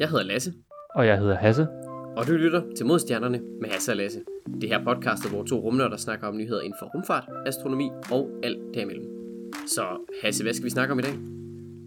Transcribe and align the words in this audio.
Jeg 0.00 0.08
hedder 0.08 0.24
Lasse. 0.24 0.52
Og 0.94 1.06
jeg 1.06 1.18
hedder 1.18 1.36
Hasse. 1.36 1.66
Og 2.16 2.26
du 2.26 2.32
lytter 2.32 2.62
til 2.76 2.86
Modstjernerne 2.86 3.40
med 3.60 3.68
Hasse 3.68 3.92
og 3.92 3.96
Lasse. 3.96 4.20
Det 4.60 4.68
her 4.68 4.84
podcast, 4.84 5.30
hvor 5.30 5.44
to 5.44 5.60
rumnørder 5.60 5.96
snakker 5.96 6.26
om 6.26 6.36
nyheder 6.36 6.60
inden 6.60 6.76
for 6.80 6.86
rumfart, 6.86 7.24
astronomi 7.46 7.90
og 8.10 8.30
alt 8.42 8.58
derimellem. 8.74 9.04
Så 9.66 9.82
Hasse, 10.22 10.42
hvad 10.44 10.54
skal 10.54 10.64
vi 10.64 10.70
snakke 10.70 10.92
om 10.92 10.98
i 10.98 11.02
dag? 11.02 11.12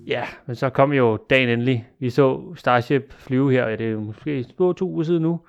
Ja, 0.08 0.24
men 0.48 0.56
så 0.56 0.70
kom 0.70 0.94
jo 0.94 1.18
dagen 1.30 1.50
endelig. 1.50 1.90
Vi 2.00 2.10
så 2.10 2.54
Starship 2.56 3.14
flyve 3.14 3.52
her, 3.52 3.68
ja, 3.68 3.76
det 3.76 3.92
er 3.92 3.98
måske 3.98 4.44
to, 4.58 4.74
to 4.74 4.90
uger 4.90 5.04
siden 5.04 5.22
nu. 5.22 5.40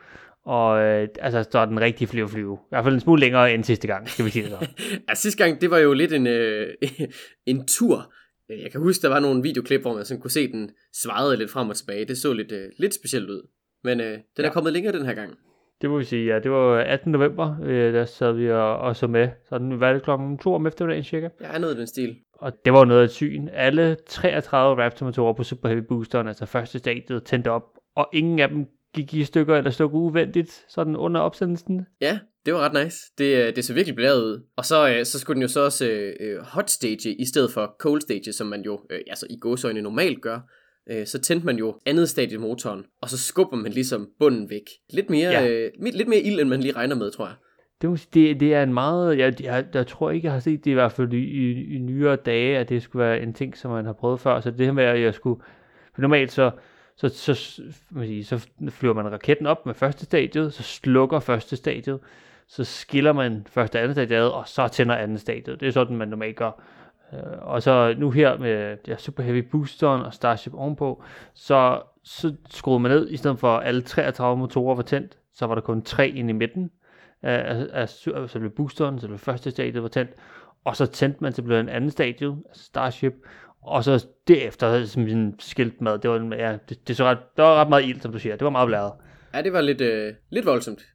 Og 0.45 0.83
øh, 0.83 1.09
altså, 1.21 1.45
så 1.51 1.59
er 1.59 1.65
den 1.65 1.81
rigtig 1.81 2.09
flyve 2.09 2.29
flyve. 2.29 2.55
I 2.55 2.69
hvert 2.69 2.85
fald 2.85 2.95
en 2.95 3.01
smule 3.01 3.21
længere 3.21 3.55
end 3.55 3.65
sidste 3.65 3.87
gang, 3.87 4.09
skal 4.09 4.25
vi 4.25 4.31
sige 4.31 4.43
det 4.43 4.51
så. 4.51 4.67
ja, 5.09 5.15
sidste 5.15 5.45
gang, 5.45 5.61
det 5.61 5.71
var 5.71 5.79
jo 5.79 5.93
lidt 5.93 6.13
en, 6.13 6.27
øh, 6.27 6.67
en 7.47 7.67
tur. 7.67 8.13
Jeg 8.49 8.71
kan 8.71 8.81
huske, 8.81 9.03
der 9.03 9.09
var 9.09 9.21
nogle 9.21 9.43
videoklip, 9.43 9.81
hvor 9.81 9.95
man 9.95 10.05
sådan 10.05 10.21
kunne 10.21 10.31
se 10.31 10.53
den 10.53 10.71
svarede 11.03 11.37
lidt 11.37 11.51
frem 11.51 11.69
og 11.69 11.77
tilbage. 11.77 12.05
Det 12.05 12.19
så 12.19 12.33
lidt, 12.33 12.53
øh, 12.53 12.71
lidt 12.79 12.95
specielt 12.95 13.31
ud. 13.31 13.49
Men 13.85 14.01
øh, 14.01 14.13
den 14.13 14.21
ja. 14.39 14.45
er 14.45 14.51
kommet 14.51 14.73
længere 14.73 14.99
den 14.99 15.07
her 15.07 15.15
gang. 15.15 15.35
Det 15.81 15.91
må 15.91 15.99
vi 15.99 16.05
sige, 16.05 16.35
ja. 16.35 16.39
Det 16.39 16.51
var 16.51 16.79
18. 16.79 17.13
november, 17.13 17.57
øh, 17.63 17.95
der 17.95 18.05
sad 18.05 18.33
vi 18.33 18.51
og, 18.51 18.79
og 18.79 18.97
så 18.97 19.07
med. 19.07 19.29
Så 19.49 19.59
den 19.59 19.81
var 19.81 19.93
det 19.93 20.03
klokken 20.03 20.39
2 20.39 20.55
om 20.55 20.67
eftermiddagen 20.67 21.05
cirka. 21.05 21.29
Ja, 21.41 21.59
noget 21.59 21.75
af 21.75 21.79
den 21.79 21.87
stil. 21.87 22.17
Og 22.33 22.53
det 22.65 22.73
var 22.73 22.85
noget 22.85 23.01
af 23.01 23.05
et 23.05 23.11
syn. 23.11 23.49
Alle 23.53 23.97
33 24.07 24.85
Raptor-motorer 24.85 25.33
på 25.33 25.43
Super 25.43 25.69
Heavy 25.69 25.83
Boosteren, 25.89 26.29
altså 26.29 26.47
første 26.47 26.79
stadiet, 26.79 27.25
tændte 27.25 27.51
op. 27.51 27.63
Og 27.97 28.09
ingen 28.13 28.39
af 28.39 28.49
dem 28.49 28.67
gik 28.95 29.15
i 29.15 29.25
stykker 29.25 29.57
eller 29.57 29.71
stod 29.71 29.91
uventigt 29.93 30.65
sådan 30.69 30.97
under 30.97 31.21
opsendelsen. 31.21 31.87
Ja, 32.01 32.19
det 32.47 32.55
var 32.55 32.61
ret 32.61 32.85
nice. 32.85 32.99
Det, 33.19 33.47
øh, 33.47 33.57
det 33.57 33.65
så 33.65 33.75
virkelig 33.75 33.97
bladet 33.97 34.23
ud. 34.23 34.47
Og 34.57 34.65
så, 34.65 34.89
øh, 34.89 35.05
så 35.05 35.19
skulle 35.19 35.35
den 35.35 35.43
jo 35.43 35.49
så 35.49 35.61
også 35.61 36.13
øh, 36.21 36.41
hot 36.43 36.71
stage 36.71 37.15
i 37.15 37.25
stedet 37.25 37.51
for 37.51 37.77
cold 37.81 38.01
stage, 38.01 38.33
som 38.33 38.47
man 38.47 38.63
jo 38.63 38.81
øh, 38.91 39.01
altså 39.07 39.27
i 39.31 39.37
gåsøjne 39.41 39.83
normalt 39.83 40.23
gør. 40.23 40.41
Øh, 40.91 41.07
så 41.07 41.21
tændte 41.21 41.47
man 41.47 41.57
jo 41.57 41.81
andet 41.87 42.09
stadie 42.09 42.39
motoren, 42.39 42.85
og 43.03 43.09
så 43.09 43.19
skubber 43.19 43.57
man 43.57 43.73
ligesom 43.73 44.09
bunden 44.19 44.51
væk. 44.51 44.63
Lidt 44.93 45.11
mere, 45.11 45.31
ja. 45.31 45.49
øh, 45.49 45.71
lidt 45.95 46.09
mere 46.09 46.21
ild, 46.21 46.41
end 46.41 46.49
man 46.49 46.61
lige 46.61 46.77
regner 46.77 46.97
med, 46.97 47.11
tror 47.11 47.27
jeg. 47.27 47.35
Det, 47.83 48.09
det, 48.15 48.41
det 48.41 48.55
er 48.55 48.63
en 48.63 48.75
meget, 48.75 49.19
jeg, 49.19 49.43
jeg, 49.43 49.65
jeg 49.75 49.87
tror 49.87 50.11
ikke, 50.11 50.27
jeg 50.27 50.33
har 50.33 50.41
set 50.41 50.65
det 50.65 50.71
i 50.71 50.75
hvert 50.75 50.93
fald 50.93 51.13
i, 51.13 51.17
i, 51.17 51.75
i 51.75 51.79
nyere 51.79 52.17
dage, 52.17 52.59
at 52.59 52.69
det 52.69 52.83
skulle 52.83 53.05
være 53.05 53.21
en 53.21 53.35
ting, 53.35 53.57
som 53.57 53.71
man 53.71 53.85
har 53.85 53.93
prøvet 53.93 54.21
før. 54.21 54.41
Så 54.41 54.51
det 54.51 54.67
her 54.67 54.73
med, 54.73 54.85
at 54.85 55.01
jeg 55.01 55.15
skulle, 55.15 55.43
for 55.95 56.03
normalt 56.03 56.33
så, 56.33 56.51
så, 56.97 57.09
så, 57.09 57.63
man 57.91 58.07
sige, 58.07 58.25
så 58.25 58.49
flyver 58.69 58.95
man 58.95 59.13
raketten 59.13 59.47
op 59.47 59.67
med 59.67 59.75
første 59.75 60.05
stadiet, 60.05 60.53
så 60.53 60.63
slukker 60.63 61.21
første 61.21 61.57
stadiet, 61.57 62.01
så 62.49 62.65
skiller 62.65 63.13
man 63.13 63.47
første 63.51 63.77
og 63.77 63.83
andet 63.83 64.13
ad, 64.13 64.27
og 64.27 64.49
så 64.49 64.69
tænder 64.69 64.95
andet 64.95 65.21
stadiet. 65.21 65.61
Det 65.61 65.69
er 65.69 65.73
sådan, 65.73 65.97
man 65.97 66.09
normalt 66.09 66.37
gør. 66.37 66.63
Øh, 67.13 67.19
og 67.41 67.63
så 67.63 67.95
nu 67.99 68.11
her 68.11 68.39
med 68.39 68.77
ja, 68.89 68.97
Super 68.97 69.23
Heavy 69.23 69.39
Boosteren 69.39 70.03
og 70.03 70.15
Starship 70.15 70.55
ovenpå, 70.55 71.03
så, 71.35 71.83
så 72.05 72.35
skruede 72.51 72.81
man 72.81 72.91
ned, 72.91 73.11
i 73.11 73.17
stedet 73.17 73.39
for 73.39 73.59
alle 73.59 73.83
33 73.83 74.37
motorer 74.37 74.75
var 74.75 74.83
tændt, 74.83 75.19
så 75.35 75.47
var 75.47 75.55
der 75.55 75.63
kun 75.63 75.83
tre 75.83 76.09
ind 76.09 76.31
i 76.31 76.33
midten 76.33 76.71
af, 77.23 77.67
af, 77.73 77.89
af 78.15 78.31
selve 78.31 78.51
boosteren, 78.51 79.01
så 79.01 79.07
det 79.07 79.21
første 79.21 79.51
stadie 79.51 79.83
var 79.83 79.89
tændt, 79.89 80.11
og 80.65 80.77
så 80.77 80.87
tændte 80.87 81.19
man 81.21 81.33
til 81.33 81.53
en 81.53 81.69
anden 81.69 81.91
stadie, 81.91 82.37
altså 82.49 82.65
Starship, 82.65 83.15
og 83.63 83.85
så 83.85 84.07
derefter 84.29 84.85
sådan 84.85 85.35
skilt 85.39 85.81
mad, 85.81 85.99
det 85.99 86.11
var, 86.11 86.37
ja, 86.37 86.57
det, 86.69 86.89
det, 86.89 86.97
så 86.97 87.05
ret, 87.05 87.19
det 87.37 87.45
var 87.45 87.55
ret 87.55 87.69
meget 87.69 87.85
ild, 87.85 88.01
som 88.01 88.13
du 88.13 88.19
siger, 88.19 88.37
det 88.37 88.45
var 88.45 88.51
meget 88.51 88.67
blæret. 88.67 88.93
Ja, 89.35 89.43
det 89.43 89.53
var 89.53 89.61
lidt, 89.61 89.81
øh, 89.81 90.15
lidt 90.31 90.47
voldsomt. 90.47 90.94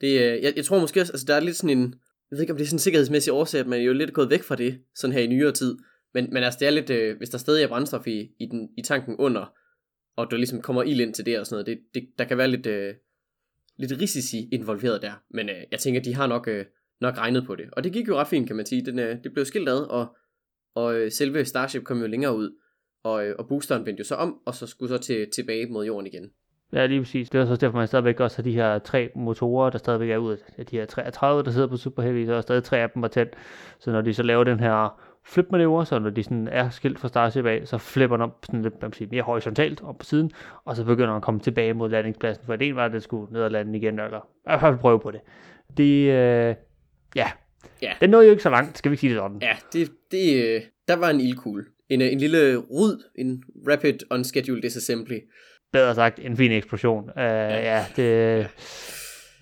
Det, 0.00 0.08
øh, 0.08 0.42
jeg, 0.42 0.52
jeg 0.56 0.64
tror 0.64 0.80
måske 0.80 1.00
også, 1.00 1.12
altså 1.12 1.26
der 1.26 1.34
er 1.34 1.40
lidt 1.40 1.56
sådan 1.56 1.78
en, 1.78 1.94
jeg 2.30 2.36
ved 2.36 2.40
ikke 2.40 2.52
om 2.52 2.56
det 2.56 2.64
er 2.64 2.68
sådan 2.68 2.74
en 2.76 2.80
sikkerhedsmæssig 2.80 3.32
årsag, 3.32 3.60
at 3.60 3.66
man 3.66 3.80
er 3.80 3.84
jo 3.84 3.92
lidt 3.92 4.12
gået 4.12 4.30
væk 4.30 4.42
fra 4.42 4.56
det, 4.56 4.80
sådan 4.94 5.14
her 5.14 5.22
i 5.22 5.26
nyere 5.26 5.52
tid. 5.52 5.78
Men, 6.14 6.32
men 6.32 6.42
altså 6.42 6.58
det 6.60 6.66
er 6.66 6.70
lidt, 6.70 6.90
øh, 6.90 7.16
hvis 7.16 7.30
der 7.30 7.38
stadig 7.38 7.64
er 7.64 7.68
brændstof 7.68 8.06
i, 8.06 8.30
i, 8.38 8.46
den, 8.46 8.68
i 8.78 8.82
tanken 8.82 9.16
under, 9.16 9.52
og 10.16 10.30
du 10.30 10.36
ligesom 10.36 10.62
kommer 10.62 10.82
ild 10.82 11.00
ind 11.00 11.14
til 11.14 11.26
det 11.26 11.38
og 11.38 11.46
sådan 11.46 11.54
noget, 11.54 11.66
det, 11.66 11.78
det, 11.94 12.18
der 12.18 12.24
kan 12.24 12.38
være 12.38 12.48
lidt, 12.48 12.66
øh, 12.66 12.94
lidt 13.76 14.00
risici 14.00 14.48
involveret 14.52 15.02
der. 15.02 15.12
Men 15.30 15.48
øh, 15.48 15.56
jeg 15.70 15.78
tænker, 15.78 16.00
de 16.00 16.14
har 16.14 16.26
nok, 16.26 16.48
øh, 16.48 16.64
nok 17.00 17.18
regnet 17.18 17.46
på 17.46 17.56
det. 17.56 17.66
Og 17.72 17.84
det 17.84 17.92
gik 17.92 18.08
jo 18.08 18.16
ret 18.16 18.28
fint, 18.28 18.46
kan 18.46 18.56
man 18.56 18.66
sige. 18.66 18.84
Den, 18.84 18.98
øh, 18.98 19.16
det 19.24 19.32
blev 19.32 19.44
skilt 19.44 19.68
ad, 19.68 19.78
og, 19.78 20.16
og 20.74 20.94
øh, 20.94 21.12
selve 21.12 21.44
Starship 21.44 21.84
kom 21.84 22.00
jo 22.00 22.06
længere 22.06 22.36
ud. 22.36 22.58
Og, 23.02 23.26
øh, 23.26 23.34
og 23.38 23.48
boosteren 23.48 23.86
vendte 23.86 24.00
jo 24.00 24.04
så 24.04 24.14
om, 24.14 24.38
og 24.46 24.54
så 24.54 24.66
skulle 24.66 24.88
så 24.88 24.98
til, 24.98 25.30
tilbage 25.30 25.66
mod 25.66 25.86
jorden 25.86 26.06
igen. 26.06 26.30
Ja, 26.72 26.86
lige 26.86 27.00
præcis. 27.00 27.30
Det 27.30 27.40
er 27.40 27.46
så 27.46 27.56
derfor, 27.56 27.78
man 27.78 27.86
stadigvæk 27.86 28.20
også 28.20 28.36
har 28.36 28.42
de 28.42 28.52
her 28.52 28.78
tre 28.78 29.10
motorer, 29.14 29.70
der 29.70 29.78
stadigvæk 29.78 30.10
er 30.10 30.16
ud 30.16 30.36
af 30.58 30.66
de 30.66 30.76
her 30.76 30.86
33, 30.86 31.42
der 31.42 31.50
sidder 31.50 31.66
på 31.66 31.76
Super 31.76 32.02
Heavy, 32.02 32.26
så 32.26 32.34
er 32.34 32.40
stadig 32.40 32.64
tre 32.64 32.78
af 32.78 32.90
dem 32.90 33.02
var 33.02 33.08
tændt. 33.08 33.32
Så 33.78 33.90
når 33.90 34.00
de 34.00 34.14
så 34.14 34.22
laver 34.22 34.44
den 34.44 34.60
her 34.60 35.00
flipmanøvre, 35.24 35.86
så 35.86 35.98
når 35.98 36.10
de 36.10 36.22
sådan 36.22 36.48
er 36.48 36.70
skilt 36.70 36.98
fra 36.98 37.08
Starship 37.08 37.46
af, 37.46 37.62
så 37.64 37.78
flipper 37.78 38.16
den 38.16 38.22
op 38.22 38.44
sådan 38.46 38.62
lidt 38.62 38.96
sige, 38.96 39.08
mere 39.10 39.22
horisontalt 39.22 39.82
op 39.82 39.98
på 39.98 40.04
siden, 40.04 40.30
og 40.64 40.76
så 40.76 40.84
begynder 40.84 41.08
den 41.08 41.16
at 41.16 41.22
komme 41.22 41.40
tilbage 41.40 41.74
mod 41.74 41.90
landingspladsen, 41.90 42.46
for 42.46 42.56
det 42.56 42.76
var, 42.76 42.84
at 42.84 42.92
den 42.92 43.00
skulle 43.00 43.32
ned 43.32 43.42
og 43.42 43.50
lande 43.50 43.78
igen, 43.78 43.98
eller 43.98 44.18
i 44.18 44.42
hvert 44.44 44.60
fald 44.60 44.78
prøve 44.78 45.00
på 45.00 45.10
det. 45.10 45.20
Det, 45.76 45.98
øh, 46.00 46.54
ja, 47.16 47.30
ja. 47.82 47.92
den 48.00 48.10
nåede 48.10 48.26
jo 48.26 48.30
ikke 48.30 48.42
så 48.42 48.50
langt, 48.50 48.78
skal 48.78 48.90
vi 48.90 48.96
sige 48.96 49.10
det 49.10 49.18
sådan. 49.18 49.38
Ja, 49.42 49.56
det, 49.72 49.90
det, 50.10 50.44
øh, 50.44 50.60
der 50.88 50.96
var 50.96 51.10
en 51.10 51.20
ildkugle. 51.20 51.64
En, 51.88 52.00
en 52.00 52.18
lille 52.18 52.56
rud, 52.56 53.04
en 53.14 53.42
rapid 53.68 53.98
unscheduled 54.10 54.62
disassembly, 54.62 55.18
bedre 55.72 55.94
sagt, 55.94 56.18
en 56.22 56.36
fin 56.36 56.52
eksplosion. 56.52 57.04
Uh, 57.04 57.22
ja. 57.22 57.84
det, 57.96 58.46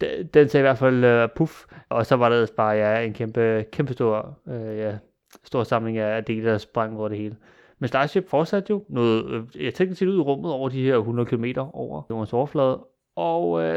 det, 0.00 0.34
den 0.34 0.48
sagde 0.48 0.62
i 0.62 0.68
hvert 0.68 0.78
fald 0.78 1.22
uh, 1.22 1.28
puff, 1.36 1.64
og 1.88 2.06
så 2.06 2.16
var 2.16 2.28
der 2.28 2.46
bare 2.56 2.74
ja, 2.74 3.00
en 3.00 3.12
kæmpe, 3.12 3.64
kæmpe 3.72 3.92
stor, 3.92 4.38
uh, 4.46 4.76
ja, 4.78 4.96
stor 5.44 5.64
samling 5.64 5.98
af 5.98 6.24
dele, 6.24 6.50
der 6.50 6.58
sprang 6.58 6.98
over 6.98 7.08
det 7.08 7.18
hele. 7.18 7.36
Men 7.78 7.88
Starship 7.88 8.28
fortsatte 8.28 8.70
jo 8.70 8.84
noget, 8.88 9.44
jeg 9.60 9.74
tænkte 9.74 9.96
til 9.96 10.08
ud 10.08 10.16
i 10.16 10.20
rummet 10.20 10.52
over 10.52 10.68
de 10.68 10.84
her 10.84 10.96
100 10.96 11.26
km 11.28 11.44
over 11.72 12.02
jordens 12.10 12.32
overflade, 12.32 12.84
og 13.16 13.50
uh, 13.50 13.74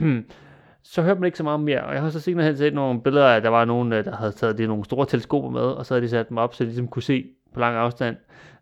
så 0.82 1.02
hørte 1.02 1.20
man 1.20 1.26
ikke 1.26 1.38
så 1.38 1.44
meget 1.44 1.60
mere. 1.60 1.84
Og 1.84 1.94
jeg 1.94 2.02
har 2.02 2.10
så 2.10 2.20
senere 2.20 2.46
hen 2.46 2.56
set 2.56 2.74
nogle 2.74 3.02
billeder 3.02 3.26
af, 3.26 3.36
at 3.36 3.42
der 3.42 3.48
var 3.48 3.64
nogen, 3.64 3.92
der 3.92 4.16
havde 4.16 4.32
taget 4.32 4.58
de 4.58 4.66
nogle 4.66 4.84
store 4.84 5.06
teleskoper 5.06 5.50
med, 5.50 5.60
og 5.60 5.86
så 5.86 5.94
havde 5.94 6.02
de 6.04 6.08
sat 6.08 6.28
dem 6.28 6.38
op, 6.38 6.54
så 6.54 6.64
de 6.64 6.68
ligesom 6.68 6.88
kunne 6.88 7.02
se 7.02 7.26
på 7.54 7.60
lang 7.60 7.76
afstand, 7.76 8.16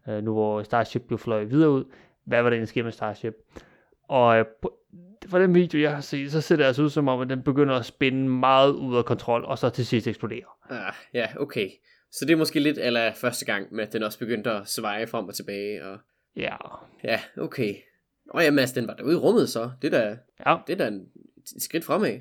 uh, 0.09 0.25
nu 0.25 0.33
hvor 0.33 0.63
Starship 0.63 1.03
blev 1.03 1.19
fløjet 1.19 1.51
videre 1.51 1.71
ud, 1.71 1.85
hvad 2.31 2.43
var 2.43 2.51
det, 2.51 2.61
der 2.61 2.67
sker 2.67 2.83
med 2.83 2.93
Starship. 2.93 3.35
Og 4.09 4.39
øh, 4.39 4.45
for 5.27 5.39
den 5.39 5.55
video, 5.55 5.81
jeg 5.81 5.95
har 5.95 6.01
set, 6.01 6.33
så 6.33 6.41
ser 6.41 6.57
det 6.57 6.65
altså 6.65 6.83
ud 6.83 6.91
som 6.91 7.09
om, 7.09 7.21
at 7.21 7.29
den 7.29 7.43
begynder 7.43 7.75
at 7.75 7.87
spænde 7.87 8.29
meget 8.29 8.73
ud 8.73 8.97
af 8.97 9.05
kontrol, 9.05 9.45
og 9.45 9.59
så 9.59 9.71
til 9.71 9.87
sidst 9.87 10.07
eksploderer. 10.07 10.59
Ah, 10.71 10.93
ja, 11.15 11.27
okay. 11.37 11.71
Så 12.13 12.25
det 12.25 12.33
er 12.33 12.37
måske 12.37 12.61
lidt 12.61 12.79
eller 12.79 13.15
første 13.15 13.45
gang, 13.45 13.75
med 13.75 13.87
at 13.87 13.93
den 13.93 14.03
også 14.03 14.19
begyndte 14.19 14.51
at 14.51 14.69
sveje 14.69 15.07
frem 15.07 15.29
og 15.29 15.35
tilbage. 15.35 15.85
Og... 15.85 15.99
Ja. 16.37 16.57
Ja, 17.05 17.21
okay. 17.39 17.75
Og 18.31 18.43
ja, 18.43 18.51
Mads, 18.51 18.73
den 18.73 18.87
var 18.87 18.95
derude 18.95 19.15
i 19.15 19.17
rummet 19.17 19.49
så. 19.49 19.71
Det 19.83 19.95
er 19.95 20.01
da, 20.01 20.17
ja. 20.47 20.57
det 20.67 20.73
er 20.73 20.77
da 20.77 20.89
en, 20.89 21.01
et 21.57 21.63
skridt 21.63 21.85
fremad. 21.85 22.21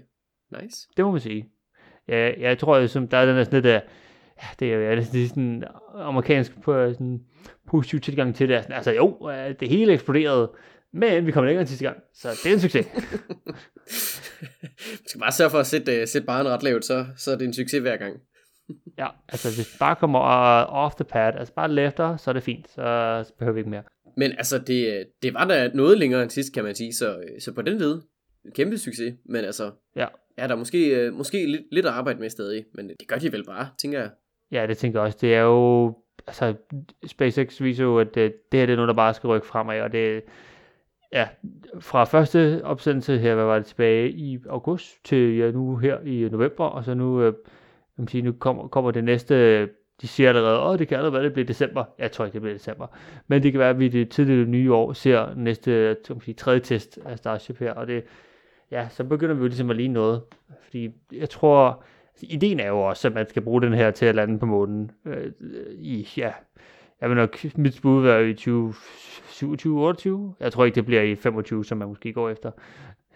Nice. 0.62 0.88
Det 0.98 1.06
må 1.06 1.12
man 1.12 1.22
sige. 1.22 1.50
Ja, 2.08 2.34
jeg 2.40 2.58
tror, 2.58 2.88
som 2.88 3.08
der 3.08 3.18
er 3.18 3.26
den 3.26 3.38
der 3.38 3.44
sådan 3.44 3.62
lidt, 3.62 3.74
ja, 3.74 3.80
det 4.60 4.74
er 4.74 4.96
det 4.96 5.24
er 5.24 5.28
sådan 5.28 5.64
amerikansk 5.96 6.62
på 6.62 6.94
sådan 6.94 7.20
positiv 7.70 8.00
tilgang 8.00 8.36
til 8.36 8.50
det. 8.50 8.66
Altså 8.70 8.92
jo, 8.92 9.30
øh, 9.32 9.56
det 9.60 9.70
hele 9.70 9.94
eksploderede, 9.94 10.52
men 10.94 11.26
vi 11.26 11.32
kom 11.32 11.44
længere 11.44 11.62
end 11.62 11.68
sidste 11.68 11.86
gang, 11.86 11.98
så 12.14 12.30
det 12.44 12.50
er 12.50 12.54
en 12.54 12.60
succes. 12.60 12.88
vi 15.04 15.06
skal 15.10 15.20
bare 15.20 15.32
sørge 15.32 15.50
for 15.50 15.60
at 15.60 15.68
sætte, 15.68 16.02
uh, 16.02 16.08
sætte 16.08 16.26
barn 16.26 16.46
ret 16.46 16.64
lavt, 16.64 16.86
så, 16.86 17.06
så 17.18 17.32
er 17.32 17.36
det 17.36 17.46
en 17.46 17.54
succes 17.54 17.82
hver 17.82 17.98
gang. 17.98 18.18
ja, 19.02 19.08
altså 19.30 19.56
hvis 19.56 19.78
bare 19.80 19.96
kommer 19.96 20.20
uh, 20.20 20.84
off 20.84 20.96
the 20.96 21.06
pad, 21.06 21.34
altså 21.36 21.54
bare 21.54 21.72
lefter, 21.72 22.18
så 22.18 22.32
er 22.32 22.34
det 22.34 22.44
fint, 22.44 22.70
så 22.70 23.32
behøver 23.40 23.54
vi 23.54 23.60
ikke 23.60 23.70
mere. 23.70 23.84
Men 24.18 24.32
altså, 24.32 24.58
det, 24.58 25.08
det 25.22 25.34
var 25.34 25.46
da 25.46 25.72
noget 25.74 25.98
længere 25.98 26.24
end 26.24 26.30
sidst, 26.30 26.54
kan 26.54 26.64
man 26.64 26.76
sige, 26.76 26.94
så, 26.94 27.24
så 27.40 27.54
på 27.54 27.62
den 27.62 27.78
led, 27.78 28.02
kæmpe 28.56 28.78
succes, 28.78 29.14
men 29.26 29.46
altså, 29.46 29.72
ja, 29.96 30.08
ja 30.38 30.48
der 30.48 30.54
er 30.54 30.56
måske, 30.56 31.12
måske 31.14 31.46
lidt, 31.46 31.62
lidt 31.72 31.86
at 31.86 31.92
arbejde 31.92 32.20
med 32.20 32.30
stadig, 32.30 32.66
men 32.74 32.90
det 32.90 33.08
gør 33.08 33.16
de 33.16 33.32
vel 33.32 33.46
bare, 33.46 33.70
tænker 33.82 34.00
jeg. 34.00 34.10
Ja, 34.52 34.68
det 34.68 34.78
tænker 34.78 35.00
jeg 35.00 35.06
også. 35.06 35.18
Det 35.22 35.36
er 35.36 35.42
jo 35.42 35.96
altså, 36.28 36.56
SpaceX 37.06 37.62
viser 37.62 37.84
jo, 37.84 38.00
at 38.00 38.16
det, 38.16 38.52
det 38.52 38.60
her 38.60 38.66
det 38.66 38.74
er 38.74 38.78
noget, 38.78 38.88
der 38.88 38.94
bare 38.94 39.14
skal 39.14 39.28
rykke 39.28 39.48
fremad, 39.48 39.82
og 39.82 39.92
det 39.92 40.24
ja, 41.14 41.28
fra 41.80 42.04
første 42.04 42.62
opsendelse 42.64 43.18
her, 43.18 43.36
hvad 43.36 43.46
var 43.46 43.56
det 43.56 43.66
tilbage 43.66 44.10
i 44.12 44.40
august, 44.50 45.06
til 45.06 45.38
ja, 45.38 45.52
nu 45.52 45.78
her 45.78 46.00
i 46.00 46.30
november, 46.32 46.66
og 46.66 46.84
så 46.84 46.94
nu, 46.94 47.22
øh, 47.22 47.34
man 47.96 48.08
sige, 48.08 48.22
nu 48.22 48.32
kommer, 48.32 48.68
kommer 48.68 48.92
det 48.92 49.04
næste, 49.04 49.66
de 50.02 50.08
siger 50.08 50.30
allerede, 50.30 50.60
åh, 50.60 50.80
det 50.80 50.88
kan 50.88 50.98
allerede 50.98 51.14
være, 51.14 51.24
det 51.24 51.34
bliver 51.34 51.46
december. 51.46 51.84
Jeg 51.98 52.12
tror 52.12 52.26
ikke, 52.26 52.34
det 52.34 52.42
bliver 52.42 52.56
december. 52.56 52.88
Men 53.28 53.44
det 53.44 53.52
kan 53.52 53.60
være, 53.60 53.70
at 53.70 53.80
vi 53.80 53.88
det 53.88 54.10
tidlige 54.10 54.46
nye 54.46 54.74
år 54.74 54.94
ser 54.94 55.34
næste, 55.36 55.72
øh, 55.72 55.96
som 56.06 56.22
sige, 56.22 56.36
tredje 56.36 56.60
test 56.60 57.00
af 57.06 57.18
Starship 57.18 57.60
her, 57.60 57.74
og 57.74 57.88
det, 57.88 58.04
ja, 58.72 58.88
så 58.90 59.04
begynder 59.04 59.36
vi 59.36 59.42
jo 59.42 59.48
ligesom 59.48 59.70
at 59.70 59.76
ligne 59.76 59.94
noget. 59.94 60.22
Fordi 60.64 60.90
jeg 61.12 61.30
tror, 61.30 61.84
ideen 62.24 62.60
er 62.60 62.68
jo 62.68 62.80
også, 62.80 63.08
at 63.08 63.14
man 63.14 63.30
skal 63.30 63.42
bruge 63.42 63.62
den 63.62 63.74
her 63.74 63.92
til 63.92 64.06
at 64.06 64.16
lande 64.16 64.40
på 64.40 64.46
månen 64.46 64.92
øh, 65.06 65.32
i, 65.78 66.08
ja, 66.18 66.32
jeg 67.02 67.10
vil 67.10 67.18
nok, 67.18 67.38
mit 67.56 67.80
bud 67.82 68.04
være 68.04 68.30
i 68.30 68.34
2027 68.34 69.80
28 69.80 70.36
Jeg 70.40 70.52
tror 70.52 70.66
ikke, 70.66 70.76
det 70.76 70.86
bliver 70.86 71.02
i 71.02 71.16
25, 71.16 71.66
som 71.66 71.78
man 71.78 71.88
måske 71.88 72.14
går 72.14 72.30
efter. 72.30 72.52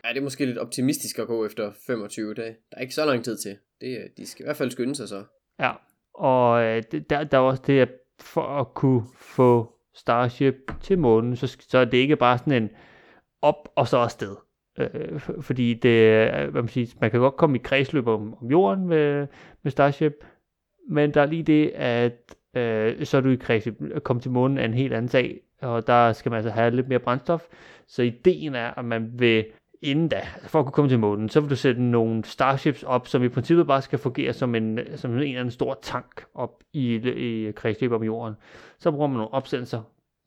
Ja, 0.05 0.09
det 0.09 0.17
er 0.17 0.23
måske 0.23 0.45
lidt 0.45 0.57
optimistisk 0.57 1.19
at 1.19 1.27
gå 1.27 1.45
efter 1.45 1.71
25 1.87 2.33
dage. 2.33 2.55
Der 2.71 2.77
er 2.77 2.81
ikke 2.81 2.93
så 2.93 3.05
lang 3.05 3.23
tid 3.23 3.37
til. 3.37 3.57
Det, 3.81 3.97
de 4.17 4.25
skal 4.25 4.43
i 4.43 4.45
hvert 4.45 4.57
fald 4.57 4.71
skynde 4.71 4.95
sig 4.95 5.07
så. 5.09 5.23
Ja, 5.59 5.71
og 6.13 6.63
øh, 6.63 6.83
der, 7.09 7.23
der 7.23 7.37
er 7.37 7.41
også 7.41 7.63
det, 7.67 7.79
at 7.79 7.89
for 8.19 8.59
at 8.59 8.73
kunne 8.73 9.03
få 9.17 9.73
Starship 9.95 10.55
til 10.81 10.99
månen, 10.99 11.35
så, 11.35 11.57
så 11.59 11.77
er 11.77 11.85
det 11.85 11.97
ikke 11.97 12.15
bare 12.15 12.37
sådan 12.37 12.63
en, 12.63 12.69
op 13.41 13.69
og 13.75 13.87
så 13.87 13.97
afsted. 13.97 14.35
Øh, 14.79 15.19
fordi 15.19 15.73
det, 15.73 16.29
hvad 16.51 16.61
man, 16.61 16.67
siger, 16.67 16.95
man 17.01 17.11
kan 17.11 17.19
godt 17.19 17.37
komme 17.37 17.55
i 17.55 17.61
kredsløb 17.63 18.07
om, 18.07 18.33
om 18.41 18.47
jorden 18.47 18.87
med, 18.87 19.27
med 19.63 19.71
Starship, 19.71 20.25
men 20.89 21.13
der 21.13 21.21
er 21.21 21.25
lige 21.25 21.43
det, 21.43 21.69
at 21.69 22.35
øh, 22.55 23.05
så 23.05 23.17
er 23.17 23.21
du 23.21 23.29
i 23.29 23.35
kredsløb. 23.35 23.81
At 23.95 24.03
komme 24.03 24.21
til 24.21 24.31
månen 24.31 24.57
er 24.57 24.65
en 24.65 24.73
helt 24.73 24.93
anden 24.93 25.09
sag, 25.09 25.39
og 25.61 25.87
der 25.87 26.13
skal 26.13 26.29
man 26.29 26.37
altså 26.37 26.51
have 26.51 26.75
lidt 26.75 26.87
mere 26.87 26.99
brændstof. 26.99 27.47
Så 27.87 28.01
ideen 28.01 28.55
er, 28.55 28.79
at 28.79 28.85
man 28.85 29.11
vil 29.13 29.45
inden 29.81 30.07
da, 30.07 30.21
for 30.41 30.59
at 30.59 30.65
kunne 30.65 30.73
komme 30.73 30.89
til 30.89 30.99
månen, 30.99 31.29
så 31.29 31.39
vil 31.39 31.49
du 31.49 31.55
sætte 31.55 31.83
nogle 31.83 32.23
Starships 32.23 32.83
op, 32.83 33.07
som 33.07 33.23
i 33.23 33.29
princippet 33.29 33.67
bare 33.67 33.81
skal 33.81 33.99
fungere 33.99 34.33
som 34.33 34.55
en, 34.55 34.79
som 34.95 35.11
en 35.11 35.17
eller 35.17 35.39
anden 35.39 35.51
stor 35.51 35.79
tank 35.81 36.25
op 36.33 36.63
i, 36.73 36.95
i 36.95 37.51
kredsløb 37.51 37.91
om 37.91 38.03
jorden. 38.03 38.35
Så 38.79 38.91
bruger 38.91 39.07
man 39.07 39.17
nogle 39.17 39.33
opsendelser 39.33 39.81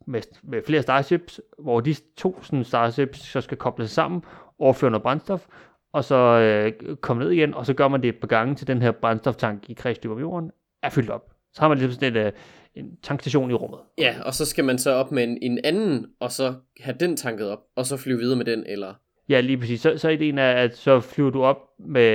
med, 0.07 0.23
med 0.43 0.63
flere 0.67 0.83
Starships, 0.83 1.41
hvor 1.59 1.81
de 1.81 1.95
to 2.17 2.43
sådan, 2.43 2.65
Starships 2.65 3.19
så 3.19 3.41
skal 3.41 3.57
kobles 3.57 3.91
sammen, 3.91 4.23
overføre 4.59 4.91
noget 4.91 5.03
brændstof, 5.03 5.47
og 5.93 6.05
så 6.05 6.17
øh, 6.17 6.97
komme 6.97 7.23
ned 7.23 7.31
igen, 7.31 7.55
og 7.55 7.67
så 7.67 7.75
gør 7.75 7.89
man 7.89 8.03
det 8.03 8.09
et 8.09 8.21
par 8.21 8.27
gange 8.27 8.55
til 8.55 8.67
den 8.67 8.83
her 8.83 8.91
brændstoftank 8.91 9.71
i 9.71 9.75
kredsløb 9.75 10.13
om 10.13 10.19
jorden 10.19 10.51
er 10.83 10.91
fyldt 10.91 11.11
op. 11.11 11.33
Så 11.53 11.61
har 11.61 11.69
man 11.69 11.79
ligesom 11.79 12.01
sådan 12.01 12.17
et, 12.17 12.27
øh, 12.27 12.33
en 12.75 12.97
tankstation 13.03 13.51
i 13.51 13.55
rummet. 13.55 13.81
Ja, 13.99 14.17
og 14.25 14.35
så 14.35 14.45
skal 14.45 14.65
man 14.65 14.79
så 14.79 14.91
op 14.91 15.13
med 15.13 15.25
en, 15.25 15.39
en 15.43 15.61
anden, 15.65 16.07
og 16.21 16.33
så 16.33 16.55
have 16.81 16.97
den 17.01 17.17
tanket 17.17 17.51
op, 17.51 17.59
og 17.77 17.87
så 17.87 17.97
flyve 17.97 18.19
videre 18.19 18.37
med 18.37 18.45
den, 18.45 18.65
eller... 18.67 18.95
Ja, 19.29 19.41
lige 19.41 19.59
præcis. 19.59 19.81
Så, 19.81 19.99
så 19.99 20.09
ideen 20.09 20.39
er, 20.39 20.53
at 20.53 20.77
så 20.77 21.01
flyver 21.01 21.31
du 21.31 21.45
op 21.45 21.59
med 21.79 22.07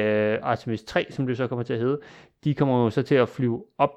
Artemis 0.42 0.84
3, 0.84 1.06
som 1.10 1.28
det 1.28 1.38
så 1.38 1.48
kommer 1.48 1.64
til 1.64 1.74
at 1.74 1.80
hedde. 1.80 2.00
De 2.44 2.54
kommer 2.54 2.84
jo 2.84 2.90
så 2.90 3.02
til 3.02 3.16
at 3.16 3.30
flyve 3.30 3.64
op 3.78 3.92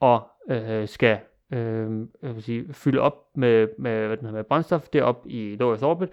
og 0.00 0.22
øh, 0.50 0.88
skal 0.88 1.18
øh, 1.54 2.06
jeg 2.22 2.34
vil 2.34 2.42
sige, 2.42 2.74
fylde 2.74 3.00
op 3.00 3.36
med, 3.36 3.68
med, 3.78 4.06
hvad 4.06 4.16
den 4.16 4.26
hedder, 4.26 4.38
med 4.38 4.44
brændstof 4.44 4.88
derop 4.88 5.26
i 5.26 5.56
Earth 5.60 5.84
orbit, 5.84 6.08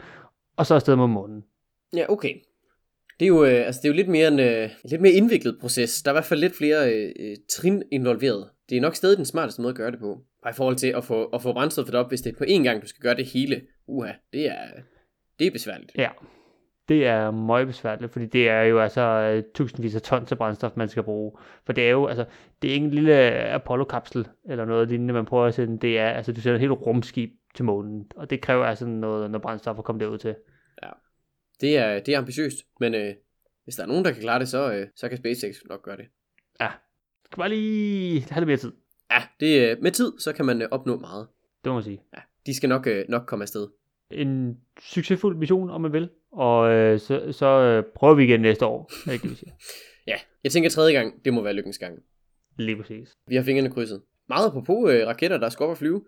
og 0.58 0.66
så 0.66 0.76
afsted 0.76 0.96
mod 0.96 1.08
månen. 1.08 1.44
Ja, 1.96 2.06
okay. 2.10 2.36
Det 3.20 3.26
er 3.26 3.30
jo, 3.30 3.46
øh, 3.46 3.66
altså, 3.66 3.80
det 3.82 3.88
er 3.88 3.94
jo 3.94 3.96
lidt 3.96 4.08
mere 4.08 4.28
en 4.28 4.40
øh, 4.40 4.70
lidt 4.86 5.02
mere 5.02 5.14
indviklet 5.14 5.58
proces. 5.62 6.04
Der 6.04 6.12
er 6.12 6.14
i 6.14 6.16
hvert 6.16 6.26
fald 6.26 6.40
lidt 6.40 6.56
flere 6.56 6.94
øh, 6.94 7.12
øh, 7.20 7.36
trin 7.50 7.84
involveret. 7.92 8.50
Det 8.70 8.78
er 8.78 8.82
nok 8.82 8.96
stadig 8.96 9.18
den 9.18 9.26
smarteste 9.26 9.62
måde 9.62 9.72
at 9.72 9.78
gøre 9.78 9.92
det 9.92 10.00
på. 10.00 10.20
Bare 10.44 10.52
i 10.52 10.54
forhold 10.58 10.76
til 10.76 10.88
at 10.88 11.04
få, 11.04 11.26
at 11.26 11.42
få 11.42 11.54
brændstoffet 11.54 11.96
op, 11.96 12.10
hvis 12.10 12.22
det 12.22 12.32
er 12.34 12.38
på 12.38 12.44
én 12.44 12.64
gang, 12.64 12.82
du 12.82 12.88
skal 12.88 13.02
gøre 13.02 13.16
det 13.16 13.26
hele. 13.26 13.62
Uha, 13.88 14.12
det 14.34 14.48
er, 14.48 14.58
det 15.40 15.48
er 15.48 15.52
besværligt. 15.52 15.92
Ja, 15.98 16.10
det 16.92 17.06
er 17.06 17.32
meget 17.32 17.68
besværligt, 17.68 18.12
fordi 18.12 18.26
det 18.26 18.50
er 18.50 18.62
jo 18.62 18.80
altså 18.80 19.02
øh, 19.02 19.44
tusindvis 19.56 19.96
af 19.96 20.02
tons 20.02 20.32
af 20.32 20.38
brændstof, 20.38 20.72
man 20.76 20.90
skal 20.90 21.04
bruge. 21.04 21.32
For 21.66 21.74
det 21.74 21.86
er 21.86 21.90
jo, 21.90 22.08
altså, 22.08 22.26
det 22.62 22.70
er 22.70 22.74
ikke 22.74 22.86
en 22.86 22.92
lille 22.92 23.14
Apollo-kapsel 23.32 24.28
eller 24.50 24.66
noget 24.66 24.90
lignende, 24.90 25.14
man 25.14 25.26
prøver 25.26 25.46
at 25.46 25.54
sende. 25.54 25.80
Det 25.80 26.00
er, 26.00 26.10
altså, 26.10 26.32
du 26.32 26.42
sender 26.42 26.56
et 26.56 26.60
helt 26.60 26.72
rumskib 26.72 27.32
til 27.56 27.66
månen, 27.66 28.12
og 28.16 28.30
det 28.30 28.42
kræver 28.42 28.66
altså 28.66 28.86
noget, 28.86 29.32
noget 29.32 29.42
brændstof 29.42 29.78
at 29.78 29.84
komme 29.84 30.02
derud 30.02 30.18
til. 30.18 30.36
Ja, 30.84 30.90
det 31.62 31.78
er, 31.78 32.00
det 32.00 32.14
er 32.14 32.18
ambitiøst, 32.18 32.58
men 32.80 32.96
øh, 32.96 33.14
hvis 33.64 33.76
der 33.76 33.84
er 33.84 33.88
nogen, 33.88 34.06
der 34.06 34.12
kan 34.12 34.22
klare 34.22 34.40
det, 34.40 34.48
så, 34.48 34.74
øh, 34.74 34.88
så 34.96 35.10
kan 35.10 35.18
SpaceX 35.18 35.56
nok 35.70 35.84
gøre 35.84 35.98
det. 35.98 36.06
Ja, 36.62 36.70
skal 37.26 37.38
bare 37.38 37.50
lige 37.50 38.22
have 38.30 38.42
lidt 38.42 38.48
mere 38.48 38.58
tid. 38.58 38.72
Ja, 39.12 39.24
det, 39.40 39.72
øh, 39.72 39.78
med 39.82 39.92
tid, 39.92 40.14
så 40.20 40.34
kan 40.34 40.46
man 40.46 40.62
øh, 40.62 40.68
opnå 40.72 40.98
meget. 40.98 41.28
Det 41.64 41.70
må 41.70 41.74
man 41.74 41.84
sige. 41.84 42.04
Ja, 42.14 42.22
de 42.46 42.56
skal 42.56 42.70
nok, 42.70 42.88
øh, 42.88 43.06
nok 43.10 43.26
komme 43.26 43.44
afsted. 43.44 43.68
En 44.14 44.58
succesfuld 44.80 45.38
mission, 45.38 45.70
om 45.70 45.82
man 45.82 45.94
vil. 45.94 46.10
Og 46.32 46.72
øh, 46.72 47.00
så, 47.00 47.32
så 47.32 47.46
øh, 47.46 47.84
prøver 47.96 48.16
vi 48.16 48.24
igen 48.24 48.40
næste 48.40 48.66
år. 48.66 48.92
Er 49.08 49.18
det, 49.18 49.30
vi 49.30 49.36
siger. 49.36 49.52
Ja, 50.08 50.16
jeg 50.44 50.52
tænker 50.52 50.70
tredje 50.70 50.94
gang, 50.94 51.26
det 51.26 51.34
må 51.34 51.42
være 51.42 51.54
lykkens 51.54 51.78
gang. 51.78 52.00
Lige 52.58 52.78
præcis. 52.78 53.10
Vi 53.28 53.36
har 53.36 53.44
fingrene 53.44 53.70
krydset. 53.70 54.02
Meget 54.30 54.48
apropos 54.48 54.92
øh, 54.92 55.08
raketter, 55.08 55.38
der 55.38 55.50
skal 55.50 55.64
op 55.64 55.70
og 55.70 55.78
flyve. 55.78 56.02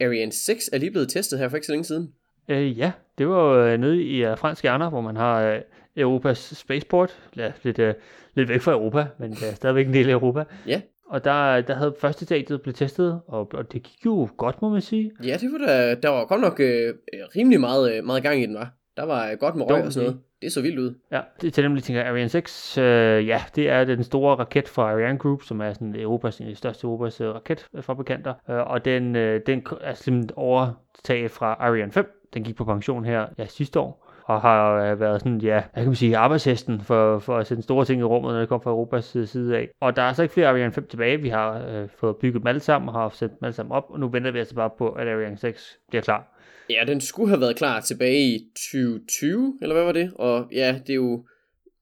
Ariane 0.00 0.32
6 0.32 0.70
er 0.72 0.78
lige 0.78 0.90
blevet 0.90 1.08
testet 1.08 1.38
her 1.38 1.48
for 1.48 1.56
ikke 1.56 1.66
så 1.66 1.72
længe 1.72 1.84
siden. 1.84 2.14
Øh, 2.48 2.78
ja, 2.78 2.92
det 3.18 3.28
var 3.28 3.54
jo 3.54 3.76
nede 3.76 4.02
i 4.02 4.26
uh, 4.26 4.38
fransk 4.38 4.62
Ghana, 4.62 4.88
hvor 4.88 5.00
man 5.00 5.16
har 5.16 5.54
uh, 5.54 5.60
Europas 5.96 6.38
spaceport. 6.38 7.18
Ja, 7.36 7.52
lidt, 7.62 7.78
uh, 7.78 7.90
lidt 8.34 8.48
væk 8.48 8.60
fra 8.60 8.72
Europa, 8.72 9.06
men 9.18 9.30
uh, 9.30 9.54
stadigvæk 9.54 9.86
en 9.86 9.94
del 9.94 10.08
af 10.08 10.12
Europa. 10.12 10.44
Ja. 10.66 10.80
Og 11.10 11.24
der, 11.24 11.60
der 11.60 11.74
havde 11.74 11.94
første 12.00 12.24
stadiet 12.24 12.62
blevet 12.62 12.76
testet, 12.76 13.20
og, 13.26 13.50
og 13.54 13.72
det 13.72 13.82
gik 13.82 14.06
jo 14.06 14.28
godt, 14.36 14.62
må 14.62 14.68
man 14.68 14.80
sige. 14.80 15.12
Ja, 15.24 15.36
det 15.40 15.52
var 15.52 15.66
der, 15.66 15.94
der 15.94 16.08
var 16.08 16.24
godt 16.24 16.40
nok 16.40 16.60
øh, 16.60 16.94
rimelig 17.36 17.60
meget, 17.60 17.96
øh, 17.96 18.04
meget 18.04 18.22
gang 18.22 18.42
i 18.42 18.46
den, 18.46 18.54
var. 18.54 18.72
Der 18.96 19.04
var 19.04 19.34
godt 19.34 19.56
med 19.56 19.70
røg 19.70 19.84
og 19.84 19.92
sådan 19.92 20.06
noget. 20.06 20.20
Det 20.42 20.52
så 20.52 20.60
vildt 20.60 20.78
ud. 20.78 20.94
Ja, 21.12 21.20
det 21.40 21.52
til 21.52 21.64
dem, 21.64 21.76
tænker, 21.76 22.04
Ariane 22.04 22.28
6, 22.28 22.78
øh, 22.78 22.84
ja, 23.26 23.42
det 23.56 23.68
er 23.68 23.84
den 23.84 24.04
store 24.04 24.36
raket 24.36 24.68
fra 24.68 24.92
Ariane 24.92 25.18
Group, 25.18 25.42
som 25.42 25.60
er 25.60 25.72
sådan 25.72 25.96
Europas, 25.96 26.38
en 26.38 26.46
af 26.46 26.50
de 26.50 26.56
største 26.56 26.84
Europas 26.84 27.20
øh, 27.20 27.34
raketfabrikanter. 27.34 28.34
Øh, 28.50 28.56
og 28.56 28.84
den, 28.84 29.16
øh, 29.16 29.40
den 29.46 29.66
er 29.80 29.94
simpelthen 29.94 30.30
overtaget 30.36 31.30
fra 31.30 31.56
Ariane 31.58 31.92
5. 31.92 32.26
Den 32.34 32.44
gik 32.44 32.56
på 32.56 32.64
pension 32.64 33.04
her 33.04 33.26
ja, 33.38 33.46
sidste 33.46 33.80
år 33.80 34.09
og 34.30 34.40
har 34.40 34.92
øh, 34.92 35.00
været 35.00 35.20
sådan, 35.20 35.40
ja, 35.40 35.62
hvad 35.72 35.82
kan 35.82 35.86
man 35.86 35.94
sige, 35.94 36.16
arbejdshesten 36.16 36.80
for, 36.80 37.18
for 37.18 37.36
at 37.36 37.46
sende 37.46 37.62
store 37.62 37.84
ting 37.84 38.00
i 38.00 38.04
rummet, 38.04 38.32
når 38.32 38.40
det 38.40 38.48
kommer 38.48 38.62
fra 38.62 38.70
Europas 38.70 39.16
side 39.24 39.56
af. 39.56 39.68
Og 39.80 39.96
der 39.96 40.02
er 40.02 40.12
så 40.12 40.22
ikke 40.22 40.34
flere 40.34 40.48
Ariane 40.48 40.72
5 40.72 40.86
tilbage. 40.86 41.22
Vi 41.22 41.28
har 41.28 41.66
øh, 41.68 41.88
fået 42.00 42.16
bygget 42.16 42.40
dem 42.40 42.46
alle 42.46 42.60
sammen 42.60 42.88
og 42.88 42.94
har 42.94 43.08
sendt 43.08 43.32
dem 43.32 43.44
alle 43.44 43.54
sammen 43.54 43.72
op, 43.72 43.84
og 43.88 44.00
nu 44.00 44.08
venter 44.08 44.30
vi 44.30 44.38
altså 44.38 44.54
bare 44.54 44.70
på, 44.78 44.88
at 44.88 45.08
Ariane 45.08 45.38
6 45.38 45.78
bliver 45.88 46.02
klar. 46.02 46.36
Ja, 46.70 46.84
den 46.86 47.00
skulle 47.00 47.28
have 47.28 47.40
været 47.40 47.56
klar 47.56 47.80
tilbage 47.80 48.20
i 48.20 48.38
2020, 48.72 49.58
eller 49.62 49.74
hvad 49.74 49.84
var 49.84 49.92
det? 49.92 50.12
Og 50.14 50.48
ja, 50.52 50.80
det 50.86 50.90
er 50.90 50.94
jo 50.94 51.24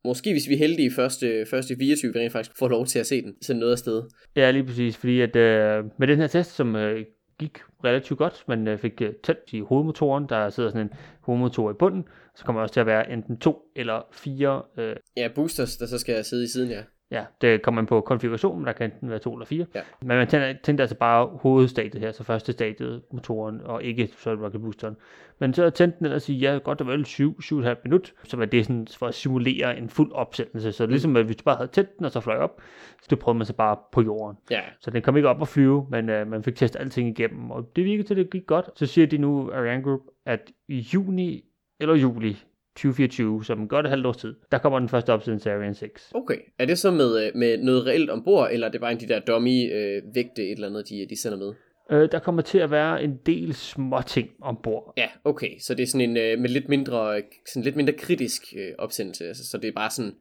måske, 0.05 0.33
hvis 0.33 0.49
vi 0.49 0.55
er 0.55 0.59
heldige, 0.59 0.91
første, 0.97 1.47
første 1.51 1.75
24, 1.79 2.13
vi 2.13 2.19
rent 2.19 2.33
faktisk 2.33 2.59
får 2.59 2.69
lov 2.69 2.87
til 2.87 2.99
at 2.99 3.07
se 3.07 3.23
den, 3.23 3.35
sende 3.43 3.61
noget 3.61 3.73
afsted. 3.73 4.03
Ja, 4.37 4.51
lige 4.51 4.65
præcis, 4.65 4.97
fordi 4.97 5.21
at 5.21 5.37
øh, 5.37 5.85
med 5.99 6.07
den 6.09 6.19
her 6.19 6.27
test, 6.27 6.57
som 6.57 6.77
øh, 6.77 7.05
gik 7.39 7.59
relativt 7.85 8.19
godt, 8.19 8.45
man 8.49 8.69
øh, 8.69 8.79
fik 8.79 9.03
øh, 9.03 9.13
tændt 9.25 9.53
i 9.53 9.61
hovedmotoren, 9.61 10.29
der 10.29 10.51
sidder 10.51 10.71
sådan 10.71 10.87
en 10.87 10.93
hovedmotor 11.21 11.71
i 11.71 11.75
bunden, 11.75 12.05
så 12.35 12.45
kommer 12.45 12.63
også 12.63 12.73
til 12.73 12.81
at 12.81 12.87
være 12.87 13.11
enten 13.13 13.39
to 13.39 13.63
eller 13.77 14.03
fire... 14.13 14.63
Øh, 14.79 14.97
ja, 15.17 15.29
boosters, 15.35 15.77
der 15.77 15.87
så 15.87 15.99
skal 15.99 16.25
sidde 16.25 16.45
i 16.45 16.47
siden, 16.47 16.71
ja. 16.71 16.83
Ja, 17.11 17.25
det 17.41 17.63
kommer 17.63 17.83
man 17.83 17.87
på 17.87 18.01
konfigurationen, 18.01 18.67
der 18.67 18.73
kan 18.73 18.91
enten 18.91 19.11
være 19.11 19.19
to 19.19 19.33
eller 19.33 19.47
fire. 19.47 19.67
Ja. 19.75 19.81
Men 20.01 20.17
man 20.17 20.27
tænder, 20.27 20.55
tænder 20.63 20.83
altså 20.83 20.97
bare 20.97 21.27
hovedstadiet 21.27 22.03
her, 22.03 22.13
så 22.13 22.25
første 22.25 22.53
stadiet, 22.53 23.03
motoren, 23.13 23.61
og 23.65 23.83
ikke 23.85 24.09
så 24.17 24.35
rocket 24.35 24.61
boosteren. 24.61 24.97
Men 25.39 25.55
så 25.55 25.71
tændte 25.71 25.99
den 25.99 26.07
ellers 26.07 26.23
sige, 26.23 26.39
ja, 26.39 26.59
godt 26.59 26.81
og 26.81 26.87
vel 26.87 27.03
7-7,5 27.03 27.75
minut, 27.85 28.15
så 28.25 28.37
var 28.37 28.45
det 28.45 28.67
sådan 28.67 28.87
for 28.99 29.07
at 29.07 29.15
simulere 29.15 29.79
en 29.79 29.89
fuld 29.89 30.13
opsættelse. 30.13 30.73
Så 30.73 30.87
ligesom 30.87 31.17
at 31.17 31.25
hvis 31.25 31.37
du 31.37 31.45
bare 31.45 31.57
havde 31.57 31.71
tændt 31.71 31.99
den, 31.99 32.05
og 32.05 32.11
så 32.11 32.21
fløj 32.21 32.37
op, 32.37 32.61
så 33.03 33.07
det 33.11 33.19
prøvede 33.19 33.39
man 33.39 33.47
så 33.47 33.55
bare 33.55 33.77
på 33.93 34.03
jorden. 34.03 34.37
Ja. 34.51 34.61
Så 34.81 34.91
den 34.91 35.03
kom 35.03 35.17
ikke 35.17 35.29
op 35.29 35.41
og 35.41 35.49
flyve, 35.49 35.87
men 35.91 36.11
uh, 36.11 36.27
man 36.27 36.43
fik 36.43 36.57
testet 36.57 36.81
alting 36.81 37.09
igennem, 37.09 37.51
og 37.51 37.77
det 37.77 37.85
virkede 37.85 38.09
til, 38.09 38.15
at 38.15 38.19
det 38.19 38.31
gik 38.31 38.47
godt. 38.47 38.71
Så 38.75 38.87
siger 38.87 39.07
de 39.07 39.19
nu, 39.19 39.51
Ariane 39.53 39.83
Group, 39.83 40.01
at 40.27 40.51
i 40.69 40.79
juni 40.79 41.45
eller 41.81 41.95
juli 41.95 42.45
2024, 42.79 43.45
som 43.45 43.69
godt 43.69 43.87
et 43.87 43.91
halvt 43.91 44.07
års 44.07 44.17
tid, 44.17 44.35
der 44.53 44.59
kommer 44.59 44.79
den 44.79 44.89
første 44.89 45.13
opsiden 45.13 45.41
til 45.41 45.49
Ariane 45.49 45.75
6. 45.75 46.11
Okay. 46.15 46.39
Er 46.59 46.65
det 46.65 46.79
så 46.79 46.91
med, 46.91 47.27
øh, 47.27 47.33
med 47.35 47.59
noget 47.59 47.87
reelt 47.87 48.11
ombord, 48.11 48.49
eller 48.53 48.67
er 48.67 48.71
det 48.71 48.81
bare 48.81 48.93
en 48.93 49.01
de 49.01 49.09
der 49.09 49.21
dummy 49.21 49.73
øh, 49.73 50.03
vægte 50.15 50.43
et 50.43 50.53
eller 50.53 50.69
andet, 50.69 50.89
de, 50.89 51.07
de 51.11 51.21
sender 51.21 51.39
med? 51.39 51.53
Øh, 51.91 52.09
der 52.13 52.19
kommer 52.19 52.43
til 52.43 52.59
at 52.59 52.71
være 52.71 53.03
en 53.03 53.17
del 53.27 53.55
små 53.55 54.03
ting 54.07 54.31
ombord. 54.43 54.93
Ja, 54.97 55.09
okay. 55.25 55.59
Så 55.61 55.75
det 55.75 55.83
er 55.83 55.87
sådan 55.87 56.11
en 56.11 56.17
øh, 56.17 56.39
med 56.39 56.49
lidt 56.49 56.69
mindre, 56.69 57.23
sådan 57.47 57.65
lidt 57.65 57.77
mindre 57.77 57.93
kritisk 57.93 58.43
øh, 58.57 58.73
opsendelse. 58.79 59.25
Altså, 59.25 59.51
så 59.51 59.59
det 59.59 59.69
er 59.69 59.73
bare 59.73 59.91
sådan, 59.91 60.15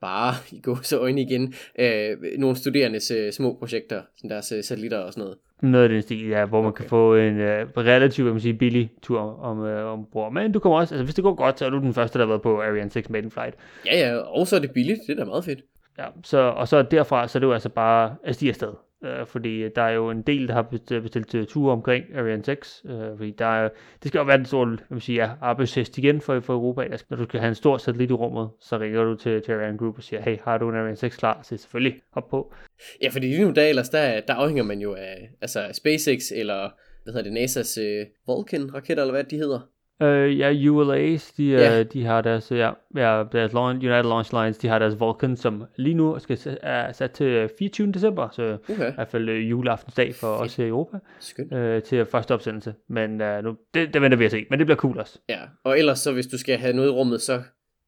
bare 0.00 0.34
i 0.56 0.60
gå 0.60 0.76
så 0.82 0.98
øjne 0.98 1.20
igen, 1.20 1.54
øh, 1.78 2.16
nogle 2.38 2.56
studerendes 2.56 3.10
øh, 3.10 3.32
små 3.32 3.56
projekter, 3.58 4.02
sådan 4.16 4.30
deres 4.30 4.52
øh, 4.52 4.64
satellitter 4.64 4.98
og 4.98 5.12
sådan 5.12 5.22
noget. 5.22 5.38
Noget 5.62 5.84
af 5.84 5.88
den 5.88 6.02
stil, 6.02 6.28
ja, 6.28 6.44
hvor 6.44 6.62
man 6.62 6.68
Okay. 6.68 6.82
kan 6.82 6.88
få 6.88 7.16
en 7.16 7.36
uh, 7.36 7.44
relativt, 7.76 8.24
hvad 8.24 8.32
man 8.32 8.40
sige, 8.40 8.54
billig 8.54 8.90
tur 9.02 9.20
om, 9.20 9.58
uh, 9.58 9.92
ombord. 9.92 10.32
Men 10.32 10.52
du 10.52 10.58
kommer 10.58 10.78
også, 10.78 10.94
altså 10.94 11.04
hvis 11.04 11.14
det 11.14 11.24
går 11.24 11.34
godt, 11.34 11.58
så 11.58 11.66
er 11.66 11.70
du 11.70 11.78
den 11.78 11.94
første, 11.94 12.18
der 12.18 12.24
har 12.24 12.28
været 12.28 12.42
på 12.42 12.60
Ariane 12.60 12.90
6 12.90 13.10
maiden 13.10 13.30
flight. 13.30 13.54
Ja, 13.86 13.98
ja, 13.98 14.16
og 14.16 14.46
så 14.46 14.56
er 14.56 14.60
det 14.60 14.70
billigt. 14.70 15.00
Det 15.06 15.12
er 15.12 15.16
da 15.16 15.24
meget 15.24 15.44
fedt. 15.44 15.60
Ja, 15.98 16.04
så, 16.24 16.38
og 16.38 16.68
så 16.68 16.82
derfra, 16.82 17.28
så 17.28 17.38
er 17.38 17.40
det 17.40 17.46
jo 17.46 17.52
altså 17.52 17.68
bare 17.68 18.14
at 18.24 18.34
stige 18.34 18.48
afsted. 18.48 18.72
Øh, 19.04 19.26
fordi 19.26 19.68
der 19.68 19.82
er 19.82 19.90
jo 19.90 20.10
en 20.10 20.22
del, 20.22 20.48
der 20.48 20.54
har 20.54 20.62
bestilt, 21.02 21.34
øh, 21.34 21.46
ture 21.46 21.72
omkring 21.72 22.04
Ariane 22.16 22.44
6. 22.44 22.82
øh, 22.84 23.16
fordi 23.16 23.30
der 23.30 23.46
er, 23.46 23.68
det 24.02 24.08
skal 24.08 24.18
jo 24.18 24.24
være 24.24 24.36
den 24.36 24.46
store 24.46 24.66
hvad 24.66 24.78
man 24.90 25.00
siger, 25.00 25.24
ja, 25.24 25.30
arbejdshest 25.40 25.98
igen 25.98 26.20
for, 26.20 26.40
for 26.40 26.54
Europa. 26.54 26.82
Altså, 26.82 27.06
når 27.10 27.16
du 27.16 27.24
skal 27.24 27.40
have 27.40 27.48
en 27.48 27.54
stor 27.54 27.76
satellit 27.76 28.10
i 28.10 28.12
rummet, 28.12 28.50
så 28.60 28.78
ringer 28.78 29.04
du 29.04 29.16
til, 29.16 29.42
til 29.42 29.52
Ariane 29.52 29.78
Group 29.78 29.96
og 29.96 30.02
siger, 30.02 30.22
hey, 30.22 30.38
har 30.44 30.58
du 30.58 30.68
en 30.68 30.76
Ariane 30.76 30.96
6 30.96 31.16
klar? 31.16 31.40
Så 31.42 31.56
selvfølgelig 31.56 32.00
op 32.12 32.28
på. 32.28 32.54
Ja, 33.02 33.08
fordi 33.08 33.26
lige 33.26 33.44
nu 33.44 33.50
der 33.50 33.66
ellers, 33.66 33.88
der, 33.88 34.20
der 34.20 34.34
afhænger 34.34 34.64
man 34.64 34.80
jo 34.80 34.94
af 34.94 35.30
altså 35.40 35.68
SpaceX 35.72 36.32
eller 36.34 36.70
hvad 37.02 37.14
hedder 37.14 37.30
det, 37.30 37.44
NASA's 37.44 37.80
øh, 37.80 38.06
Vulcan-raketter, 38.26 39.02
eller 39.02 39.12
hvad 39.12 39.24
de 39.24 39.36
hedder. 39.36 39.60
Øh, 40.02 40.38
ja, 40.38 40.52
ULA's, 40.52 41.32
de, 41.36 41.44
Ja. 41.50 41.76
ja. 41.76 41.82
de 41.82 42.04
har 42.04 42.20
deres, 42.20 42.50
ja, 42.52 42.70
ja, 42.96 43.24
deres 43.32 43.52
launch, 43.52 43.84
United 43.86 44.02
Launch 44.02 44.32
Lines, 44.34 44.58
de 44.58 44.68
har 44.68 44.78
deres 44.78 45.00
Vulcan, 45.00 45.36
som 45.36 45.64
lige 45.76 45.94
nu 45.94 46.18
skal, 46.18 46.38
er 46.62 46.92
sat 46.92 47.10
til 47.10 47.48
24. 47.58 47.92
december, 47.92 48.28
så 48.32 48.58
Okay, 48.70 48.90
i 48.90 48.94
hvert 48.94 49.08
fald 49.08 49.28
øh, 49.28 49.50
juleaftensdag 49.50 50.14
for 50.14 50.26
os 50.26 50.56
her 50.56 50.64
i 50.64 50.68
Europa, 50.68 50.98
skønt. 51.20 51.52
øh, 51.52 51.82
til 51.82 52.04
første 52.06 52.34
opsendelse. 52.34 52.74
Men 52.88 53.20
øh, 53.20 53.44
nu, 53.44 53.56
det, 53.74 53.94
det 53.94 54.02
venter 54.02 54.18
vi 54.18 54.24
at 54.24 54.30
se, 54.30 54.46
men 54.50 54.58
det 54.58 54.66
bliver 54.66 54.76
cool 54.76 54.98
også. 54.98 55.18
Ja, 55.28 55.40
og 55.64 55.78
ellers 55.78 55.98
så 55.98 56.12
hvis 56.12 56.26
du 56.26 56.38
skal 56.38 56.58
have 56.58 56.72
noget 56.72 56.88
i 56.88 56.92
rummet, 56.92 57.20
så 57.20 57.42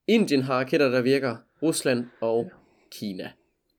Indien 0.09 0.43
har 0.43 0.55
raketter, 0.55 0.89
der 0.89 1.03
virker, 1.03 1.37
Rusland 1.63 2.05
og 2.21 2.51
Kina. 2.99 3.31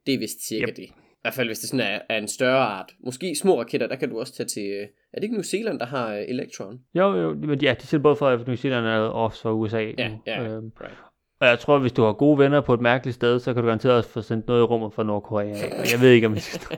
Det 0.05 0.13
er 0.13 0.19
vist 0.19 0.47
cirka 0.47 0.65
Yep. 0.69 0.75
det. 0.75 0.85
Hvert 1.23 1.33
fald 1.33 1.47
hvis 1.47 1.59
det 1.59 1.69
sådan 1.69 1.85
er, 1.93 1.99
er 2.09 2.17
en 2.17 2.27
større 2.27 2.57
art. 2.65 2.91
Måske 3.05 3.35
små 3.35 3.59
raketter, 3.59 3.87
der 3.87 3.95
kan 3.95 4.09
du 4.09 4.19
også 4.19 4.33
tage 4.35 4.47
til, 4.47 4.63
øh, 4.63 4.81
er 5.13 5.15
det 5.17 5.23
ikke 5.23 5.35
New 5.35 5.43
Zealand, 5.43 5.79
der 5.79 5.85
har 5.85 6.13
øh, 6.15 6.21
Electron? 6.27 6.79
Jo, 6.95 7.15
jo, 7.21 7.33
men 7.33 7.61
ja, 7.61 7.75
de 7.81 7.87
sælger 7.87 8.03
både 8.03 8.15
fra 8.15 8.35
New 8.47 8.55
Zealand 8.55 8.85
og 8.85 9.13
også 9.23 9.41
fra 9.41 9.53
USA. 9.53 9.91
Ja, 9.97 10.07
nu. 10.07 10.19
ja, 10.27 10.43
Øhm, 10.43 10.71
right. 10.81 10.97
og 11.41 11.47
jeg 11.47 11.59
tror, 11.59 11.79
hvis 11.79 11.91
du 11.91 12.03
har 12.03 12.13
gode 12.13 12.37
venner 12.39 12.61
på 12.61 12.73
et 12.73 12.81
mærkeligt 12.81 13.15
sted, 13.15 13.39
så 13.39 13.53
kan 13.53 13.61
du 13.63 13.67
garanteret 13.67 13.95
også 13.95 14.09
få 14.09 14.21
sendt 14.21 14.47
noget 14.47 14.59
i 14.61 14.63
rummet 14.63 14.93
fra 14.93 15.03
Nordkorea. 15.03 15.55
jeg 15.91 16.01
ved 16.01 16.09
ikke, 16.11 16.27
om 16.27 16.33
jeg 16.33 16.41
skal... 16.41 16.77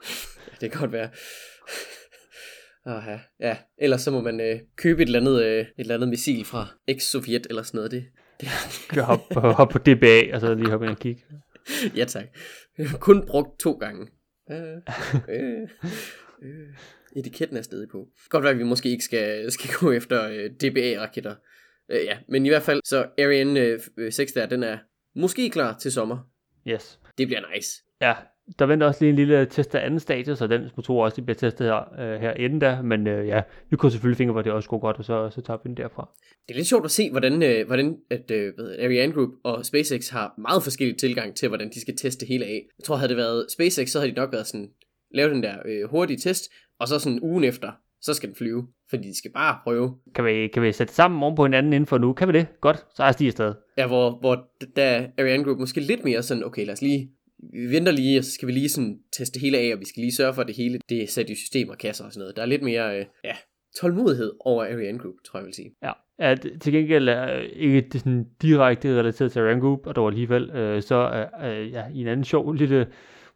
Det 0.60 0.70
kan 0.72 0.80
godt 0.80 0.92
være. 0.92 1.08
Aha, 2.96 3.16
ja. 3.40 3.56
Ellers 3.78 4.00
så 4.00 4.10
må 4.10 4.20
man 4.20 4.40
øh, 4.40 4.58
købe 4.76 5.02
et 5.02 5.06
eller, 5.06 5.20
andet, 5.20 5.42
øh, 5.44 5.60
et 5.60 5.66
eller 5.78 5.94
andet 5.94 6.08
missil 6.08 6.44
fra 6.44 6.66
eks-Sovjet 6.88 7.46
eller 7.48 7.62
sådan 7.62 7.78
noget. 7.78 7.90
Det, 7.90 8.04
det, 8.40 9.02
hoppe, 9.04 9.40
hoppe 9.40 9.72
på 9.72 9.78
DBA, 9.78 10.34
og 10.34 10.40
så 10.40 10.54
lige 10.54 10.70
hoppe 10.70 10.86
ind 10.86 10.92
og 10.92 10.98
kigge. 10.98 11.22
ja 11.98 12.04
tak. 12.04 12.26
Kun 13.00 13.26
brugt 13.26 13.60
to 13.60 13.72
gange. 13.72 14.08
Øh, 14.50 14.76
øh, 15.28 15.68
øh. 16.42 16.68
Etiketten 17.16 17.56
er 17.56 17.62
stadig 17.62 17.88
på. 17.88 18.08
Godt 18.28 18.44
være, 18.44 18.52
at 18.52 18.58
vi 18.58 18.64
måske 18.64 18.88
ikke 18.88 19.04
skal, 19.04 19.52
skal 19.52 19.70
gå 19.80 19.92
efter 19.92 20.28
øh, 20.28 20.50
DBA-raketter. 20.50 21.34
Øh, 21.90 22.04
ja, 22.04 22.18
men 22.28 22.46
i 22.46 22.48
hvert 22.48 22.62
fald, 22.62 22.80
så 22.84 23.08
Ariane 23.18 23.78
øh, 23.96 24.12
6 24.12 24.32
der, 24.32 24.46
den 24.46 24.62
er 24.62 24.78
måske 25.14 25.50
klar 25.50 25.78
til 25.78 25.92
sommer. 25.92 26.18
Yes. 26.68 27.00
Det 27.18 27.26
bliver 27.26 27.54
nice. 27.54 27.82
Ja, 28.00 28.14
der 28.58 28.66
venter 28.66 28.86
også 28.86 29.04
lige 29.04 29.10
en 29.10 29.16
lille 29.16 29.46
test 29.46 29.74
af 29.74 29.86
anden 29.86 30.00
stadie, 30.00 30.36
så 30.36 30.46
den 30.46 30.70
motor 30.76 31.04
også 31.04 31.16
lige 31.16 31.24
bliver 31.24 31.36
testet 31.36 31.66
her, 31.66 32.00
øh, 32.00 32.20
her 32.20 32.32
inden 32.32 32.58
da. 32.58 32.82
Men 32.82 33.06
øh, 33.06 33.26
ja, 33.26 33.42
vi 33.70 33.76
kunne 33.76 33.92
selvfølgelig 33.92 34.16
fingre, 34.16 34.32
hvor 34.32 34.42
det 34.42 34.52
også 34.52 34.68
går 34.68 34.78
godt, 34.78 34.96
og 34.96 35.04
så, 35.04 35.30
så 35.30 35.40
tager 35.40 35.58
vi 35.64 35.68
den 35.68 35.76
derfra. 35.76 36.08
Det 36.48 36.54
er 36.54 36.56
lidt 36.56 36.66
sjovt 36.66 36.84
at 36.84 36.90
se, 36.90 37.10
hvordan, 37.10 37.42
øh, 37.42 37.66
hvordan 37.66 37.96
at, 38.10 38.30
øh, 38.30 38.52
Ariane 38.84 39.12
Group 39.12 39.30
og 39.44 39.66
SpaceX 39.66 40.08
har 40.08 40.34
meget 40.38 40.62
forskellig 40.62 40.98
tilgang 40.98 41.34
til, 41.36 41.48
hvordan 41.48 41.70
de 41.70 41.80
skal 41.80 41.96
teste 41.96 42.26
hele 42.26 42.44
af. 42.44 42.66
Jeg 42.78 42.84
tror, 42.84 42.96
havde 42.96 43.08
det 43.08 43.16
været 43.16 43.46
SpaceX, 43.52 43.88
så 43.88 43.98
havde 43.98 44.12
de 44.12 44.16
nok 44.16 44.32
været 44.32 44.46
sådan, 44.46 44.70
lave 45.14 45.30
den 45.30 45.42
der 45.42 45.54
øh, 45.64 45.90
hurtige 45.90 46.18
test, 46.18 46.50
og 46.80 46.88
så 46.88 46.98
sådan 46.98 47.20
ugen 47.22 47.44
efter, 47.44 47.72
så 48.00 48.14
skal 48.14 48.28
den 48.28 48.36
flyve, 48.36 48.66
fordi 48.90 49.08
de 49.08 49.18
skal 49.18 49.30
bare 49.32 49.58
prøve. 49.64 49.94
Kan 50.14 50.24
vi, 50.24 50.48
kan 50.48 50.62
vi 50.62 50.72
sætte 50.72 50.94
sammen 50.94 51.22
oven 51.22 51.36
på 51.36 51.44
hinanden 51.44 51.72
inden 51.72 51.86
for 51.86 51.98
nu? 51.98 52.12
Kan 52.12 52.28
vi 52.28 52.32
det? 52.32 52.46
Godt, 52.60 52.76
så 52.76 53.02
er 53.02 53.12
jeg 53.20 53.26
afsted. 53.26 53.54
Ja, 53.78 53.86
hvor, 53.86 54.18
hvor 54.20 54.48
der 54.76 54.82
er 54.82 55.06
Ariane 55.18 55.44
Group 55.44 55.58
måske 55.58 55.80
lidt 55.80 56.04
mere 56.04 56.22
sådan, 56.22 56.44
okay, 56.44 56.66
lad 56.66 56.72
os 56.72 56.82
lige, 56.82 57.10
vi 57.38 57.70
venter 57.70 57.92
lige, 57.92 58.18
og 58.18 58.24
så 58.24 58.30
skal 58.30 58.48
vi 58.48 58.52
lige 58.52 58.68
sådan 58.68 58.98
teste 59.12 59.40
hele 59.40 59.58
af, 59.58 59.74
og 59.74 59.80
vi 59.80 59.84
skal 59.84 60.00
lige 60.00 60.14
sørge 60.14 60.34
for, 60.34 60.42
at 60.42 60.48
det 60.48 60.56
hele, 60.56 60.78
det 60.88 61.02
er 61.02 61.06
sat 61.06 61.30
i 61.30 61.34
system 61.34 61.68
og 61.68 61.78
kasser 61.78 62.04
og 62.04 62.12
sådan 62.12 62.20
noget. 62.20 62.36
Der 62.36 62.42
er 62.42 62.46
lidt 62.46 62.62
mere, 62.62 62.98
øh, 62.98 63.06
ja, 63.24 63.36
tålmodighed 63.76 64.32
over 64.40 64.64
Ariane 64.64 64.98
Group, 64.98 65.14
tror 65.24 65.38
jeg, 65.38 65.42
jeg 65.42 65.46
vil 65.46 65.54
sige. 65.54 65.74
Ja, 65.82 65.92
at 66.18 66.46
til 66.60 66.72
gengæld 66.72 67.08
er 67.08 67.38
øh, 67.38 67.44
ikke 67.44 67.80
det 67.80 68.00
sådan 68.00 68.26
direkte 68.42 68.98
relateret 68.98 69.32
til 69.32 69.40
Ariane 69.40 69.60
Group, 69.60 69.86
og 69.86 69.96
dog 69.96 70.08
alligevel, 70.08 70.50
øh, 70.50 70.82
så 70.82 71.28
øh, 71.44 71.72
ja, 71.72 71.84
i 71.94 72.00
en 72.00 72.08
anden 72.08 72.24
sjov 72.24 72.52
lille, 72.52 72.86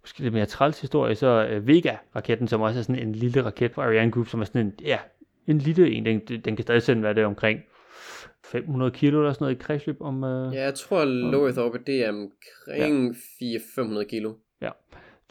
måske 0.01 0.21
lidt 0.21 0.35
mere 0.35 0.47
træls 0.47 0.81
historie, 0.81 1.15
så 1.15 1.47
øh, 1.47 1.67
Vega-raketten, 1.67 2.49
som 2.49 2.61
også 2.61 2.79
er 2.79 2.83
sådan 2.83 3.09
en 3.09 3.15
lille 3.15 3.45
raket 3.45 3.73
fra 3.73 3.83
Ariane 3.83 4.11
Group, 4.11 4.29
som 4.29 4.41
er 4.41 4.45
sådan 4.45 4.67
en, 4.67 4.73
ja, 4.85 4.99
en 5.47 5.59
lille 5.59 5.91
en, 5.91 6.07
den, 6.07 6.21
den 6.21 6.57
kan 6.57 6.63
stadig 6.63 6.83
sende, 6.83 7.01
hvad 7.01 7.15
det 7.15 7.23
er, 7.23 7.27
omkring 7.27 7.61
500 8.53 8.91
kilo 8.91 9.19
eller 9.19 9.33
sådan 9.33 9.45
noget 9.45 9.55
i 9.55 9.59
kredsløb 9.59 9.97
om... 10.01 10.25
Øh, 10.25 10.55
Ja, 10.55 10.63
jeg 10.63 10.75
tror, 10.75 11.05
low 11.05 11.45
Earth 11.45 11.59
orbit, 11.59 11.87
det 11.87 12.05
er 12.05 12.09
omkring 12.09 13.17
400-500 13.17 14.05
kilo. 14.05 14.35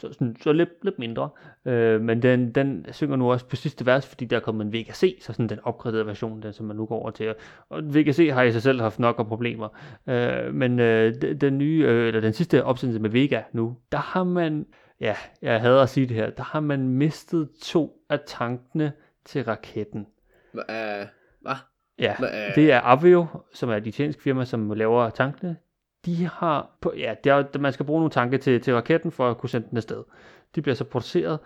så, 0.02 0.14
sådan, 0.14 0.36
så 0.42 0.52
lidt, 0.52 0.70
lidt 0.82 1.00
mindre. 1.00 1.30
Øh, 1.66 2.02
men 2.02 2.22
den, 2.22 2.52
den 2.52 2.86
synger 2.92 3.16
nu 3.16 3.32
også 3.32 3.46
på 3.46 3.56
sidste 3.56 3.86
vers, 3.86 4.08
fordi 4.08 4.26
der 4.26 4.36
er 4.36 4.40
kommet 4.40 4.66
en 4.66 4.74
Vega 4.74 4.92
C, 4.94 5.18
så 5.22 5.34
sådan 5.34 5.50
den 5.50 5.60
opgraderede 5.64 6.06
version, 6.06 6.42
den, 6.42 6.54
som 6.54 6.66
man 6.66 6.76
nu 6.76 6.86
går 6.86 7.00
over 7.00 7.12
til. 7.12 7.36
Og 7.70 7.94
Vega 7.94 8.12
C 8.12 8.30
har 8.34 8.44
i 8.44 8.52
sig 8.52 8.62
selv 8.62 8.82
haft 8.82 9.00
nok 9.00 9.16
af 9.20 9.28
problemer. 9.28 9.70
Øh, 10.08 10.54
men 10.54 10.80
øh, 10.80 11.14
den, 11.42 11.58
nye, 11.58 11.86
øh, 11.88 12.08
eller 12.08 12.22
den 12.22 12.34
sidste 12.34 12.64
opsendelse 12.64 13.02
med 13.02 13.10
Vega 13.10 13.42
nu, 13.52 13.78
der 13.92 13.98
har 13.98 14.24
man, 14.24 14.66
ja, 15.02 15.16
jeg 15.42 15.62
hader 15.62 15.84
at 15.84 15.90
sige 15.90 16.08
det 16.08 16.16
her, 16.16 16.30
der 16.30 16.44
har 16.44 16.60
man 16.60 16.88
mistet 16.88 17.50
to 17.62 18.06
af 18.10 18.20
tankene 18.26 18.92
til 19.26 19.44
raketten. 19.44 20.08
Hva? 20.54 20.62
Uh, 21.02 21.08
hvad? 21.42 21.56
Ja, 22.00 22.14
øh, 22.20 22.56
det 22.56 22.72
er 22.72 22.82
Avio, 22.84 23.26
som 23.54 23.70
er 23.70 23.76
et 23.76 23.88
italiensk 23.88 24.22
firma, 24.22 24.46
som 24.46 24.72
laver 24.72 25.10
tankene. 25.10 25.58
De 26.06 26.26
har, 26.34 26.78
på, 26.82 26.94
ja, 26.98 27.14
det 27.24 27.30
er, 27.30 27.60
man 27.60 27.74
skal 27.74 27.86
bruge 27.86 28.00
nogle 28.00 28.12
tanke 28.12 28.38
til, 28.38 28.62
til 28.62 28.74
raketten 28.74 29.12
for 29.12 29.30
at 29.30 29.38
kunne 29.38 29.50
sende 29.50 29.68
den 29.70 29.78
afsted. 29.78 30.04
De 30.56 30.62
bliver 30.62 30.76
så 30.76 30.84
produceret, 30.84 31.40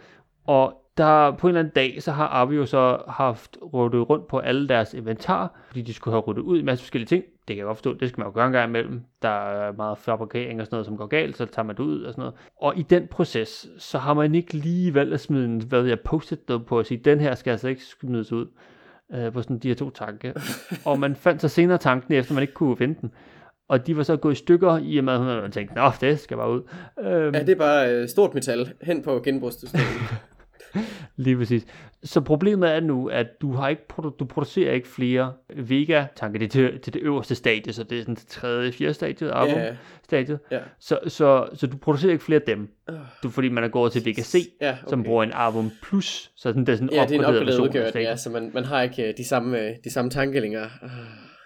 og 0.45 0.83
der 0.97 1.31
på 1.31 1.47
en 1.47 1.49
eller 1.49 1.59
anden 1.59 1.73
dag, 1.75 2.03
så 2.03 2.11
har 2.11 2.27
Avio 2.27 2.65
så 2.65 2.97
haft 3.07 3.57
ryddet 3.73 4.09
rundt 4.09 4.27
på 4.27 4.39
alle 4.39 4.67
deres 4.67 4.93
inventar, 4.93 5.59
fordi 5.67 5.81
de 5.81 5.93
skulle 5.93 6.13
have 6.13 6.21
ryddet 6.21 6.41
ud 6.41 6.57
i 6.57 6.59
en 6.59 6.65
masse 6.65 6.83
forskellige 6.83 7.07
ting. 7.07 7.23
Det 7.23 7.55
kan 7.55 7.57
jeg 7.57 7.65
godt 7.65 7.77
forstå, 7.77 7.93
det 7.93 8.09
skal 8.09 8.19
man 8.19 8.27
jo 8.27 8.33
gøre 8.33 8.47
en 8.47 8.51
gang 8.51 8.69
imellem. 8.69 9.01
Der 9.21 9.29
er 9.29 9.71
meget 9.71 9.97
fabrikering 9.97 10.61
og 10.61 10.65
sådan 10.65 10.75
noget, 10.75 10.85
som 10.85 10.97
går 10.97 11.05
galt, 11.05 11.37
så 11.37 11.45
tager 11.45 11.65
man 11.65 11.75
det 11.75 11.83
ud 11.83 12.01
og 12.01 12.13
sådan 12.13 12.21
noget. 12.21 12.35
Og 12.61 12.77
i 12.77 12.81
den 12.81 13.07
proces, 13.07 13.67
så 13.77 13.97
har 13.97 14.13
man 14.13 14.35
ikke 14.35 14.53
lige 14.53 14.93
valgt 14.93 15.13
at 15.13 15.19
smide 15.19 15.45
en, 15.45 15.61
hvad 15.61 15.83
jeg, 15.83 15.99
post 15.99 16.33
noget 16.47 16.65
på 16.65 16.79
at 16.79 16.85
sige, 16.85 16.97
den 16.97 17.19
her 17.19 17.35
skal 17.35 17.51
altså 17.51 17.67
ikke 17.67 17.83
smides 17.83 18.31
ud 18.31 18.47
øh, 19.13 19.33
på 19.33 19.41
sådan 19.41 19.59
de 19.59 19.67
her 19.67 19.75
to 19.75 19.89
tanke. 19.89 20.33
og 20.85 20.99
man 20.99 21.15
fandt 21.15 21.41
så 21.41 21.47
senere 21.47 21.77
tanken, 21.77 22.13
efter 22.13 22.33
man 22.33 22.41
ikke 22.43 22.53
kunne 22.53 22.77
finde 22.77 22.95
den. 23.01 23.11
Og 23.69 23.87
de 23.87 23.97
var 23.97 24.03
så 24.03 24.17
gået 24.17 24.33
i 24.33 24.35
stykker, 24.35 24.77
i 24.77 24.97
og 24.97 25.03
med, 25.03 25.13
at 25.13 25.41
man 25.41 25.51
tænkte, 25.51 25.75
nå, 25.75 25.91
det 26.01 26.19
skal 26.19 26.37
bare 26.37 26.51
ud. 26.51 26.61
Øhm, 26.99 27.35
Ja, 27.35 27.39
det 27.39 27.49
er 27.49 27.55
bare 27.55 27.91
øh, 27.93 28.09
stort 28.09 28.33
metal 28.33 28.73
hen 28.81 29.01
på 29.03 29.21
genbrugssystemet. 29.23 29.85
Lige 31.15 31.37
præcis. 31.37 31.65
Så 32.03 32.21
problemet 32.21 32.71
er 32.75 32.79
nu, 32.79 33.07
at 33.07 33.27
du 33.41 33.51
har 33.53 33.67
ikke 33.69 33.81
produ- 33.93 34.15
du 34.19 34.25
producerer 34.25 34.73
ikke 34.73 34.87
flere 34.87 35.33
Vega-tanker. 35.55 36.39
Det 36.39 36.45
er 36.45 36.49
til, 36.49 36.79
til 36.79 36.93
det 36.93 37.01
øverste 37.01 37.35
stadie, 37.35 37.73
så 37.73 37.83
det 37.83 37.97
er 37.97 38.01
sådan 38.01 38.15
det 38.15 38.27
tredje, 38.27 38.71
fjerde 38.71 38.93
stadie, 38.93 39.31
Arvo 39.31 39.49
ja, 39.51 39.75
stadiet. 40.03 40.39
ja. 40.51 40.59
Så, 40.79 40.99
så, 41.07 41.47
så 41.53 41.67
du 41.67 41.77
producerer 41.77 42.11
ikke 42.11 42.23
flere 42.23 42.39
af 42.39 42.45
dem. 42.45 42.69
Øh, 42.89 42.95
Du, 43.23 43.29
fordi 43.29 43.49
man 43.49 43.63
er 43.63 43.67
gået 43.67 43.91
til 43.91 44.05
Vega 44.05 44.21
C, 44.21 44.35
ja, 44.61 44.71
okay. 44.71 44.89
som 44.89 45.03
bruger 45.03 45.23
en 45.23 45.31
Arvum 45.31 45.71
Plus, 45.83 46.31
så 46.35 46.41
sådan, 46.49 46.65
det 46.65 46.69
er 46.71 46.75
sådan 46.75 46.89
en 46.89 46.95
Ja, 46.95 47.01
det 47.05 47.11
er 47.11 47.15
en 47.15 47.25
opgraderet 47.25 47.39
opgraderet 47.59 47.73
version 47.73 47.89
stadiet. 47.89 48.09
ja, 48.09 48.15
så 48.15 48.29
man, 48.29 48.51
man 48.53 48.65
har 48.65 48.81
ikke 48.81 49.07
øh, 49.07 49.13
de 49.17 49.27
samme, 49.27 49.59
øh, 49.61 49.71
de 49.83 49.91
samme 49.91 50.11
tanke 50.11 50.39
længere. 50.39 50.69
Øh, 50.83 50.89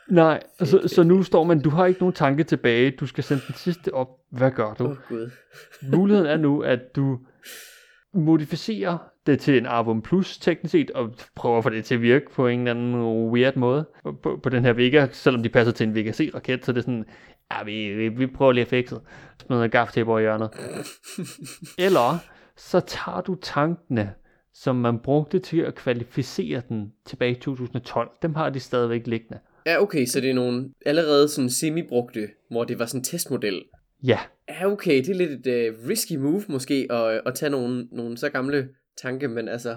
Nej, 0.09 0.39
Fedt, 0.59 0.69
så, 0.69 0.79
fedt, 0.79 0.91
så 0.91 1.03
nu 1.03 1.23
står 1.23 1.43
man, 1.43 1.61
du 1.61 1.69
har 1.69 1.85
ikke 1.85 1.99
nogen 1.99 2.13
tanke 2.13 2.43
tilbage, 2.43 2.91
du 2.91 3.05
skal 3.07 3.23
sende 3.23 3.43
den 3.47 3.55
sidste 3.55 3.93
op. 3.93 4.07
Hvad 4.31 4.51
gør 4.51 4.73
du? 4.73 4.85
Oh. 5.11 5.17
Muligheden 5.91 6.27
er 6.31 6.37
nu, 6.37 6.61
at 6.61 6.95
du 6.95 7.19
modificerer 8.13 8.97
det 9.27 9.39
til 9.39 9.57
en 9.57 9.65
Arvum 9.65 10.01
Plus 10.01 10.37
teknisk 10.37 10.71
set, 10.71 10.91
og 10.91 11.15
prøver 11.35 11.57
at 11.57 11.63
få 11.63 11.69
det 11.69 11.85
til 11.85 11.95
at 11.95 12.01
virke 12.01 12.25
på 12.31 12.47
en 12.47 12.59
eller 12.59 12.71
anden 12.71 13.29
weird 13.31 13.55
måde 13.55 13.85
på, 14.23 14.39
på, 14.43 14.49
den 14.49 14.65
her 14.65 14.73
Vega, 14.73 15.07
selvom 15.11 15.43
de 15.43 15.49
passer 15.49 15.73
til 15.73 15.87
en 15.87 15.95
Vega 15.95 16.11
C-raket, 16.11 16.65
så 16.65 16.71
det 16.71 16.77
er 16.77 16.81
sådan, 16.81 17.05
ja, 17.51 17.63
vi, 17.63 17.93
vi, 17.93 18.09
vi 18.09 18.27
prøver 18.27 18.51
lige 18.51 18.61
at 18.61 18.67
fikse 18.67 18.95
det. 18.95 19.03
Smider 19.41 19.59
noget 19.59 19.71
gafftape 19.71 20.09
over 20.09 20.19
i 20.19 20.21
hjørnet. 20.21 20.49
Eller 21.85 22.17
så 22.55 22.79
tager 22.79 23.21
du 23.21 23.35
tankene, 23.41 24.13
som 24.53 24.75
man 24.75 24.99
brugte 24.99 25.39
til 25.39 25.59
at 25.59 25.75
kvalificere 25.75 26.61
den 26.69 26.93
tilbage 27.05 27.31
i 27.31 27.39
2012. 27.39 28.09
Dem 28.21 28.35
har 28.35 28.49
de 28.49 28.59
stadigvæk 28.59 29.07
liggende. 29.07 29.39
Ja, 29.65 29.81
okay, 29.81 30.05
så 30.05 30.21
det 30.21 30.29
er 30.29 30.33
nogle 30.33 30.69
allerede 30.85 31.29
sådan 31.29 31.49
semi-brugte, 31.49 32.27
hvor 32.49 32.63
det 32.63 32.79
var 32.79 32.85
sådan 32.85 32.99
en 32.99 33.03
testmodel. 33.03 33.63
Ja, 34.03 34.19
Ja, 34.49 34.71
okay, 34.71 34.97
det 34.97 35.09
er 35.09 35.15
lidt 35.15 35.47
et 35.47 35.69
uh, 35.69 35.89
risky 35.89 36.15
move 36.15 36.43
måske, 36.47 36.87
at, 36.89 37.21
at 37.25 37.35
tage 37.35 37.49
nogle, 37.49 37.87
nogle 37.91 38.17
så 38.17 38.29
gamle 38.29 38.69
tanke, 39.01 39.27
men 39.27 39.47
altså, 39.47 39.75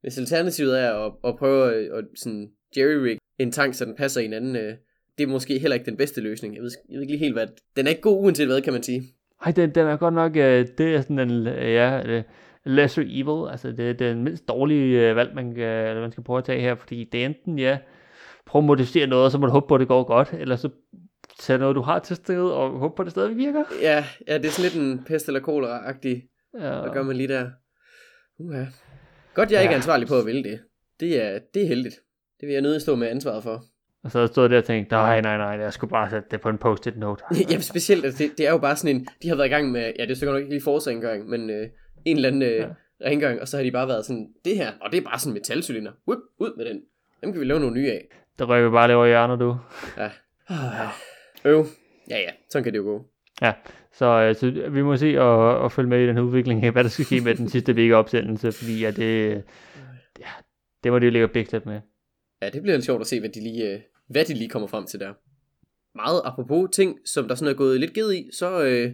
hvis 0.00 0.18
alternativet 0.18 0.80
er 0.80 1.06
at, 1.06 1.12
at 1.24 1.36
prøve 1.38 1.74
at, 1.74 1.98
at 1.98 2.04
sådan 2.16 2.50
jerry-rig 2.76 3.18
en 3.38 3.52
tank, 3.52 3.74
så 3.74 3.84
den 3.84 3.96
passer 3.96 4.20
i 4.20 4.24
en 4.24 4.32
anden, 4.32 4.56
uh, 4.56 4.72
det 5.18 5.24
er 5.24 5.26
måske 5.26 5.58
heller 5.58 5.74
ikke 5.74 5.86
den 5.86 5.96
bedste 5.96 6.20
løsning. 6.20 6.54
Jeg 6.54 6.62
ved, 6.62 6.70
jeg 6.88 6.94
ved 6.94 7.02
ikke 7.02 7.12
lige 7.12 7.24
helt, 7.24 7.34
hvad... 7.34 7.46
Den 7.76 7.86
er 7.86 7.90
ikke 7.90 8.02
god 8.02 8.24
uanset 8.24 8.46
hvad, 8.46 8.60
kan 8.60 8.72
man 8.72 8.82
sige. 8.82 9.02
Ej, 9.44 9.52
den, 9.52 9.74
den 9.74 9.86
er 9.86 9.96
godt 9.96 10.14
nok, 10.14 10.36
øh, 10.36 10.66
det 10.78 10.94
er 10.94 11.00
sådan 11.00 11.18
en, 11.18 11.46
øh, 11.46 11.72
ja, 11.72 12.02
øh, 12.06 12.22
lesser 12.64 13.02
evil, 13.06 13.50
altså 13.50 13.68
det, 13.68 13.78
det 13.98 14.06
er 14.06 14.12
den 14.12 14.24
mindst 14.24 14.48
dårlige 14.48 15.10
øh, 15.10 15.16
valg, 15.16 15.34
man, 15.34 15.46
eller 15.46 16.00
man 16.00 16.12
skal 16.12 16.24
prøve 16.24 16.38
at 16.38 16.44
tage 16.44 16.60
her, 16.60 16.74
fordi 16.74 17.08
det 17.12 17.22
er 17.22 17.26
enten, 17.26 17.58
ja, 17.58 17.78
prøv 18.46 18.58
at 18.58 18.64
modificere 18.64 19.06
noget, 19.06 19.24
og 19.24 19.30
så 19.30 19.38
må 19.38 19.46
du 19.46 19.52
håbe 19.52 19.66
på, 19.68 19.74
at 19.74 19.80
det 19.80 19.88
går 19.88 20.04
godt, 20.04 20.34
eller 20.38 20.56
så 20.56 20.68
tage 21.38 21.58
noget, 21.58 21.76
du 21.76 21.82
har 21.82 21.98
testet, 21.98 22.52
og 22.52 22.70
håbe 22.70 22.94
på, 22.96 23.02
at 23.02 23.06
det 23.06 23.10
stadig 23.10 23.36
virker. 23.36 23.64
Ja, 23.82 24.04
ja 24.28 24.38
det 24.38 24.46
er 24.46 24.50
sådan 24.50 24.70
lidt 24.72 24.84
en 24.84 25.04
pest 25.04 25.26
eller 25.26 25.40
kolera-agtig. 25.40 26.22
Ja, 26.60 26.80
Hvad 26.80 26.92
gør 26.92 27.02
man 27.02 27.16
lige 27.16 27.28
der? 27.28 27.50
Uha. 28.42 28.64
Godt, 29.34 29.50
jeg 29.50 29.56
er 29.56 29.60
Ja. 29.60 29.66
ikke 29.68 29.74
ansvarlig 29.76 30.08
på 30.08 30.18
at 30.18 30.26
vælge 30.26 30.42
det. 30.44 30.60
Det 31.00 31.22
er, 31.24 31.38
det 31.54 31.62
er 31.62 31.66
heldigt. 31.66 31.94
Det 32.40 32.46
vil 32.46 32.52
jeg 32.52 32.62
nødt 32.62 32.82
stå 32.82 32.94
med 32.96 33.08
ansvaret 33.08 33.42
for. 33.42 33.64
og 34.04 34.10
så 34.10 34.26
stod 34.26 34.44
jeg 34.44 34.50
der 34.50 34.58
og 34.58 34.64
tænkte, 34.64 34.94
nej, 34.94 35.20
nej, 35.20 35.36
nej, 35.36 35.46
jeg 35.64 35.72
skulle 35.72 35.90
bare 35.90 36.10
sætte 36.10 36.28
det 36.30 36.40
på 36.40 36.48
en 36.48 36.58
post-it 36.58 36.96
note. 36.98 37.24
ja, 37.50 37.60
specielt, 37.60 38.04
altså, 38.04 38.22
det, 38.24 38.38
det 38.38 38.46
er 38.46 38.50
jo 38.50 38.58
bare 38.58 38.76
sådan 38.76 38.96
en, 38.96 39.06
de 39.22 39.28
har 39.28 39.36
været 39.36 39.46
i 39.46 39.50
gang 39.50 39.70
med, 39.70 39.92
ja, 39.98 40.02
det 40.02 40.10
er 40.10 40.14
så 40.14 40.26
godt 40.26 40.34
nok 40.34 40.40
ikke 40.40 40.52
lige 40.54 40.62
forårsrengøring, 40.62 41.28
men 41.28 41.50
øh, 41.50 41.68
en 42.04 42.16
eller 42.16 42.28
anden 42.28 42.42
øh, 42.42 42.48
Ja. 42.50 42.66
ja. 42.66 42.68
rengøring, 43.10 43.40
og 43.40 43.48
så 43.48 43.56
har 43.56 43.64
de 43.64 43.70
bare 43.72 43.88
været 43.88 44.04
sådan, 44.06 44.28
det 44.44 44.56
her, 44.56 44.72
og 44.80 44.92
det 44.92 44.98
er 44.98 45.02
bare 45.04 45.18
sådan 45.18 45.30
en 45.30 45.34
metalcylinder. 45.34 45.92
Whip, 46.08 46.18
ud 46.38 46.56
med 46.56 46.64
den. 46.64 46.80
Dem 47.22 47.32
kan 47.32 47.40
vi 47.40 47.46
lave 47.46 47.60
nogle 47.60 47.74
nye 47.80 47.90
af. 47.90 48.08
Der 48.38 48.44
røg 48.44 48.64
vi 48.64 48.70
bare 48.70 48.88
lidt 48.88 48.96
over 48.96 49.06
hjørnet, 49.06 49.40
du. 49.40 49.56
Ja. 49.98 50.10
Øv. 51.44 51.66
Ja, 52.10 52.18
ja, 52.18 52.30
sådan 52.50 52.64
kan 52.64 52.72
det 52.72 52.78
jo 52.78 52.84
gå. 52.84 53.06
Ja, 53.42 53.52
så, 53.92 54.06
øh, 54.06 54.34
så 54.34 54.68
vi 54.70 54.82
må 54.82 54.96
se 54.96 55.20
og, 55.20 55.58
og 55.58 55.72
følge 55.72 55.88
med 55.88 56.04
i 56.04 56.06
den 56.06 56.16
her 56.16 56.22
udvikling 56.22 56.70
hvad 56.70 56.84
der 56.84 56.90
skal 56.90 57.04
ske 57.04 57.20
med 57.20 57.34
den 57.34 57.48
sidste 57.48 57.72
week 57.72 57.92
opsendelse, 57.92 58.52
fordi 58.52 58.80
ja, 58.80 58.90
det, 58.90 59.42
ja, 60.20 60.28
det 60.84 60.92
må 60.92 60.98
de 60.98 61.04
jo 61.04 61.10
ligge 61.10 61.28
bægtet 61.28 61.66
med. 61.66 61.80
Ja, 62.42 62.50
det 62.50 62.62
bliver 62.62 62.76
lidt 62.76 62.84
sjovt 62.84 63.00
at 63.00 63.06
se, 63.06 63.20
hvad 63.20 63.30
de 63.30 63.40
lige, 63.40 63.72
øh, 63.72 63.80
hvad 64.06 64.24
de 64.24 64.34
lige 64.34 64.48
kommer 64.48 64.68
frem 64.68 64.86
til 64.86 65.00
der. 65.00 65.12
Meget 65.94 66.22
apropos 66.24 66.68
ting, 66.72 66.98
som 67.04 67.28
der 67.28 67.34
sådan 67.34 67.54
er 67.54 67.56
gået 67.56 67.80
lidt 67.80 67.92
ged 67.94 68.12
i, 68.12 68.30
så 68.32 68.64
øh, 68.64 68.92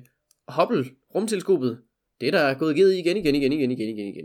Hubble, 0.48 0.84
rumteleskopet, 1.14 1.78
det 2.20 2.28
er 2.28 2.32
der 2.32 2.54
gået 2.54 2.76
givet 2.76 2.94
igen, 2.94 3.16
igen, 3.16 3.34
igen, 3.34 3.52
igen, 3.52 3.70
igen, 3.70 3.88
igen, 3.88 4.06
igen. 4.06 4.24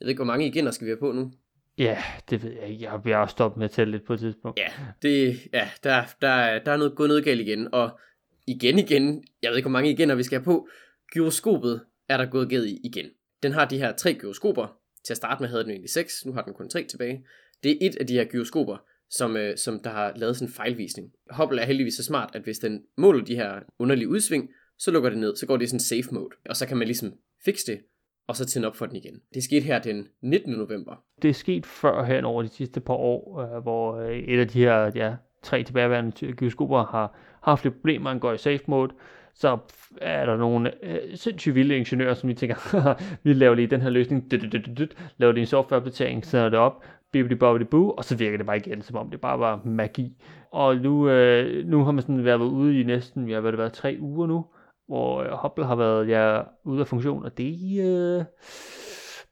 Jeg 0.00 0.06
ved 0.06 0.08
ikke, 0.08 0.18
hvor 0.18 0.32
mange 0.32 0.46
igen, 0.46 0.64
der 0.64 0.70
skal 0.70 0.84
vi 0.84 0.90
have 0.90 1.00
på 1.00 1.12
nu. 1.12 1.32
Ja, 1.78 1.98
det 2.30 2.42
ved 2.42 2.52
jeg 2.52 2.68
ikke. 2.68 2.84
Jeg 2.84 3.02
bliver 3.02 3.16
også 3.16 3.32
stoppet 3.32 3.58
med 3.58 3.64
at 3.64 3.70
tælle 3.70 3.90
lidt 3.90 4.06
på 4.06 4.12
et 4.12 4.20
tidspunkt. 4.20 4.60
Ja, 4.60 4.68
det, 5.02 5.38
ja 5.52 5.68
der, 5.84 6.02
der, 6.20 6.58
der 6.58 6.72
er 6.72 6.76
noget, 6.76 6.94
gået 6.94 7.08
noget 7.08 7.24
galt 7.24 7.40
igen, 7.40 7.74
og 7.74 7.98
igen 8.46 8.78
igen, 8.78 9.24
jeg 9.42 9.50
ved 9.50 9.56
ikke, 9.56 9.66
hvor 9.66 9.78
mange 9.78 9.90
igen, 9.90 10.18
vi 10.18 10.22
skal 10.22 10.38
have 10.38 10.44
på. 10.44 10.68
Gyroskopet 11.12 11.80
er 12.08 12.16
der 12.16 12.26
gået 12.26 12.50
galt 12.50 12.78
igen. 12.84 13.06
Den 13.42 13.52
har 13.52 13.64
de 13.64 13.78
her 13.78 13.92
tre 13.92 14.14
gyroskoper. 14.14 14.78
Til 15.04 15.12
at 15.12 15.16
starte 15.16 15.42
med 15.42 15.48
havde 15.48 15.62
den 15.62 15.70
egentlig 15.70 15.90
seks, 15.90 16.26
nu 16.26 16.32
har 16.32 16.42
den 16.42 16.54
kun 16.54 16.68
tre 16.68 16.84
tilbage. 16.84 17.26
Det 17.62 17.70
er 17.70 17.76
et 17.80 17.96
af 17.96 18.06
de 18.06 18.14
her 18.14 18.24
gyroskoper, 18.24 18.76
som, 19.10 19.36
øh, 19.36 19.56
som 19.56 19.80
der 19.84 19.90
har 19.90 20.12
lavet 20.16 20.36
sådan 20.36 20.48
en 20.48 20.52
fejlvisning. 20.52 21.12
Hubble 21.30 21.60
er 21.60 21.66
heldigvis 21.66 21.94
så 21.94 22.04
smart, 22.04 22.30
at 22.34 22.42
hvis 22.42 22.58
den 22.58 22.82
måler 22.96 23.24
de 23.24 23.36
her 23.36 23.60
underlige 23.78 24.08
udsving, 24.08 24.50
så 24.78 24.90
lukker 24.90 25.10
det 25.10 25.18
ned, 25.18 25.36
så 25.36 25.46
går 25.46 25.56
det 25.56 25.64
i 25.64 25.66
sådan 25.66 25.80
safe 25.80 26.14
mode, 26.14 26.36
og 26.48 26.56
så 26.56 26.66
kan 26.66 26.76
man 26.76 26.86
ligesom 26.86 27.12
fikse 27.44 27.72
det, 27.72 27.80
og 28.26 28.36
så 28.36 28.46
tænde 28.46 28.68
op 28.68 28.76
for 28.76 28.86
den 28.86 28.96
igen. 28.96 29.20
Det 29.34 29.44
skete 29.44 29.64
her 29.64 29.78
den 29.78 30.08
19. 30.22 30.52
november. 30.52 31.04
Det 31.22 31.28
er 31.30 31.34
sket 31.34 31.66
før 31.66 32.04
hen 32.04 32.24
over 32.24 32.42
de 32.42 32.48
sidste 32.48 32.80
par 32.80 32.94
år, 32.94 33.40
øh, 33.40 33.62
hvor 33.62 33.96
øh, 33.96 34.18
et 34.18 34.40
af 34.40 34.48
de 34.48 34.58
her 34.58 34.92
ja, 34.94 35.16
tre 35.46 35.62
tilbageværende 35.62 36.32
gyroskoper 36.32 36.84
har 36.84 37.18
haft 37.42 37.64
lidt 37.64 37.74
problemer, 37.74 38.10
han 38.10 38.18
går 38.18 38.32
i 38.32 38.38
safe 38.38 38.62
mode, 38.66 38.92
så 39.34 39.58
er 40.00 40.26
der 40.26 40.36
nogle 40.36 40.84
øh, 40.84 40.98
sindssygt 41.14 41.54
vilde 41.54 41.76
ingeniører, 41.76 42.14
som 42.14 42.28
lige 42.28 42.36
tænker, 42.36 42.94
vi 43.24 43.32
laver 43.32 43.54
lige 43.54 43.66
den 43.66 43.80
her 43.80 43.90
løsning, 43.90 44.30
dut, 44.78 44.94
laver 45.16 45.32
lige 45.32 45.40
en 45.40 45.46
softwareopdatering, 45.46 46.26
sender 46.26 46.48
det 46.48 46.58
op, 46.58 46.84
bibbidi 47.12 47.34
bobbidi 47.34 47.64
boo, 47.64 47.90
og 47.90 48.04
så 48.04 48.16
virker 48.16 48.36
det 48.36 48.46
bare 48.46 48.56
igen, 48.56 48.82
som 48.82 48.96
om 48.96 49.10
det 49.10 49.20
bare 49.20 49.38
var 49.38 49.60
magi. 49.64 50.16
Og 50.52 50.76
nu, 50.76 51.08
øh, 51.08 51.66
nu 51.66 51.84
har 51.84 51.92
man 51.92 52.02
sådan 52.02 52.24
været 52.24 52.38
ude 52.38 52.80
i 52.80 52.82
næsten, 52.82 53.28
ja, 53.28 53.40
hvad 53.40 53.52
det 53.52 53.58
været, 53.58 53.72
tre 53.72 53.96
uger 54.00 54.26
nu, 54.26 54.46
hvor 54.88 55.22
øh, 55.22 55.30
Hubble 55.32 55.64
har 55.64 55.76
været 55.76 56.08
ja, 56.08 56.42
ude 56.64 56.80
af 56.80 56.86
funktion, 56.86 57.24
og 57.24 57.38
det, 57.38 57.80
øh, 57.80 58.24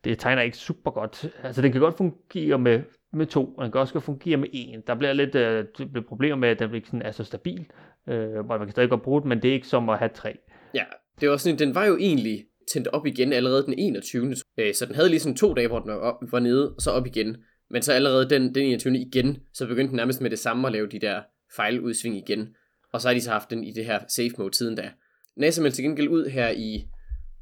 det 0.04 0.18
tegner 0.18 0.42
ikke 0.42 0.56
super 0.56 0.90
godt. 0.90 1.26
Altså, 1.42 1.62
den 1.62 1.72
kan 1.72 1.80
godt 1.80 1.96
fungere 1.96 2.58
med, 2.58 2.82
med 3.14 3.26
to, 3.26 3.44
og 3.44 3.64
den 3.64 3.72
kan 3.72 3.80
også 3.80 4.00
fungere 4.00 4.36
med 4.36 4.48
en. 4.52 4.82
Der 4.86 4.94
bliver 4.94 5.12
lidt 5.12 5.34
øh, 5.34 5.64
det 5.78 5.92
bliver 5.92 6.06
problemer 6.08 6.36
med, 6.36 6.48
at 6.48 6.58
den 6.58 6.74
ikke 6.74 6.86
sådan 6.86 7.02
er 7.02 7.10
så 7.10 7.24
stabil, 7.24 7.66
øh, 8.08 8.38
og 8.38 8.44
man 8.46 8.58
kan 8.58 8.70
stadig 8.70 8.90
godt 8.90 9.02
bruge 9.02 9.20
den, 9.20 9.28
men 9.28 9.42
det 9.42 9.48
er 9.48 9.54
ikke 9.54 9.66
som 9.66 9.88
at 9.88 9.98
have 9.98 10.10
tre. 10.14 10.38
Ja, 10.74 10.84
det 11.20 11.28
var 11.28 11.36
sådan, 11.36 11.58
den 11.58 11.74
var 11.74 11.84
jo 11.84 11.96
egentlig 11.96 12.44
tændt 12.72 12.88
op 12.88 13.06
igen 13.06 13.32
allerede 13.32 13.66
den 13.66 13.74
21. 13.78 14.36
Øh, 14.58 14.74
så 14.74 14.86
den 14.86 14.94
havde 14.94 15.08
lige 15.08 15.20
sådan 15.20 15.36
to 15.36 15.54
dage, 15.54 15.68
hvor 15.68 15.78
den 15.78 15.90
var, 15.90 15.96
op, 15.96 16.14
var 16.32 16.40
nede, 16.40 16.74
og 16.74 16.80
så 16.80 16.90
op 16.90 17.06
igen. 17.06 17.36
Men 17.70 17.82
så 17.82 17.92
allerede 17.92 18.30
den, 18.30 18.54
den 18.54 18.62
21. 18.62 18.98
igen, 18.98 19.38
så 19.52 19.66
begyndte 19.66 19.88
den 19.88 19.96
nærmest 19.96 20.20
med 20.20 20.30
det 20.30 20.38
samme 20.38 20.66
at 20.66 20.72
lave 20.72 20.86
de 20.86 20.98
der 20.98 21.22
fejludsving 21.56 22.16
igen. 22.16 22.48
Og 22.92 23.00
så 23.00 23.08
har 23.08 23.14
de 23.14 23.20
så 23.20 23.30
haft 23.30 23.50
den 23.50 23.64
i 23.64 23.72
det 23.72 23.84
her 23.84 23.98
safe 24.08 24.30
mode 24.38 24.54
siden 24.54 24.74
da. 24.74 24.90
NASA 25.36 25.62
meldte 25.62 25.76
til 25.76 25.84
gengæld 25.84 26.08
ud 26.08 26.26
her 26.26 26.50
i, 26.50 26.88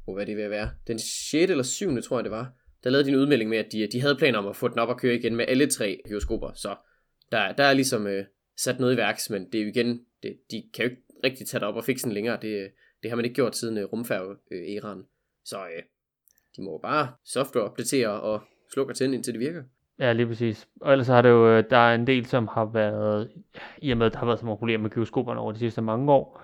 oh, 0.07 0.15
hvad 0.15 0.23
er 0.23 0.25
det 0.25 0.37
ved 0.37 0.43
at 0.43 0.49
være, 0.49 0.69
den 0.87 0.99
6. 0.99 1.33
eller 1.33 1.63
7. 1.63 2.01
tror 2.01 2.17
jeg 2.17 2.23
det 2.23 2.31
var, 2.31 2.51
der 2.83 2.89
lavede 2.89 3.07
din 3.07 3.15
udmelding 3.15 3.49
med, 3.49 3.57
at 3.57 3.71
de, 3.71 3.87
de 3.91 4.01
havde 4.01 4.15
planer 4.15 4.39
om 4.39 4.47
at 4.47 4.55
få 4.55 4.67
den 4.67 4.79
op 4.79 4.89
og 4.89 4.99
køre 4.99 5.15
igen 5.15 5.35
med 5.35 5.45
alle 5.47 5.67
tre 5.67 6.01
gyroskoper, 6.07 6.51
så 6.53 6.75
der, 7.31 7.53
der 7.53 7.63
er 7.63 7.73
ligesom 7.73 8.07
øh, 8.07 8.25
sat 8.57 8.79
noget 8.79 8.93
i 8.93 8.97
værks, 8.97 9.29
men 9.29 9.51
det 9.51 9.59
er 9.59 9.63
jo 9.63 9.69
igen, 9.69 10.01
det, 10.23 10.37
de 10.51 10.63
kan 10.73 10.85
jo 10.85 10.89
ikke 10.89 11.03
rigtig 11.23 11.47
tage 11.47 11.59
det 11.59 11.67
op 11.67 11.75
og 11.75 11.83
fikse 11.83 12.05
den 12.05 12.13
længere, 12.13 12.37
det, 12.41 12.71
det 13.03 13.11
har 13.11 13.15
man 13.15 13.25
ikke 13.25 13.35
gjort 13.35 13.57
siden 13.57 13.77
øh, 13.77 13.83
rumfærge-æraen, 13.83 14.99
øh, 14.99 15.05
så 15.45 15.57
øh, 15.57 15.83
de 16.57 16.61
må 16.61 16.77
bare 16.77 17.07
software-opdatere 17.25 18.21
og 18.21 18.41
slukke 18.73 18.91
og 18.91 18.97
tænde, 18.97 19.15
indtil 19.15 19.33
det 19.33 19.39
virker. 19.39 19.63
Ja, 19.99 20.13
lige 20.13 20.27
præcis. 20.27 20.67
Og 20.81 20.91
ellers 20.91 21.07
har 21.07 21.21
det 21.21 21.29
jo, 21.29 21.49
øh, 21.49 21.63
der 21.69 21.77
er 21.77 21.95
en 21.95 22.07
del, 22.07 22.25
som 22.25 22.47
har 22.47 22.65
været, 22.65 23.31
i 23.77 23.91
og 23.91 23.97
med, 23.97 24.05
at 24.05 24.13
der 24.13 24.19
har 24.19 24.25
været 24.25 24.39
så 24.39 24.45
mange 24.45 24.57
problemer 24.57 24.81
med 24.81 24.89
gyroskoperne 24.89 25.39
over 25.39 25.51
de 25.51 25.59
sidste 25.59 25.81
mange 25.81 26.11
år, 26.11 26.41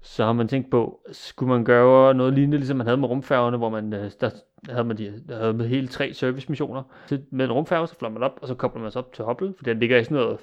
så 0.00 0.24
har 0.24 0.32
man 0.32 0.48
tænkt 0.48 0.70
på, 0.70 1.06
skulle 1.12 1.52
man 1.52 1.64
gøre 1.64 2.14
noget 2.14 2.34
lignende, 2.34 2.56
ligesom 2.56 2.76
man 2.76 2.86
havde 2.86 2.96
med 2.96 3.08
rumfærgerne, 3.08 3.56
hvor 3.56 3.68
man, 3.70 3.92
øh, 3.92 4.10
der 4.20 4.30
der 4.66 4.72
havde 4.72 4.84
man, 4.84 4.98
de, 4.98 5.22
der 5.28 5.38
havde 5.38 5.54
man 5.54 5.66
hele 5.66 5.88
tre 5.88 6.14
servicemissioner. 6.14 6.82
Med 7.30 7.44
en 7.44 7.52
rumfærge, 7.52 7.86
så 7.86 7.94
flyver 7.98 8.12
man 8.12 8.22
op, 8.22 8.38
og 8.42 8.48
så 8.48 8.54
kobler 8.54 8.82
man 8.82 8.90
sig 8.90 8.98
op 8.98 9.12
til 9.12 9.24
Hubble, 9.24 9.54
for 9.56 9.64
den 9.64 9.78
ligger 9.78 9.98
i 9.98 10.04
sådan 10.04 10.16
noget 10.16 10.38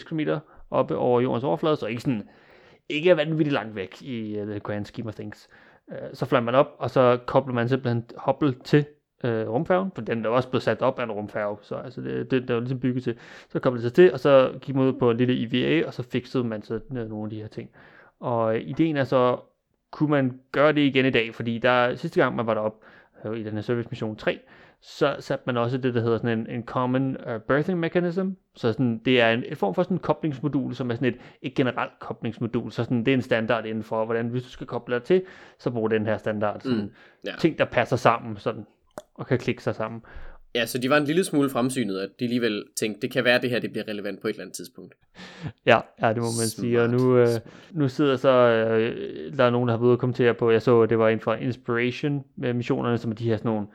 500-580 0.00 0.08
km 0.08 0.20
oppe 0.70 0.96
over 0.96 1.20
jordens 1.20 1.44
overflade, 1.44 1.76
så 1.76 1.86
ikke 1.86 2.02
sådan, 2.02 2.28
ikke 2.88 3.16
vanvittigt 3.16 3.52
langt 3.52 3.76
væk 3.76 4.02
i 4.02 4.40
uh, 4.40 4.46
the 4.46 4.60
grand 4.60 4.84
scheme 4.84 5.08
of 5.08 5.14
things. 5.14 5.48
Uh, 5.88 5.94
så 6.12 6.26
flyver 6.26 6.42
man 6.42 6.54
op, 6.54 6.66
og 6.78 6.90
så 6.90 7.18
kobler 7.26 7.54
man 7.54 7.68
simpelthen 7.68 8.04
Hubble 8.16 8.54
til 8.64 8.84
uh, 9.24 9.30
rumfærgen, 9.30 9.90
for 9.94 10.02
den 10.02 10.24
er 10.24 10.28
også 10.28 10.48
blevet 10.48 10.62
sat 10.62 10.82
op 10.82 10.98
af 10.98 11.04
en 11.04 11.12
rumfærge, 11.12 11.56
så 11.62 11.74
altså 11.74 12.00
det, 12.00 12.30
det, 12.30 12.48
der 12.48 12.54
var 12.54 12.60
ligesom 12.60 12.80
bygget 12.80 13.04
til. 13.04 13.18
Så 13.48 13.58
kobler 13.58 13.80
det 13.80 13.90
sig 13.90 13.94
til, 13.94 14.12
og 14.12 14.20
så 14.20 14.52
gik 14.60 14.74
man 14.74 14.84
ud 14.84 14.92
på 14.92 15.10
en 15.10 15.16
lille 15.16 15.62
EVA, 15.62 15.86
og 15.86 15.94
så 15.94 16.02
fikset 16.02 16.46
man 16.46 16.62
så 16.62 16.80
nogle 16.90 17.24
af 17.24 17.30
de 17.30 17.40
her 17.40 17.48
ting. 17.48 17.70
Og 18.20 18.60
ideen 18.60 18.96
er 18.96 19.04
så, 19.04 19.40
kunne 19.92 20.10
man 20.10 20.40
gøre 20.52 20.72
det 20.72 20.80
igen 20.80 21.06
i 21.06 21.10
dag, 21.10 21.34
fordi 21.34 21.58
der 21.58 21.94
sidste 21.94 22.22
gang 22.22 22.36
man 22.36 22.46
var 22.46 22.54
derop 22.54 22.74
øh, 23.24 23.38
i 23.38 23.42
den 23.42 23.52
her 23.52 23.60
service 23.60 23.88
mission 23.90 24.16
3, 24.16 24.38
så 24.80 25.16
satte 25.18 25.42
man 25.46 25.56
også 25.56 25.78
det, 25.78 25.94
der 25.94 26.00
hedder 26.00 26.18
sådan 26.18 26.38
en, 26.38 26.46
en 26.50 26.64
common 26.64 27.16
uh, 27.16 27.40
birthing 27.48 27.80
mechanism. 27.80 28.28
Så 28.54 28.72
sådan, 28.72 28.98
det 29.04 29.20
er 29.20 29.30
en, 29.30 29.44
en 29.44 29.56
form 29.56 29.74
for 29.74 29.82
sådan 29.82 29.94
en 29.94 30.00
koblingsmodul, 30.00 30.74
som 30.74 30.90
er 30.90 30.94
sådan 30.94 31.08
et, 31.08 31.20
et 31.42 31.54
generelt 31.54 31.92
koblingsmodul. 32.00 32.72
Så 32.72 32.84
sådan, 32.84 32.98
det 32.98 33.08
er 33.08 33.14
en 33.14 33.22
standard 33.22 33.66
inden 33.66 33.82
for, 33.82 34.04
hvordan 34.04 34.28
hvis 34.28 34.42
du 34.42 34.48
skal 34.48 34.66
koble 34.66 34.94
dig 34.94 35.02
til, 35.02 35.22
så 35.58 35.70
brug 35.70 35.90
den 35.90 36.06
her 36.06 36.16
standard. 36.16 36.60
Sådan, 36.60 36.78
mm, 36.78 36.90
ja. 37.26 37.32
Ting, 37.38 37.58
der 37.58 37.64
passer 37.64 37.96
sammen 37.96 38.36
sådan, 38.36 38.66
og 39.14 39.26
kan 39.26 39.38
klikke 39.38 39.62
sig 39.62 39.74
sammen. 39.74 40.02
Ja, 40.54 40.66
så 40.66 40.78
de 40.78 40.90
var 40.90 40.96
en 40.96 41.04
lille 41.04 41.24
smule 41.24 41.50
fremsynet, 41.50 41.98
at 41.98 42.10
de 42.20 42.24
alligevel 42.24 42.64
tænkte, 42.76 43.00
det 43.00 43.10
kan 43.10 43.24
være, 43.24 43.34
at 43.34 43.42
det 43.42 43.50
her 43.50 43.58
det 43.58 43.70
bliver 43.72 43.88
relevant 43.88 44.20
på 44.20 44.28
et 44.28 44.32
eller 44.32 44.42
andet 44.42 44.56
tidspunkt. 44.56 44.94
Ja, 45.66 45.80
ja 46.02 46.08
det 46.08 46.16
må 46.16 46.22
man 46.22 46.32
smart, 46.32 46.48
sige. 46.48 46.82
Og 46.82 46.90
nu, 46.90 47.16
øh, 47.16 47.28
nu 47.70 47.88
sidder 47.88 48.16
så, 48.16 48.28
øh, 48.28 49.36
der 49.36 49.44
er 49.44 49.50
nogen, 49.50 49.68
der 49.68 49.74
har 49.74 49.78
været 49.78 49.88
ude 49.88 49.94
og 49.94 49.98
kommentere 49.98 50.34
på, 50.34 50.50
jeg 50.50 50.62
så, 50.62 50.80
at 50.80 50.90
det 50.90 50.98
var 50.98 51.08
en 51.08 51.20
fra 51.20 51.34
Inspiration 51.34 52.24
med 52.36 52.54
missionerne, 52.54 52.98
som 52.98 53.10
er 53.10 53.14
de 53.14 53.24
her 53.24 53.36
sådan 53.36 53.50
nogle 53.50 53.66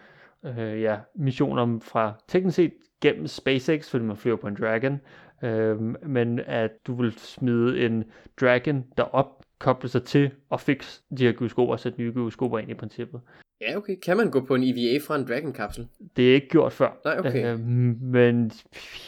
øh, 0.46 0.82
ja, 0.82 0.98
missioner 1.16 1.80
fra 1.82 2.14
teknisk 2.28 2.56
set 2.56 2.74
gennem 3.02 3.28
SpaceX, 3.28 3.90
fordi 3.90 4.06
man 4.06 4.18
flyver 4.18 4.38
på 4.38 4.48
en 4.48 4.58
Dragon, 4.62 5.02
øh, 5.44 5.82
men 6.08 6.40
at 6.46 6.72
du 6.88 6.96
vil 6.96 7.14
smide 7.18 7.86
en 7.86 8.04
Dragon 8.42 8.86
derop, 8.98 9.44
koble 9.60 9.90
sig 9.90 10.04
til 10.04 10.32
og 10.50 10.62
fikse 10.62 11.02
de 11.18 11.26
her 11.26 11.32
gyroskoper 11.32 11.74
og 11.74 11.80
sætte 11.80 12.00
nye 12.00 12.12
gyroskoper 12.12 12.60
ind 12.60 12.72
i 12.72 12.74
princippet. 12.74 13.22
Ja, 13.62 13.78
okay. 13.78 13.96
Kan 14.06 14.18
man 14.18 14.32
gå 14.32 14.46
på 14.46 14.56
en 14.56 14.64
EVA 14.64 15.00
fra 15.08 15.16
en 15.16 15.28
Dragon-kapsel? 15.28 15.88
Det 16.16 16.30
er 16.30 16.34
ikke 16.34 16.50
gjort 16.50 16.74
før. 16.74 17.02
Nej, 17.06 17.20
okay. 17.20 17.54
Øh, 17.54 17.60
men 18.02 18.52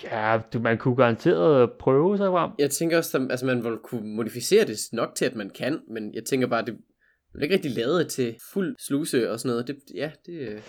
ja, 0.04 0.40
du, 0.54 0.60
man 0.60 0.78
kunne 0.78 0.96
garanteret 0.96 1.72
prøve 1.72 2.18
sig 2.18 2.28
frem. 2.28 2.52
Jeg 2.60 2.70
tænker 2.70 2.98
også, 2.98 3.18
at 3.18 3.28
altså, 3.30 3.46
man 3.46 3.64
vil 3.64 3.78
kunne 3.84 4.16
modificere 4.16 4.66
det 4.66 4.78
nok 4.94 5.16
til, 5.16 5.26
at 5.26 5.36
man 5.36 5.50
kan, 5.50 5.80
men 5.92 6.14
jeg 6.14 6.24
tænker 6.24 6.48
bare, 6.48 6.60
at 6.60 6.68
det 6.68 6.78
er 7.36 7.44
ikke 7.44 7.56
rigtig 7.56 7.72
lavet 7.72 8.08
til 8.08 8.36
fuld 8.54 8.76
sluse 8.88 9.32
og 9.32 9.40
sådan 9.40 9.50
noget. 9.50 9.68
Det, 9.68 9.78
ja, 9.96 10.12
det... 10.26 10.34
Øh. 10.34 10.62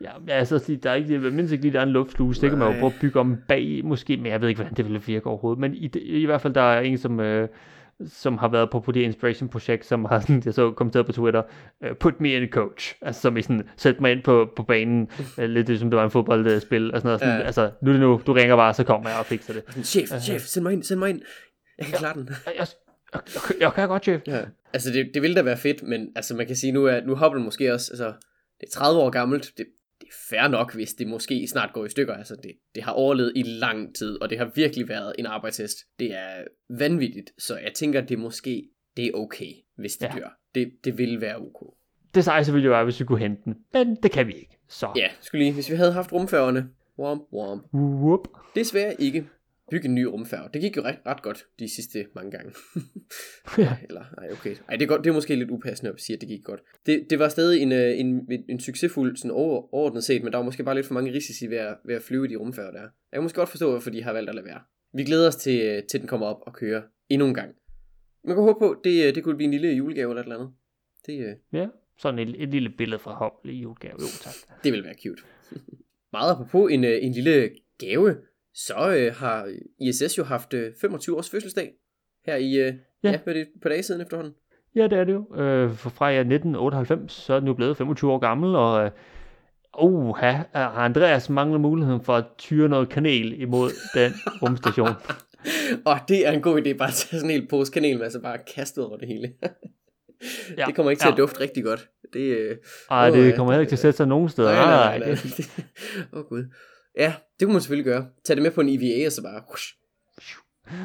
Ja, 0.00 0.10
altså, 0.28 0.78
der 0.82 0.90
er 0.90 0.94
ikke, 0.94 1.18
mindst 1.18 1.52
ikke 1.52 1.64
lige, 1.64 1.72
der 1.72 1.78
er 1.78 1.82
en 1.86 1.92
luftsluse. 1.92 2.40
Det 2.40 2.50
kan 2.50 2.58
man 2.58 2.72
jo 2.72 2.80
prøve 2.80 2.92
at 2.92 2.98
bygge 3.00 3.20
om 3.20 3.36
bag, 3.48 3.80
måske, 3.84 4.16
men 4.16 4.26
jeg 4.26 4.40
ved 4.40 4.48
ikke, 4.48 4.58
hvordan 4.58 4.76
det 4.76 4.84
ville 4.84 5.02
virke 5.06 5.26
overhovedet. 5.26 5.60
Men 5.60 5.74
i, 5.74 5.90
i 5.98 6.24
hvert 6.24 6.40
fald, 6.40 6.54
der 6.54 6.60
er 6.60 6.80
en, 6.80 6.98
som, 6.98 7.20
øh, 7.20 7.48
som 8.06 8.38
har 8.38 8.48
været 8.48 8.70
på, 8.70 8.80
på 8.80 8.92
det 8.92 9.00
Inspiration 9.00 9.48
projekt, 9.48 9.86
som 9.86 10.04
har 10.04 10.20
sådan, 10.20 10.42
jeg 10.44 10.54
så 10.54 10.70
kommenteret 10.70 11.06
på 11.06 11.12
Twitter, 11.12 11.42
uh, 11.80 11.96
put 11.96 12.20
me 12.20 12.32
in 12.32 12.42
a 12.42 12.46
coach, 12.46 12.94
altså 13.00 13.20
som 13.20 13.36
i 13.36 13.42
sådan, 13.42 13.68
sæt 13.76 14.00
mig 14.00 14.12
ind 14.12 14.22
på, 14.22 14.48
på 14.56 14.62
banen, 14.62 15.08
uh, 15.38 15.44
lidt 15.44 15.80
som 15.80 15.90
det 15.90 15.96
var 15.96 16.04
en 16.04 16.10
fodboldspil, 16.10 16.94
og 16.94 17.00
sådan 17.00 17.08
noget, 17.08 17.20
sådan, 17.20 17.40
uh. 17.40 17.46
altså, 17.46 17.70
nu 17.82 17.90
er 17.90 17.92
det 17.92 18.00
nu, 18.00 18.20
du 18.26 18.32
ringer 18.32 18.56
bare, 18.56 18.74
så 18.74 18.84
kommer 18.84 19.10
jeg 19.10 19.18
og 19.18 19.26
fikser 19.26 19.52
det. 19.52 19.84
Chef, 19.84 20.12
uh, 20.12 20.20
chef, 20.20 20.42
send 20.42 20.62
mig 20.62 20.72
ind, 20.72 20.82
send 20.82 20.98
mig 20.98 21.10
ind, 21.10 21.20
jeg 21.78 21.86
kan 21.86 21.94
ja, 21.94 21.98
klare 21.98 22.14
den. 22.14 22.28
Jeg, 22.46 22.52
jeg, 22.58 22.66
jeg, 23.14 23.20
jeg 23.60 23.72
kan 23.74 23.88
godt, 23.88 24.02
chef. 24.02 24.20
Ja. 24.26 24.40
Altså, 24.72 24.90
det, 24.90 25.10
det 25.14 25.22
ville 25.22 25.36
da 25.36 25.42
være 25.42 25.56
fedt, 25.56 25.82
men 25.82 26.08
altså, 26.16 26.34
man 26.34 26.46
kan 26.46 26.56
sige, 26.56 26.72
nu 26.72 26.84
er 26.84 27.00
nu 27.00 27.16
Hubble 27.16 27.42
måske 27.42 27.74
også, 27.74 27.92
altså, 27.92 28.06
det 28.60 28.66
er 28.66 28.70
30 28.70 29.00
år 29.00 29.10
gammelt, 29.10 29.50
det, 29.58 29.66
fair 30.30 30.48
nok, 30.48 30.74
hvis 30.74 30.94
det 30.94 31.06
måske 31.06 31.46
snart 31.48 31.72
går 31.72 31.84
i 31.84 31.88
stykker. 31.88 32.14
Altså 32.14 32.36
det, 32.42 32.52
det 32.74 32.82
har 32.82 32.92
overlevet 32.92 33.32
i 33.36 33.42
lang 33.42 33.94
tid, 33.94 34.22
og 34.22 34.30
det 34.30 34.38
har 34.38 34.50
virkelig 34.54 34.88
været 34.88 35.14
en 35.18 35.26
arbejdstest. 35.26 35.76
Det 35.98 36.14
er 36.14 36.44
vanvittigt, 36.78 37.30
så 37.38 37.56
jeg 37.56 37.72
tænker, 37.74 38.00
det 38.00 38.18
måske 38.18 38.68
det 38.96 39.06
er 39.06 39.10
okay, 39.14 39.52
hvis 39.76 39.96
det 39.96 40.06
ja. 40.06 40.14
dør. 40.14 40.38
Det, 40.54 40.72
det 40.84 40.98
vil 40.98 41.20
være 41.20 41.36
ok. 41.36 41.74
Det 42.14 42.24
sejeste 42.24 42.52
ville 42.52 42.64
jo 42.64 42.70
være, 42.70 42.84
hvis 42.84 43.00
vi 43.00 43.04
kunne 43.04 43.18
hente 43.18 43.42
den, 43.44 43.54
men 43.72 43.96
det 44.02 44.10
kan 44.10 44.26
vi 44.26 44.32
ikke. 44.32 44.58
Så. 44.68 44.92
Ja, 44.96 45.08
skulle 45.20 45.44
lige, 45.44 45.54
hvis 45.54 45.70
vi 45.70 45.76
havde 45.76 45.92
haft 45.92 46.12
rumfærgerne. 46.12 46.68
Womp, 46.98 47.22
womp. 47.32 47.64
Whoop. 47.74 48.28
Desværre 48.54 49.00
ikke 49.00 49.28
bygge 49.72 49.88
en 49.88 49.94
ny 49.94 50.04
rumfærge. 50.04 50.48
Det 50.52 50.60
gik 50.60 50.76
jo 50.76 50.82
ret, 50.82 50.98
ret 51.06 51.22
godt 51.22 51.46
de 51.58 51.74
sidste 51.74 52.06
mange 52.14 52.30
gange. 52.30 52.52
ja. 53.64 53.76
Eller, 53.88 54.04
nej, 54.18 54.32
okay. 54.32 54.56
Ej, 54.68 54.76
det, 54.76 54.82
er 54.82 54.86
godt, 54.86 55.04
det 55.04 55.10
er 55.10 55.14
måske 55.14 55.34
lidt 55.34 55.50
upassende 55.50 55.92
at 55.92 56.00
sige, 56.00 56.14
at 56.14 56.20
det 56.20 56.28
gik 56.28 56.44
godt. 56.44 56.60
Det, 56.86 57.06
det 57.10 57.18
var 57.18 57.28
stadig 57.28 57.62
en, 57.62 57.72
øh, 57.72 57.98
en, 57.98 58.06
en, 58.30 58.44
en 58.48 58.60
succesfuld 58.60 59.16
sådan 59.16 59.30
over, 59.30 59.74
overordnet 59.74 60.04
set, 60.04 60.22
men 60.22 60.32
der 60.32 60.38
var 60.38 60.44
måske 60.44 60.64
bare 60.64 60.74
lidt 60.74 60.86
for 60.86 60.94
mange 60.94 61.12
risici 61.12 61.50
ved 61.50 61.56
at, 61.56 61.76
ved 61.84 61.94
at 61.94 62.02
flyve 62.02 62.24
i 62.24 62.28
de 62.28 62.36
rumfærger 62.36 62.70
der. 62.70 62.80
Jeg 62.80 62.90
kan 63.14 63.22
måske 63.22 63.36
godt 63.36 63.48
forstå, 63.48 63.70
hvorfor 63.70 63.90
de 63.90 64.02
har 64.02 64.12
valgt 64.12 64.28
at 64.28 64.34
lade 64.34 64.46
være. 64.46 64.60
Vi 64.94 65.04
glæder 65.04 65.28
os 65.28 65.36
til, 65.36 65.60
øh, 65.60 65.82
til 65.90 66.00
den 66.00 66.08
kommer 66.08 66.26
op 66.26 66.40
og 66.46 66.54
kører 66.54 66.82
endnu 67.08 67.28
en 67.28 67.34
gang. 67.34 67.54
Man 68.24 68.36
kan 68.36 68.44
håbe 68.44 68.58
på, 68.58 68.80
det, 68.84 69.06
øh, 69.06 69.14
det 69.14 69.24
kunne 69.24 69.36
blive 69.36 69.46
en 69.46 69.50
lille 69.50 69.68
julegave 69.68 70.10
eller 70.10 70.22
et 70.22 70.24
eller 70.24 70.38
andet. 70.38 70.52
Det, 71.06 71.38
ja, 71.52 71.66
sådan 71.98 72.18
et, 72.18 72.42
et 72.42 72.48
lille 72.48 72.70
billede 72.70 72.98
fra 72.98 73.24
Hubble 73.24 73.52
i 73.52 73.56
julegave. 73.56 73.96
Jo, 74.00 74.06
tak. 74.20 74.34
det 74.64 74.72
vil 74.72 74.84
være 74.84 74.94
cute. 75.02 75.22
Meget 76.12 76.30
apropos 76.30 76.72
en, 76.72 76.84
en 76.84 77.12
lille 77.12 77.50
gave, 77.78 78.16
så 78.54 78.94
øh, 78.98 79.14
har 79.14 79.52
ISS 79.80 80.18
jo 80.18 80.24
haft 80.24 80.54
øh, 80.54 80.72
25 80.80 81.16
års 81.16 81.30
fødselsdag 81.30 81.72
her 82.26 82.36
i, 82.36 82.54
øh, 82.54 82.74
ja. 83.04 83.10
ja, 83.10 83.18
hvad 83.24 83.34
det, 83.34 83.48
på 83.62 83.68
dage 83.68 83.82
siden 83.82 84.00
efterhånden. 84.00 84.34
Ja, 84.74 84.82
det 84.82 84.98
er 84.98 85.04
det 85.04 85.12
jo. 85.12 85.36
Øh, 85.36 85.76
fra 85.76 86.10
1998, 86.10 87.12
så 87.12 87.34
er 87.34 87.38
den 87.38 87.48
jo 87.48 87.54
blevet 87.54 87.76
25 87.76 88.12
år 88.12 88.18
gammel, 88.18 88.56
og 88.56 88.84
øh, 88.84 88.90
har 90.54 90.84
Andreas 90.84 91.30
mangler 91.30 91.58
muligheden 91.58 92.00
for 92.00 92.14
at 92.14 92.24
tyre 92.38 92.68
noget 92.68 92.88
kanel 92.88 93.40
imod 93.40 93.70
den 93.94 94.12
rumstation. 94.42 94.88
og 95.84 95.98
det 96.08 96.26
er 96.26 96.32
en 96.32 96.42
god 96.42 96.62
idé, 96.62 96.76
bare 96.76 96.88
at 96.88 96.94
tage 96.94 97.20
sådan 97.20 97.30
en 97.30 97.40
hel 97.40 97.48
pose 97.48 97.72
kanelmasse 97.72 98.20
bare 98.20 98.38
kastet 98.54 98.84
over 98.84 98.96
det 98.96 99.08
hele. 99.08 99.32
ja, 100.58 100.64
det 100.66 100.74
kommer 100.74 100.90
ikke 100.90 101.00
til 101.00 101.06
ja. 101.06 101.12
at 101.12 101.18
dufte 101.18 101.40
rigtig 101.40 101.64
godt. 101.64 101.88
Det, 102.12 102.20
øh, 102.20 102.56
Ej, 102.90 103.10
det 103.10 103.34
kommer 103.34 103.52
heller 103.52 103.60
ikke 103.60 103.70
til 103.70 103.76
at 103.76 103.80
sætte 103.80 103.96
sig 103.96 104.06
nogen 104.06 104.28
steder. 104.28 104.52
Nej, 104.52 104.64
nej, 104.64 104.98
nej. 104.98 105.08
nej. 105.08 105.16
Åh 106.12 106.20
oh, 106.20 106.24
gud. 106.24 106.44
Ja, 106.96 107.14
det 107.40 107.46
kunne 107.46 107.52
man 107.52 107.60
selvfølgelig 107.60 107.92
gøre. 107.92 108.06
Tag 108.24 108.36
det 108.36 108.42
med 108.42 108.50
på 108.50 108.60
en 108.60 108.68
EVA, 108.68 109.06
og 109.06 109.12
så 109.12 109.22
bare... 109.22 109.42
Whoosh. 109.48 109.74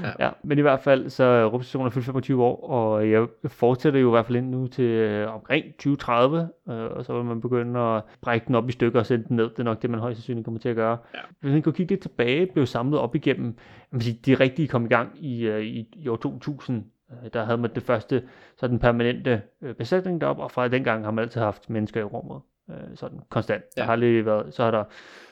Ja. 0.04 0.26
ja, 0.26 0.30
men 0.44 0.58
i 0.58 0.62
hvert 0.62 0.80
fald, 0.80 1.10
så 1.10 1.24
er 1.24 1.46
rumstationen 1.46 1.86
er 1.86 1.90
fyldt 1.90 2.06
25 2.06 2.44
år, 2.44 2.70
og 2.70 3.12
jeg 3.12 3.28
fortsætter 3.46 4.00
jo 4.00 4.08
i 4.08 4.12
hvert 4.12 4.26
fald 4.26 4.38
ind 4.38 4.50
nu 4.50 4.68
til 4.68 4.84
øh, 4.84 5.34
omkring 5.34 5.66
2030, 5.66 6.50
øh, 6.70 6.76
og 6.76 7.06
så 7.06 7.14
vil 7.14 7.26
man 7.26 7.42
begynde 7.42 7.80
at 7.80 8.04
brække 8.22 8.48
den 8.48 8.56
op 8.56 8.70
i 8.70 8.72
stykker 8.72 9.00
og 9.00 9.06
sætte 9.06 9.26
den 9.28 9.36
ned. 9.36 9.50
Det 9.50 9.60
er 9.60 9.64
nok 9.64 9.82
det, 9.82 9.90
man 9.90 10.00
højst 10.00 10.18
sandsynligt 10.18 10.46
kommer 10.46 10.60
til 10.60 10.70
at 10.70 10.76
gøre. 10.76 10.98
Ja. 11.14 11.20
Hvis 11.40 11.54
man 11.54 11.62
kan 11.62 11.74
kigge 11.74 11.92
lidt 11.92 12.02
tilbage, 12.02 12.46
blev 12.46 12.66
samlet 12.66 13.00
op 13.00 13.16
igennem, 13.16 13.58
man 13.92 14.02
sige, 14.02 14.20
de 14.26 14.36
rigtige 14.36 14.68
kom 14.68 14.86
i 14.86 14.90
gang 14.90 15.26
i, 15.26 15.48
øh, 15.48 15.62
i, 15.62 15.88
i 15.96 16.08
år 16.08 16.16
2000, 16.16 16.84
øh, 17.12 17.30
der 17.34 17.44
havde 17.44 17.58
man 17.58 17.76
det 17.76 17.84
første 17.84 18.24
sådan 18.58 18.80
permanente 18.80 19.42
øh, 19.62 19.76
besætning 19.76 20.22
deroppe, 20.22 20.44
og 20.44 20.52
fra 20.52 20.68
dengang 20.68 21.04
har 21.04 21.12
man 21.12 21.24
altid 21.24 21.42
haft 21.42 21.70
mennesker 21.70 22.00
i 22.00 22.04
rummet. 22.04 22.42
Øh, 22.70 22.96
sådan 22.98 23.20
konstant. 23.30 23.64
Ja. 23.78 23.82
Der 23.82 23.88
har 23.88 23.96
lige 23.96 24.26
været, 24.26 24.54
så 24.54 24.64
har 24.64 24.72
der 24.72 24.84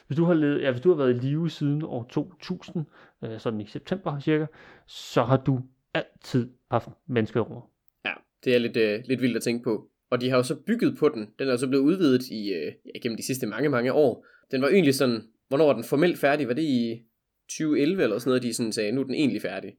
hvis 0.06 0.16
du 0.16 0.24
har, 0.24 0.34
levet, 0.34 0.62
ja, 0.62 0.70
hvis 0.70 0.82
du 0.82 0.88
har 0.88 0.96
været 0.96 1.16
i 1.16 1.26
live 1.26 1.50
siden 1.50 1.82
år 1.84 2.06
2000, 2.10 2.84
øh, 3.24 3.40
sådan 3.40 3.60
i 3.60 3.66
september 3.66 4.20
cirka, 4.20 4.46
så 4.86 5.22
har 5.22 5.36
du 5.36 5.60
altid 5.94 6.50
haft 6.70 6.88
mennesker 7.08 7.40
rummet. 7.40 7.62
Ja, 8.04 8.12
det 8.44 8.54
er 8.54 8.58
lidt, 8.58 8.76
øh, 8.76 9.00
lidt 9.04 9.22
vildt 9.22 9.36
at 9.36 9.42
tænke 9.42 9.64
på. 9.64 9.88
Og 10.10 10.20
de 10.20 10.30
har 10.30 10.36
jo 10.36 10.42
så 10.42 10.54
bygget 10.66 10.96
på 10.98 11.08
den. 11.08 11.28
Den 11.38 11.48
er 11.48 11.52
jo 11.52 11.56
så 11.56 11.68
blevet 11.68 11.82
udvidet 11.82 12.28
i, 12.28 12.52
øh, 12.52 12.72
ja, 12.94 12.98
gennem 13.02 13.16
de 13.16 13.26
sidste 13.26 13.46
mange, 13.46 13.68
mange 13.68 13.92
år. 13.92 14.26
Den 14.50 14.62
var 14.62 14.68
egentlig 14.68 14.94
sådan, 14.94 15.22
hvornår 15.48 15.66
var 15.66 15.72
den 15.72 15.84
formelt 15.84 16.18
færdig? 16.18 16.48
Var 16.48 16.54
det 16.54 16.62
i 16.62 17.02
2011 17.48 18.02
eller 18.02 18.18
sådan 18.18 18.30
noget, 18.30 18.42
de 18.42 18.54
sådan 18.54 18.72
sagde, 18.72 18.92
nu 18.92 19.00
er 19.00 19.04
den 19.04 19.14
egentlig 19.14 19.42
færdig? 19.42 19.76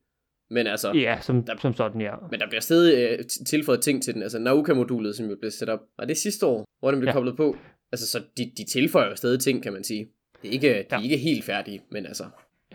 Men 0.50 0.68
altså... 0.68 0.92
Ja, 0.92 1.18
som, 1.22 1.44
der, 1.44 1.54
som 1.62 1.74
sådan, 1.74 2.02
ja. 2.02 2.12
Men 2.32 2.40
der 2.40 2.48
bliver 2.48 2.62
stadig 2.62 3.18
øh, 3.20 3.26
tilføjet 3.48 3.82
ting 3.82 4.04
til 4.04 4.14
den. 4.14 4.24
Altså 4.24 4.40
Nauka-modulet, 4.40 5.16
som 5.16 5.30
jo 5.30 5.36
blev 5.40 5.52
sat 5.52 5.70
op. 5.70 5.80
Var 6.00 6.06
det 6.06 6.18
sidste 6.18 6.46
år, 6.46 6.66
hvor 6.80 6.92
den 6.92 7.00
blev 7.00 7.08
ja. 7.08 7.14
koblet 7.14 7.38
på? 7.38 7.56
Altså, 7.92 8.08
så 8.08 8.24
de, 8.38 8.52
de 8.58 8.66
tilføjer 8.66 9.10
jo 9.10 9.16
stadig 9.16 9.40
ting, 9.40 9.64
kan 9.64 9.74
man 9.74 9.84
sige. 9.84 10.08
Det 10.42 10.48
er 10.48 10.52
ikke, 10.52 10.68
de 10.68 10.74
er 10.74 10.84
ja. 10.92 11.04
ikke 11.04 11.18
helt 11.18 11.44
færdige, 11.44 11.82
men 11.92 12.06
altså... 12.06 12.24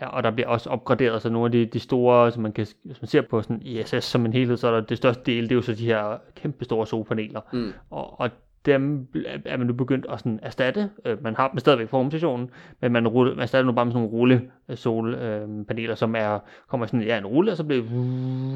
Ja, 0.01 0.07
og 0.07 0.23
der 0.23 0.31
bliver 0.31 0.47
også 0.47 0.69
opgraderet, 0.69 1.21
så 1.21 1.29
nogle 1.29 1.45
af 1.45 1.51
de, 1.51 1.65
de 1.65 1.79
store, 1.79 2.31
som 2.31 2.43
man 2.43 2.51
kan, 2.51 2.67
hvis 2.83 3.01
man 3.01 3.07
ser 3.07 3.21
på 3.29 3.41
sådan 3.41 3.61
ISS 3.61 4.03
som 4.03 4.25
en 4.25 4.33
helhed, 4.33 4.57
så 4.57 4.67
er 4.67 4.71
der 4.71 4.81
det 4.81 4.97
største 4.97 5.23
del, 5.25 5.43
det 5.43 5.51
er 5.51 5.55
jo 5.55 5.61
så 5.61 5.73
de 5.73 5.85
her 5.85 6.17
kæmpe 6.35 6.65
store 6.65 6.87
solpaneler. 6.87 7.41
Mm. 7.53 7.73
Og, 7.89 8.19
og 8.19 8.29
dem 8.65 9.07
er 9.45 9.57
man 9.57 9.67
nu 9.67 9.73
begyndt 9.73 10.05
at 10.09 10.19
sådan 10.19 10.39
erstatte. 10.41 10.89
Øh, 11.05 11.23
man 11.23 11.35
har 11.35 11.49
dem 11.49 11.59
stadigvæk 11.59 11.89
på 11.89 11.97
rumstationen, 11.97 12.49
men 12.81 12.91
man, 12.91 13.07
rulle, 13.07 13.35
man 13.35 13.41
erstatter 13.41 13.65
nu 13.65 13.71
bare 13.71 13.85
med 13.85 13.93
sådan 13.93 14.01
nogle 14.01 14.17
rulle 14.17 14.51
øh, 14.69 14.77
solpaneler, 14.77 15.91
øh, 15.91 15.97
som 15.97 16.15
er, 16.15 16.39
kommer 16.69 16.85
sådan, 16.85 17.03
ja, 17.03 17.17
en 17.17 17.25
rulle, 17.25 17.51
og 17.51 17.57
så 17.57 17.63
bliver, 17.63 17.83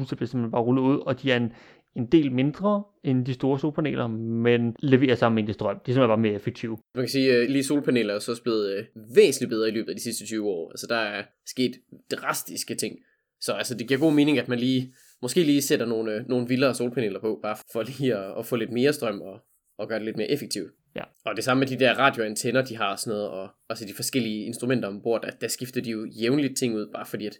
så 0.06 0.16
bliver 0.16 0.28
simpelthen 0.28 0.50
bare 0.50 0.62
rullet 0.62 0.82
ud, 0.82 0.98
og 1.06 1.22
de 1.22 1.32
er 1.32 1.36
en, 1.36 1.52
en 1.96 2.06
del 2.06 2.32
mindre 2.32 2.82
end 3.04 3.26
de 3.26 3.34
store 3.34 3.58
solpaneler, 3.58 4.06
men 4.06 4.76
leverer 4.82 5.14
samme 5.14 5.34
mængde 5.34 5.52
strøm. 5.52 5.76
De 5.86 5.90
er 5.90 5.94
simpelthen 5.94 6.08
bare 6.08 6.18
mere 6.18 6.32
effektive. 6.32 6.78
Man 6.94 7.04
kan 7.04 7.08
sige, 7.08 7.32
at 7.32 7.50
lige 7.50 7.64
solpaneler 7.64 8.14
er 8.14 8.18
så 8.18 8.30
også 8.30 8.42
blevet 8.42 8.76
øh, 8.76 8.84
væsentligt 9.16 9.50
bedre 9.50 9.68
i 9.68 9.72
løbet 9.72 9.88
af 9.88 9.96
de 9.96 10.02
sidste 10.02 10.26
20 10.26 10.46
år. 10.48 10.70
Altså 10.70 10.86
der 10.88 10.96
er 10.96 11.22
sket 11.46 11.72
drastiske 12.12 12.74
ting. 12.74 12.96
Så 13.40 13.52
altså, 13.52 13.74
det 13.74 13.88
giver 13.88 14.00
god 14.00 14.12
mening, 14.12 14.38
at 14.38 14.48
man 14.48 14.58
lige 14.58 14.94
måske 15.22 15.42
lige 15.42 15.62
sætter 15.62 15.86
nogle, 15.86 16.24
nogle 16.28 16.48
vildere 16.48 16.74
solpaneler 16.74 17.20
på, 17.20 17.40
bare 17.42 17.56
for 17.72 17.82
lige 17.82 18.14
at, 18.14 18.38
at 18.38 18.46
få 18.46 18.56
lidt 18.56 18.72
mere 18.72 18.92
strøm 18.92 19.20
og, 19.20 19.40
og 19.78 19.88
gøre 19.88 19.98
det 19.98 20.04
lidt 20.04 20.16
mere 20.16 20.30
effektivt. 20.30 20.70
Ja. 20.96 21.02
Og 21.24 21.36
det 21.36 21.44
samme 21.44 21.58
med 21.58 21.68
de 21.68 21.78
der 21.78 21.98
radioantenner, 21.98 22.62
de 22.64 22.76
har 22.76 22.96
sådan 22.96 23.10
noget, 23.16 23.28
og 23.28 23.48
også 23.68 23.84
de 23.84 23.94
forskellige 23.96 24.44
instrumenter 24.44 24.88
ombord, 24.88 25.24
at 25.24 25.40
der 25.40 25.48
skifter 25.48 25.80
de 25.80 25.90
jo 25.90 26.06
jævnligt 26.20 26.56
ting 26.56 26.74
ud, 26.74 26.90
bare 26.94 27.06
fordi 27.06 27.26
at 27.26 27.36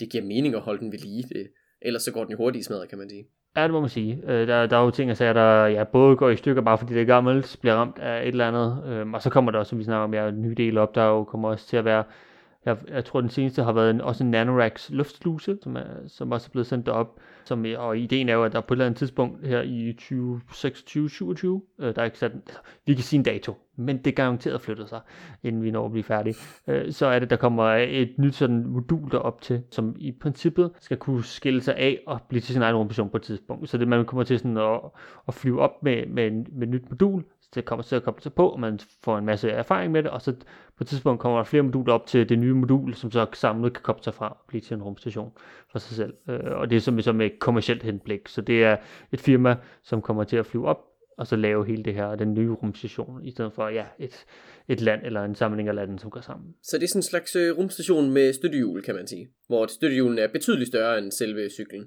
det 0.00 0.10
giver 0.10 0.24
mening 0.24 0.54
at 0.54 0.60
holde 0.60 0.80
den 0.80 0.92
ved 0.92 0.98
lige. 0.98 1.22
Det, 1.22 1.50
ellers 1.82 2.02
så 2.02 2.12
går 2.12 2.24
den 2.24 2.32
jo 2.32 2.36
hurtigt 2.36 2.60
i 2.60 2.64
smadret, 2.64 2.88
kan 2.88 2.98
man 2.98 3.10
sige. 3.10 3.26
Ja, 3.56 3.62
det 3.62 3.70
må 3.70 3.80
man 3.80 3.88
sige. 3.88 4.22
Øh, 4.26 4.48
der, 4.48 4.66
der 4.66 4.76
er 4.76 4.84
jo 4.84 4.90
ting, 4.90 5.10
at 5.10 5.18
der 5.18 5.66
ja, 5.66 5.84
både 5.84 6.16
går 6.16 6.30
i 6.30 6.36
stykker, 6.36 6.62
bare 6.62 6.78
fordi 6.78 6.94
det 6.94 7.02
er 7.02 7.06
gammelt, 7.06 7.56
bliver 7.60 7.74
ramt 7.74 7.98
af 7.98 8.22
et 8.22 8.28
eller 8.28 8.48
andet, 8.48 8.84
øh, 8.86 9.10
og 9.12 9.22
så 9.22 9.30
kommer 9.30 9.50
der 9.50 9.58
også, 9.58 9.70
som 9.70 9.78
vi 9.78 9.84
snakker 9.84 10.04
om, 10.04 10.14
ja, 10.14 10.28
en 10.28 10.42
ny 10.42 10.52
del 10.52 10.78
op, 10.78 10.94
der 10.94 11.04
jo 11.04 11.24
kommer 11.24 11.48
også 11.48 11.66
til 11.66 11.76
at 11.76 11.84
være 11.84 12.04
jeg, 12.64 12.76
jeg 12.88 13.04
tror, 13.04 13.20
den 13.20 13.30
seneste 13.30 13.62
har 13.62 13.72
været 13.72 13.90
en, 13.90 14.00
også 14.00 14.24
en 14.24 14.30
Nanorax 14.30 14.90
luftsluse, 14.90 15.58
som, 15.62 15.76
er, 15.76 15.84
som 16.06 16.32
også 16.32 16.48
er 16.48 16.52
blevet 16.52 16.66
sendt 16.66 16.88
op. 16.88 17.20
Som, 17.44 17.66
øh, 17.66 17.80
og 17.80 17.98
ideen 17.98 18.28
er 18.28 18.34
jo, 18.34 18.44
at 18.44 18.52
der 18.52 18.60
på 18.60 18.74
et 18.74 18.76
eller 18.76 18.86
andet 18.86 18.98
tidspunkt 18.98 19.46
her 19.46 19.62
i 19.62 19.90
2026-2027, 19.90 21.84
øh, 21.84 21.94
der 21.94 22.00
er 22.00 22.04
ikke 22.04 22.18
sat, 22.18 22.32
altså, 22.32 22.58
vi 22.86 22.94
kan 22.94 23.04
sige 23.04 23.18
en 23.18 23.24
dato, 23.24 23.54
men 23.76 23.98
det 23.98 24.16
garanteret 24.16 24.60
flytter 24.60 24.86
sig, 24.86 25.00
inden 25.42 25.62
vi 25.62 25.70
når 25.70 25.84
at 25.84 25.90
blive 25.90 26.04
færdige. 26.04 26.34
Øh, 26.68 26.92
så 26.92 27.06
er 27.06 27.18
det, 27.18 27.30
der 27.30 27.36
kommer 27.36 27.64
et 27.64 28.14
nyt 28.18 28.34
sådan 28.34 28.66
modul 28.66 29.10
derop 29.10 29.40
til, 29.40 29.62
som 29.70 29.96
i 29.98 30.12
princippet 30.12 30.70
skal 30.80 30.96
kunne 30.96 31.24
skille 31.24 31.62
sig 31.62 31.76
af 31.76 31.98
og 32.06 32.20
blive 32.28 32.40
til 32.40 32.52
sin 32.52 32.62
egen 32.62 32.76
rummission 32.76 33.10
på 33.10 33.16
et 33.16 33.22
tidspunkt. 33.22 33.68
Så 33.68 33.78
det, 33.78 33.88
man 33.88 34.04
kommer 34.04 34.24
til 34.24 34.38
sådan 34.38 34.56
at, 34.56 34.80
at 35.28 35.34
flyve 35.34 35.60
op 35.60 35.82
med, 35.82 36.06
med, 36.06 36.30
med 36.30 36.62
et 36.62 36.68
nyt 36.68 36.90
modul, 36.90 37.24
det 37.54 37.64
kommer 37.64 37.82
til 37.82 37.96
at 37.96 38.02
koble 38.02 38.22
sig 38.22 38.34
på, 38.34 38.48
og 38.48 38.60
man 38.60 38.80
får 39.04 39.18
en 39.18 39.24
masse 39.24 39.50
erfaring 39.50 39.92
med 39.92 40.02
det, 40.02 40.10
og 40.10 40.22
så 40.22 40.32
på 40.76 40.84
et 40.84 40.86
tidspunkt 40.86 41.20
kommer 41.20 41.38
der 41.38 41.44
flere 41.44 41.62
moduler 41.62 41.92
op 41.92 42.06
til 42.06 42.28
det 42.28 42.38
nye 42.38 42.54
modul, 42.54 42.94
som 42.94 43.10
så 43.10 43.26
samlet 43.32 43.72
kan 43.72 43.82
koble 43.82 44.04
sig 44.04 44.14
fra 44.14 44.28
og 44.28 44.36
blive 44.48 44.60
til 44.60 44.74
en 44.74 44.82
rumstation 44.82 45.32
for 45.72 45.78
sig 45.78 45.96
selv. 45.96 46.14
Øh, 46.28 46.40
og 46.44 46.70
det 46.70 46.76
er 46.76 46.80
som, 46.80 47.00
som 47.00 47.16
med 47.16 47.30
kommersielt 47.38 47.82
henblik, 47.82 48.28
så 48.28 48.40
det 48.40 48.64
er 48.64 48.76
et 49.12 49.20
firma, 49.20 49.56
som 49.82 50.02
kommer 50.02 50.24
til 50.24 50.36
at 50.36 50.46
flyve 50.46 50.68
op, 50.68 50.78
og 51.18 51.26
så 51.26 51.36
lave 51.36 51.66
hele 51.66 51.82
det 51.82 51.94
her, 51.94 52.14
den 52.14 52.34
nye 52.34 52.50
rumstation, 52.50 53.24
i 53.24 53.30
stedet 53.30 53.52
for 53.52 53.68
ja, 53.68 53.84
et, 53.98 54.24
et 54.68 54.80
land 54.80 55.00
eller 55.04 55.24
en 55.24 55.34
samling 55.34 55.68
af 55.68 55.74
lande, 55.74 55.98
som 55.98 56.10
går 56.10 56.20
sammen. 56.20 56.54
Så 56.62 56.76
det 56.76 56.84
er 56.84 56.88
sådan 56.88 56.98
en 56.98 57.02
slags 57.02 57.36
øh, 57.36 57.58
rumstation 57.58 58.10
med 58.10 58.32
støttehjul, 58.32 58.82
kan 58.82 58.94
man 58.94 59.06
sige, 59.06 59.28
hvor 59.46 59.66
støttehjulene 59.66 60.20
er 60.20 60.28
betydeligt 60.32 60.68
større 60.68 60.98
end 60.98 61.12
selve 61.12 61.50
cyklen 61.50 61.84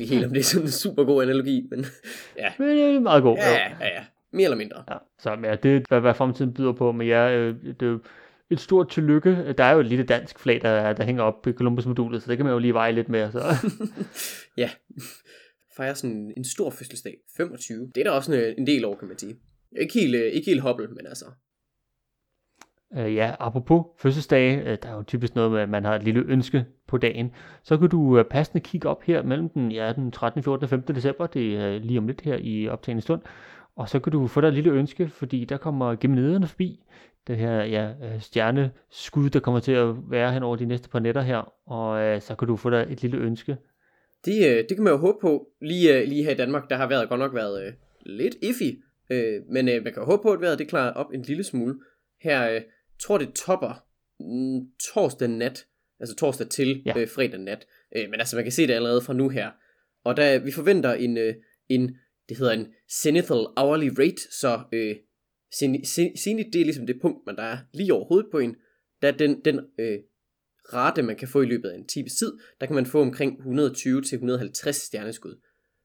ikke 0.00 0.14
helt 0.14 0.24
om 0.24 0.32
det 0.32 0.40
er 0.40 0.44
sådan 0.44 0.66
en 0.66 0.70
super 0.70 1.04
god 1.04 1.22
analogi, 1.22 1.66
men 1.70 1.86
ja. 2.42 2.52
Men 2.58 2.68
det 2.68 2.80
er 2.80 3.00
meget 3.00 3.22
god. 3.22 3.36
Ja, 3.36 3.52
ja, 3.52 3.94
ja. 3.94 4.04
Mere 4.32 4.44
eller 4.44 4.56
mindre. 4.56 4.84
Ja, 4.90 4.96
så 5.18 5.36
ja, 5.44 5.56
det 5.56 5.76
er, 5.76 5.80
hvad, 5.88 6.00
hvad 6.00 6.14
fremtiden 6.14 6.54
byder 6.54 6.72
på, 6.72 6.92
men 6.92 7.06
ja, 7.06 7.36
øh, 7.36 7.54
det 7.80 7.82
er 7.88 7.98
et 8.50 8.60
stort 8.60 8.90
tillykke. 8.90 9.54
Der 9.58 9.64
er 9.64 9.72
jo 9.72 9.80
et 9.80 9.86
lille 9.86 10.04
dansk 10.04 10.38
flag, 10.38 10.60
der, 10.62 10.92
der 10.92 11.04
hænger 11.04 11.22
op 11.22 11.46
i 11.46 11.52
Columbus-modulet, 11.52 12.22
så 12.22 12.30
det 12.30 12.36
kan 12.36 12.46
man 12.46 12.52
jo 12.52 12.58
lige 12.58 12.74
veje 12.74 12.92
lidt 12.92 13.08
med. 13.08 13.32
Så. 13.32 13.70
ja, 14.62 14.70
fejrer 15.76 15.94
sådan 15.94 16.32
en 16.36 16.44
stor 16.44 16.70
fødselsdag. 16.70 17.16
25. 17.36 17.90
Det 17.94 18.00
er 18.00 18.04
da 18.04 18.10
også 18.10 18.32
en, 18.32 18.54
en 18.58 18.66
del 18.66 18.84
år, 18.84 18.96
kan 18.96 19.08
man 19.08 19.18
sige. 19.18 19.36
Ikke 19.80 19.94
helt, 19.94 20.14
øh, 20.14 20.32
ikke 20.32 20.50
helt 20.50 20.60
hobbel, 20.60 20.88
men 20.88 21.06
altså, 21.06 21.24
Øh, 22.98 23.14
ja, 23.14 23.34
apropos 23.40 23.84
fødselsdage, 23.98 24.60
øh, 24.60 24.78
der 24.82 24.88
er 24.88 24.96
jo 24.96 25.02
typisk 25.02 25.34
noget 25.34 25.52
med, 25.52 25.60
at 25.60 25.68
man 25.68 25.84
har 25.84 25.94
et 25.94 26.02
lille 26.02 26.24
ønske 26.28 26.64
på 26.86 26.98
dagen. 26.98 27.32
Så 27.62 27.78
kan 27.78 27.88
du 27.88 28.18
øh, 28.18 28.24
passende 28.24 28.60
kigge 28.60 28.88
op 28.88 29.02
her 29.02 29.22
mellem 29.22 29.48
den, 29.48 29.72
ja, 29.72 29.92
den 29.92 30.10
13., 30.10 30.42
14. 30.42 30.64
og 30.64 30.70
15. 30.70 30.94
december, 30.94 31.26
det 31.26 31.56
er 31.56 31.68
øh, 31.68 31.80
lige 31.82 31.98
om 31.98 32.06
lidt 32.06 32.20
her 32.20 32.36
i 32.40 32.68
optagende 32.68 33.02
stund, 33.02 33.22
og 33.76 33.88
så 33.88 33.98
kan 33.98 34.12
du 34.12 34.26
få 34.26 34.40
dig 34.40 34.48
et 34.48 34.54
lille 34.54 34.70
ønske, 34.70 35.08
fordi 35.08 35.44
der 35.44 35.56
kommer 35.56 35.94
Geminiderne 35.94 36.46
forbi, 36.46 36.84
det 37.26 37.36
her 37.36 37.64
ja, 37.64 37.88
øh, 37.88 38.20
stjerneskud, 38.20 39.30
der 39.30 39.40
kommer 39.40 39.60
til 39.60 39.72
at 39.72 39.94
være 40.10 40.32
hen 40.32 40.42
over 40.42 40.56
de 40.56 40.66
næste 40.66 40.88
par 40.88 40.98
nætter 40.98 41.22
her, 41.22 41.52
og 41.66 42.00
øh, 42.02 42.20
så 42.20 42.34
kan 42.34 42.48
du 42.48 42.56
få 42.56 42.70
dig 42.70 42.86
et 42.90 43.02
lille 43.02 43.16
ønske. 43.16 43.56
Det, 44.24 44.46
øh, 44.48 44.64
det 44.68 44.76
kan 44.76 44.84
man 44.84 44.92
jo 44.92 44.98
håbe 44.98 45.18
på. 45.20 45.48
Lige, 45.60 45.98
øh, 45.98 46.08
lige 46.08 46.24
her 46.24 46.30
i 46.30 46.34
Danmark, 46.36 46.70
der 46.70 46.76
har 46.76 46.88
været 46.88 47.08
godt 47.08 47.18
nok 47.18 47.34
været 47.34 47.66
øh, 47.66 47.72
lidt 48.06 48.34
iffy, 48.42 48.78
øh, 49.10 49.42
men 49.50 49.68
øh, 49.68 49.84
man 49.84 49.92
kan 49.92 50.02
jo 50.02 50.04
håbe 50.04 50.22
på, 50.22 50.32
at 50.32 50.40
vejret 50.40 50.58
det 50.58 50.68
klarer 50.68 50.92
op 50.92 51.06
en 51.14 51.22
lille 51.22 51.44
smule. 51.44 51.74
Her, 52.22 52.54
øh, 52.54 52.60
tror 53.00 53.18
det 53.18 53.32
topper 53.34 53.84
mm, 54.20 54.70
torsdag 54.92 55.28
nat, 55.28 55.66
altså 56.00 56.16
torsdag 56.16 56.48
til 56.48 56.82
ja. 56.86 56.98
øh, 56.98 57.08
fredag 57.08 57.40
nat. 57.40 57.66
Øh, 57.96 58.10
men 58.10 58.20
altså 58.20 58.36
man 58.36 58.44
kan 58.44 58.52
se 58.52 58.66
det 58.66 58.74
allerede 58.74 59.00
fra 59.00 59.12
nu 59.12 59.28
her. 59.28 59.50
Og 60.04 60.16
der, 60.16 60.38
vi 60.38 60.52
forventer 60.52 60.92
en, 60.92 61.16
øh, 61.16 61.34
en 61.68 61.96
det 62.28 62.36
hedder 62.38 62.52
en 62.52 62.66
zenithal 63.02 63.46
hourly 63.56 63.88
rate, 63.98 64.22
så 64.40 64.60
øh, 64.72 64.96
zenith 66.18 66.48
det 66.52 66.60
er 66.60 66.64
ligesom 66.64 66.86
det 66.86 67.00
punkt, 67.02 67.26
man 67.26 67.36
der 67.36 67.42
er 67.42 67.58
lige 67.72 67.92
over 67.92 68.04
hovedet 68.04 68.30
på 68.30 68.38
en, 68.38 68.56
der 69.02 69.10
den, 69.10 69.44
den 69.44 69.60
øh, 69.78 69.98
rate, 70.72 71.02
man 71.02 71.16
kan 71.16 71.28
få 71.28 71.42
i 71.42 71.46
løbet 71.46 71.68
af 71.68 71.74
en 71.78 71.86
times 71.86 72.12
tid, 72.12 72.32
der 72.60 72.66
kan 72.66 72.74
man 72.74 72.86
få 72.86 73.00
omkring 73.00 73.40
120-150 73.40 74.70
stjerneskud. 74.70 75.40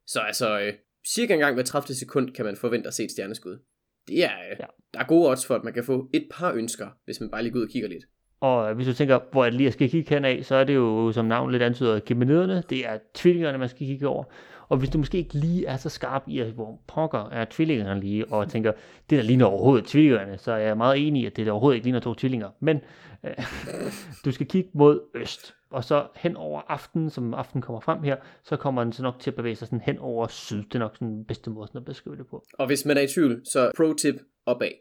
Så 0.08 0.20
altså, 0.20 0.60
øh, 0.60 0.74
cirka 1.16 1.34
en 1.34 1.40
gang 1.40 1.54
hver 1.54 1.64
30 1.64 1.96
sekund 1.96 2.34
kan 2.34 2.46
man 2.46 2.56
forvente 2.56 2.88
at 2.88 2.94
se 2.94 3.04
et 3.04 3.12
stjerneskud 3.12 3.60
det 4.08 4.24
er, 4.24 4.30
ja. 4.60 4.66
der 4.94 5.00
er 5.00 5.04
gode 5.04 5.30
odds 5.30 5.46
for, 5.46 5.56
at 5.56 5.64
man 5.64 5.74
kan 5.74 5.84
få 5.84 6.10
et 6.14 6.28
par 6.32 6.54
ønsker, 6.54 6.88
hvis 7.06 7.20
man 7.20 7.30
bare 7.30 7.44
lige 7.44 7.52
går 7.54 7.60
ud 7.60 7.66
og 7.66 7.70
kigger 7.70 7.90
lidt. 7.90 8.04
Og 8.42 8.74
hvis 8.74 8.88
du 8.88 8.94
tænker, 8.94 9.20
hvor 9.32 9.44
jeg 9.44 9.54
lige 9.54 9.72
skal 9.72 9.90
kigge 9.90 10.10
hen 10.10 10.26
af, 10.26 10.46
så 10.46 10.56
er 10.56 10.64
det 10.64 10.76
jo, 10.76 11.12
som 11.12 11.26
navnet 11.26 11.52
lidt 11.52 11.64
antyder, 11.64 12.00
geminiderne. 12.06 12.64
Det 12.70 12.88
er 12.88 12.98
tvillingerne, 13.14 13.58
man 13.58 13.70
skal 13.70 13.88
kigge 13.88 14.08
over. 14.08 14.24
Og 14.70 14.78
hvis 14.78 14.90
du 14.90 14.98
måske 14.98 15.18
ikke 15.18 15.34
lige 15.34 15.66
er 15.66 15.78
så 15.78 15.90
skarp 15.90 16.24
i, 16.28 16.42
hvor 16.42 16.82
pokker 16.88 17.30
er 17.30 17.46
tvillingerne 17.50 18.00
lige, 18.00 18.28
og 18.28 18.48
tænker, 18.52 18.72
det 19.10 19.18
der 19.18 19.24
ligner 19.24 19.46
overhovedet 19.46 19.86
tvillingerne, 19.86 20.38
så 20.38 20.52
er 20.52 20.58
jeg 20.58 20.78
meget 20.78 21.08
enig 21.08 21.22
i, 21.22 21.26
at 21.26 21.36
det 21.36 21.46
der 21.46 21.52
overhovedet 21.52 21.76
ikke 21.76 21.86
ligner 21.86 22.00
to 22.00 22.14
tvillinger. 22.14 22.50
Men 22.60 22.80
øh, 23.24 23.34
du 24.26 24.32
skal 24.32 24.48
kigge 24.48 24.70
mod 24.74 25.00
øst. 25.16 25.56
Og 25.72 25.84
så 25.84 26.08
hen 26.16 26.38
over 26.38 26.62
aftenen, 26.68 27.10
som 27.10 27.34
aften 27.34 27.62
kommer 27.62 27.80
frem 27.80 28.04
her, 28.04 28.16
så 28.44 28.58
kommer 28.58 28.84
den 28.84 28.94
så 28.94 29.04
nok 29.04 29.20
til 29.20 29.32
at 29.32 29.36
bevæge 29.36 29.56
sig 29.56 29.68
sådan 29.68 29.82
hen 29.82 29.98
over 29.98 30.28
syd. 30.28 30.64
Det 30.64 30.76
er 30.76 30.80
nok 30.80 30.96
sådan 30.96 31.08
den 31.08 31.26
bedste 31.26 31.50
måde 31.50 31.68
sådan 31.68 31.80
at 31.80 31.86
beskrive 31.86 32.18
det 32.18 32.28
på. 32.28 32.46
Og 32.54 32.68
hvis 32.68 32.86
man 32.86 32.98
er 32.98 33.02
i 33.02 33.08
tvivl, 33.08 33.42
så 33.46 33.72
pro 33.78 33.94
tip 33.94 34.16
opad. 34.46 34.72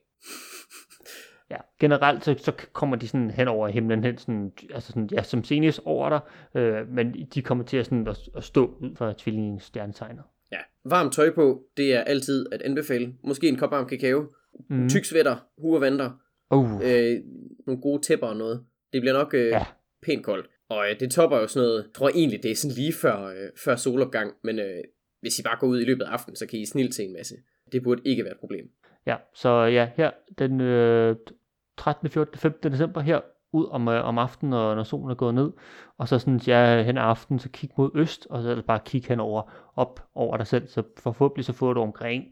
Ja, 1.50 1.56
generelt 1.80 2.24
så, 2.24 2.34
så 2.38 2.52
kommer 2.72 2.96
de 2.96 3.08
sådan 3.08 3.30
hen 3.30 3.48
over 3.48 3.68
himlen, 3.68 4.04
hen 4.04 4.18
sådan, 4.18 4.52
altså 4.74 4.92
sådan, 4.92 5.08
ja, 5.12 5.22
som 5.22 5.44
senest 5.44 5.80
over 5.84 6.08
dig, 6.08 6.20
øh, 6.62 6.88
men 6.88 7.26
de 7.34 7.42
kommer 7.42 7.64
til 7.64 7.76
at, 7.76 7.84
sådan, 7.84 8.08
at, 8.08 8.18
at 8.36 8.44
stå 8.44 8.76
ud 8.80 8.96
fra 8.96 9.14
tvillingens 9.18 9.62
stjernetegner. 9.62 10.22
Ja, 10.52 10.58
varmt 10.84 11.12
tøj 11.12 11.34
på, 11.34 11.62
det 11.76 11.94
er 11.94 12.00
altid 12.00 12.46
at 12.52 12.62
anbefale. 12.62 13.14
Måske 13.24 13.48
en 13.48 13.56
kop 13.56 13.70
varm 13.70 13.86
kakao, 13.86 14.26
mm. 14.70 14.88
tyk 14.88 15.04
hue 15.58 15.76
og 15.76 15.80
vanter, 15.80 16.10
Uh, 16.54 16.80
øh, 16.84 17.20
nogle 17.66 17.82
gode 17.82 18.02
tæpper 18.02 18.26
og 18.26 18.36
noget. 18.36 18.64
Det 18.92 19.00
bliver 19.02 19.12
nok 19.12 19.34
øh, 19.34 19.46
ja. 19.46 19.66
pænt 20.02 20.24
koldt. 20.24 20.46
Og 20.70 20.90
øh, 20.90 21.00
det 21.00 21.10
topper 21.10 21.38
jo 21.38 21.46
sådan 21.46 21.66
noget, 21.66 21.82
jeg 21.82 21.92
tror 21.94 22.08
egentlig, 22.08 22.42
det 22.42 22.50
er 22.50 22.54
sådan 22.54 22.74
lige 22.74 22.92
før, 22.92 23.24
øh, 23.24 23.48
før 23.64 23.76
solopgang, 23.76 24.34
men 24.44 24.58
øh, 24.58 24.84
hvis 25.20 25.38
I 25.38 25.42
bare 25.42 25.58
går 25.60 25.66
ud 25.66 25.80
i 25.80 25.84
løbet 25.84 26.04
af 26.04 26.10
aftenen, 26.10 26.36
så 26.36 26.46
kan 26.46 26.58
I 26.58 26.66
snilt 26.66 26.94
til 26.94 27.04
en 27.04 27.12
masse. 27.12 27.34
Det 27.72 27.82
burde 27.82 28.02
ikke 28.04 28.24
være 28.24 28.32
et 28.32 28.40
problem. 28.40 28.70
Ja, 29.06 29.16
så 29.34 29.48
ja, 29.48 29.90
her 29.96 30.10
den 30.38 30.60
øh, 30.60 31.16
13., 31.76 32.10
14., 32.10 32.38
15. 32.38 32.72
december 32.72 33.00
her, 33.00 33.20
ud 33.52 33.66
om, 33.70 33.88
øh, 33.88 34.04
om 34.04 34.18
aftenen, 34.18 34.52
og 34.52 34.76
når 34.76 34.82
solen 34.82 35.10
er 35.10 35.14
gået 35.14 35.34
ned, 35.34 35.52
og 35.98 36.08
så 36.08 36.18
sådan, 36.18 36.40
ja, 36.46 36.82
hen 36.82 36.98
af 36.98 37.02
aftenen, 37.02 37.38
så 37.38 37.48
kig 37.48 37.70
mod 37.76 37.90
øst, 37.94 38.26
og 38.30 38.42
så 38.42 38.62
bare 38.66 38.80
kig 38.84 39.04
henover, 39.08 39.70
op 39.76 40.08
over 40.14 40.36
dig 40.36 40.46
selv, 40.46 40.68
så 40.68 40.82
forhåbentlig 40.98 41.44
så 41.44 41.52
får 41.52 41.72
du 41.72 41.80
omkring 41.80 42.24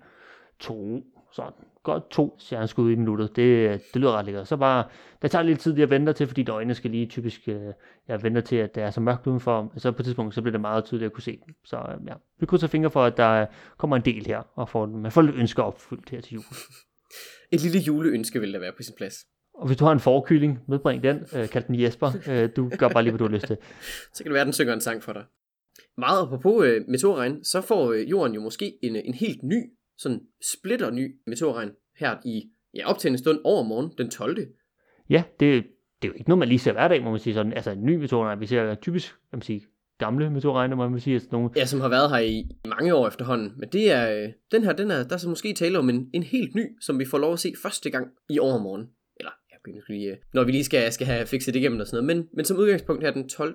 to, 0.61 1.03
sådan, 1.33 1.65
godt 1.93 2.11
to 2.11 2.37
stjerneskud 2.39 2.93
i 2.93 2.95
minuttet, 2.95 3.37
det, 3.37 3.71
det 3.93 4.01
lyder 4.01 4.13
ret 4.13 4.25
lækkert. 4.25 4.49
Så 4.49 4.57
bare, 4.57 4.85
det 5.23 5.31
tager 5.31 5.43
lidt 5.43 5.61
tid, 5.61 5.79
jeg 5.79 5.91
venter 5.91 6.13
til, 6.13 6.27
fordi 6.27 6.49
øjnene 6.49 6.75
skal 6.75 6.91
lige 6.91 7.07
typisk, 7.07 7.49
øh, 7.49 7.73
jeg 8.09 8.23
venter 8.23 8.41
til, 8.41 8.57
at 8.57 8.75
det 8.75 8.83
er 8.83 8.91
så 8.91 9.01
mørkt 9.01 9.27
udenfor, 9.27 9.73
så 9.77 9.93
på 9.93 10.03
et 10.03 10.05
tidspunkt, 10.05 10.35
så 10.35 10.43
bliver 10.43 10.53
det 10.53 10.61
meget 10.61 10.85
tydeligt 10.85 11.07
at 11.07 11.13
kunne 11.13 11.23
se 11.23 11.39
dem. 11.47 11.55
Så 11.65 11.77
øh, 11.77 12.07
ja, 12.07 12.15
vi 12.41 12.47
krydser 12.47 12.67
fingre 12.67 12.91
for, 12.91 13.05
at 13.05 13.17
der 13.17 13.47
kommer 13.79 13.97
en 13.97 14.05
del 14.05 14.27
her, 14.27 14.43
og 14.55 14.69
får, 14.69 14.87
man 14.87 15.13
får 15.13 15.23
lidt 15.23 15.37
ønsker 15.37 15.63
opfyldt 15.63 16.11
her 16.11 16.21
til 16.21 16.35
jul. 16.35 16.45
Et 17.53 17.63
lille 17.63 17.79
juleønske 17.79 18.41
vil 18.41 18.53
der 18.53 18.59
være 18.59 18.73
på 18.77 18.83
sin 18.83 18.95
plads. 18.97 19.15
Og 19.55 19.67
hvis 19.67 19.77
du 19.77 19.85
har 19.85 19.93
en 19.93 20.01
forkylling, 20.01 20.59
medbring 20.69 21.03
den. 21.03 21.27
Øh, 21.37 21.49
kald 21.49 21.65
den 21.65 21.81
Jesper. 21.81 22.13
Øh, 22.29 22.49
du 22.57 22.71
gør 22.79 22.89
bare 22.89 23.03
lige, 23.03 23.11
hvad 23.11 23.19
du 23.19 23.25
har 23.25 23.33
lyst 23.33 23.47
til. 23.47 23.57
Så 24.15 24.25
kan 24.25 24.31
det 24.31 24.33
være, 24.33 24.41
at 24.41 24.47
den 24.47 24.53
synger 24.53 24.75
en 24.75 24.81
sang 24.81 25.03
for 25.03 25.13
dig. 25.13 25.25
Meget 25.99 26.23
apropos 26.23 26.67
øh, 26.67 26.85
meteorregn, 26.89 27.45
så 27.45 27.61
får 27.61 27.93
øh, 27.93 28.11
jorden 28.11 28.35
jo 28.35 28.41
måske 28.41 28.79
en, 28.83 28.97
øh, 28.97 29.03
en 29.05 29.15
helt 29.15 29.43
ny, 29.43 29.63
sådan 29.99 30.21
splitter 30.53 30.91
ny 30.91 31.17
meteorregn 31.27 31.71
her 31.97 32.17
i 32.25 32.43
ja, 32.75 32.91
op 32.91 32.99
til 32.99 33.11
en 33.11 33.19
stund 33.19 33.41
over 33.45 33.63
morgen, 33.63 33.93
den 33.99 34.11
12. 34.11 34.39
Ja, 35.11 35.23
det, 35.41 35.65
det 36.03 36.09
er 36.09 36.09
jo 36.09 36.15
ikke 36.15 36.29
noget, 36.29 36.39
man 36.39 36.49
lige 36.49 36.59
ser 36.59 36.73
hver 36.73 36.89
dag, 36.89 37.03
må 37.03 37.11
man 37.11 37.21
sige 37.21 37.35
sådan. 37.35 37.53
Altså 37.53 37.71
en 37.71 37.85
ny 37.85 37.97
meteorregn. 37.97 38.41
Vi 38.41 38.47
ser 38.47 38.75
typisk, 38.75 39.09
kan 39.09 39.37
man 39.37 39.43
sige, 39.43 39.63
gamle 39.99 40.31
meteorregner, 40.31 40.77
må 40.77 40.89
man 40.89 41.01
sige. 41.01 41.15
Altså 41.15 41.29
nogle, 41.33 41.51
Ja, 41.57 41.67
som 41.67 41.81
har 41.81 41.89
været 41.89 42.11
her 42.11 42.19
i 42.19 42.45
mange 42.69 42.95
år 42.95 43.09
efterhånden. 43.09 43.53
Men 43.57 43.69
det 43.69 43.93
er, 43.93 44.23
øh, 44.23 44.29
den 44.53 44.65
her, 44.65 44.73
den 44.73 44.91
er, 44.91 45.03
der 45.05 45.15
er 45.15 45.19
så 45.19 45.29
måske 45.29 45.53
tale 45.53 45.79
om 45.79 45.89
en, 45.89 46.11
en 46.15 46.23
helt 46.23 46.55
ny, 46.55 46.63
som 46.81 46.99
vi 46.99 47.05
får 47.05 47.19
lov 47.19 47.33
at 47.33 47.39
se 47.39 47.53
første 47.63 47.91
gang 47.91 48.07
i 48.31 48.39
overmorgen. 48.39 48.87
Eller, 49.17 49.31
ja, 49.51 49.57
okay, 49.57 49.73
nu 49.77 49.81
skal 49.83 49.95
lige, 49.95 50.11
øh, 50.11 50.17
når 50.35 50.45
vi 50.45 50.53
lige 50.53 50.65
skal, 50.65 50.93
skal 50.93 51.07
have 51.07 51.27
fikset 51.27 51.55
det 51.55 51.61
igennem 51.61 51.81
og 51.81 51.87
sådan 51.87 52.05
noget. 52.05 52.17
Men, 52.17 52.29
men 52.35 52.45
som 52.45 52.57
udgangspunkt 52.57 53.03
her 53.05 53.11
den 53.11 53.29
12. 53.29 53.55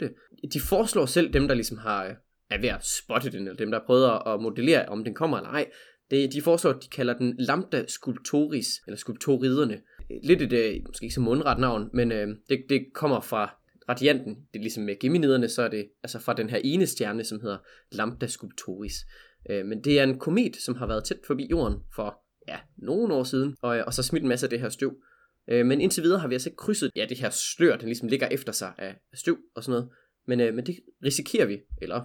De 0.53 0.59
foreslår 0.69 1.05
selv 1.05 1.33
dem, 1.33 1.47
der 1.47 1.55
ligesom 1.55 1.77
har, 1.77 2.05
øh, 2.05 2.11
er 2.49 2.61
ved 2.61 2.69
at 2.69 2.85
spotte 2.85 3.31
den, 3.31 3.39
eller 3.39 3.55
dem, 3.57 3.71
der 3.71 3.79
at- 4.27 4.33
at 4.33 4.41
modellere, 4.41 4.85
om 4.85 5.03
den 5.03 5.13
kommer 5.13 5.37
eller 5.37 5.49
ej. 5.49 5.65
Det, 6.11 6.33
de 6.33 6.41
foreslår, 6.41 6.71
at 6.71 6.83
de 6.83 6.87
kalder 6.87 7.17
den 7.17 7.35
Lambda 7.39 7.85
Sculptoris, 7.87 8.67
eller 8.87 8.97
Sculptoriderne. 8.97 9.81
Lidt 10.23 10.41
et, 10.41 10.53
øh, 10.53 10.81
måske 10.87 11.03
ikke 11.03 11.15
så 11.15 11.21
mundret 11.21 11.59
navn, 11.59 11.89
men 11.93 12.11
øh, 12.11 12.27
det, 12.49 12.65
det 12.69 12.85
kommer 12.93 13.21
fra 13.21 13.55
radianten. 13.89 14.35
Det 14.35 14.59
er 14.59 14.63
ligesom 14.63 14.83
med 14.83 14.99
Geminiderne, 14.99 15.49
så 15.49 15.61
er 15.61 15.67
det 15.67 15.89
altså 16.03 16.19
fra 16.19 16.33
den 16.33 16.49
her 16.49 16.59
ene 16.63 16.87
stjerne, 16.87 17.23
som 17.23 17.41
hedder 17.41 17.57
Lambda 17.91 18.27
Sculptoris. 18.27 18.93
Øh, 19.49 19.65
men 19.65 19.83
det 19.83 19.99
er 19.99 20.03
en 20.03 20.19
komet, 20.19 20.55
som 20.55 20.75
har 20.75 20.87
været 20.87 21.03
tæt 21.03 21.19
forbi 21.27 21.47
jorden 21.51 21.79
for 21.95 22.19
ja, 22.47 22.57
nogle 22.77 23.13
år 23.13 23.23
siden, 23.23 23.55
og, 23.61 23.77
øh, 23.77 23.83
og 23.87 23.93
så 23.93 24.03
smidt 24.03 24.23
en 24.23 24.29
masse 24.29 24.45
af 24.45 24.49
det 24.49 24.59
her 24.59 24.69
støv. 24.69 24.93
Øh, 25.47 25.65
men 25.65 25.81
indtil 25.81 26.03
videre 26.03 26.19
har 26.19 26.27
vi 26.27 26.35
altså 26.35 26.49
ikke 26.49 26.57
krydset 26.57 26.91
ja, 26.95 27.05
det 27.09 27.17
her 27.17 27.29
slør, 27.29 27.77
den 27.77 27.85
ligesom 27.85 28.07
ligger 28.07 28.27
efter 28.27 28.51
sig 28.51 28.73
af, 28.77 28.95
af 29.11 29.17
støv 29.17 29.37
og 29.55 29.63
sådan 29.63 29.71
noget. 29.71 29.89
Men, 30.27 30.39
øh, 30.39 30.53
men 30.53 30.65
det 30.65 30.79
risikerer 31.03 31.45
vi, 31.45 31.59
eller 31.81 32.01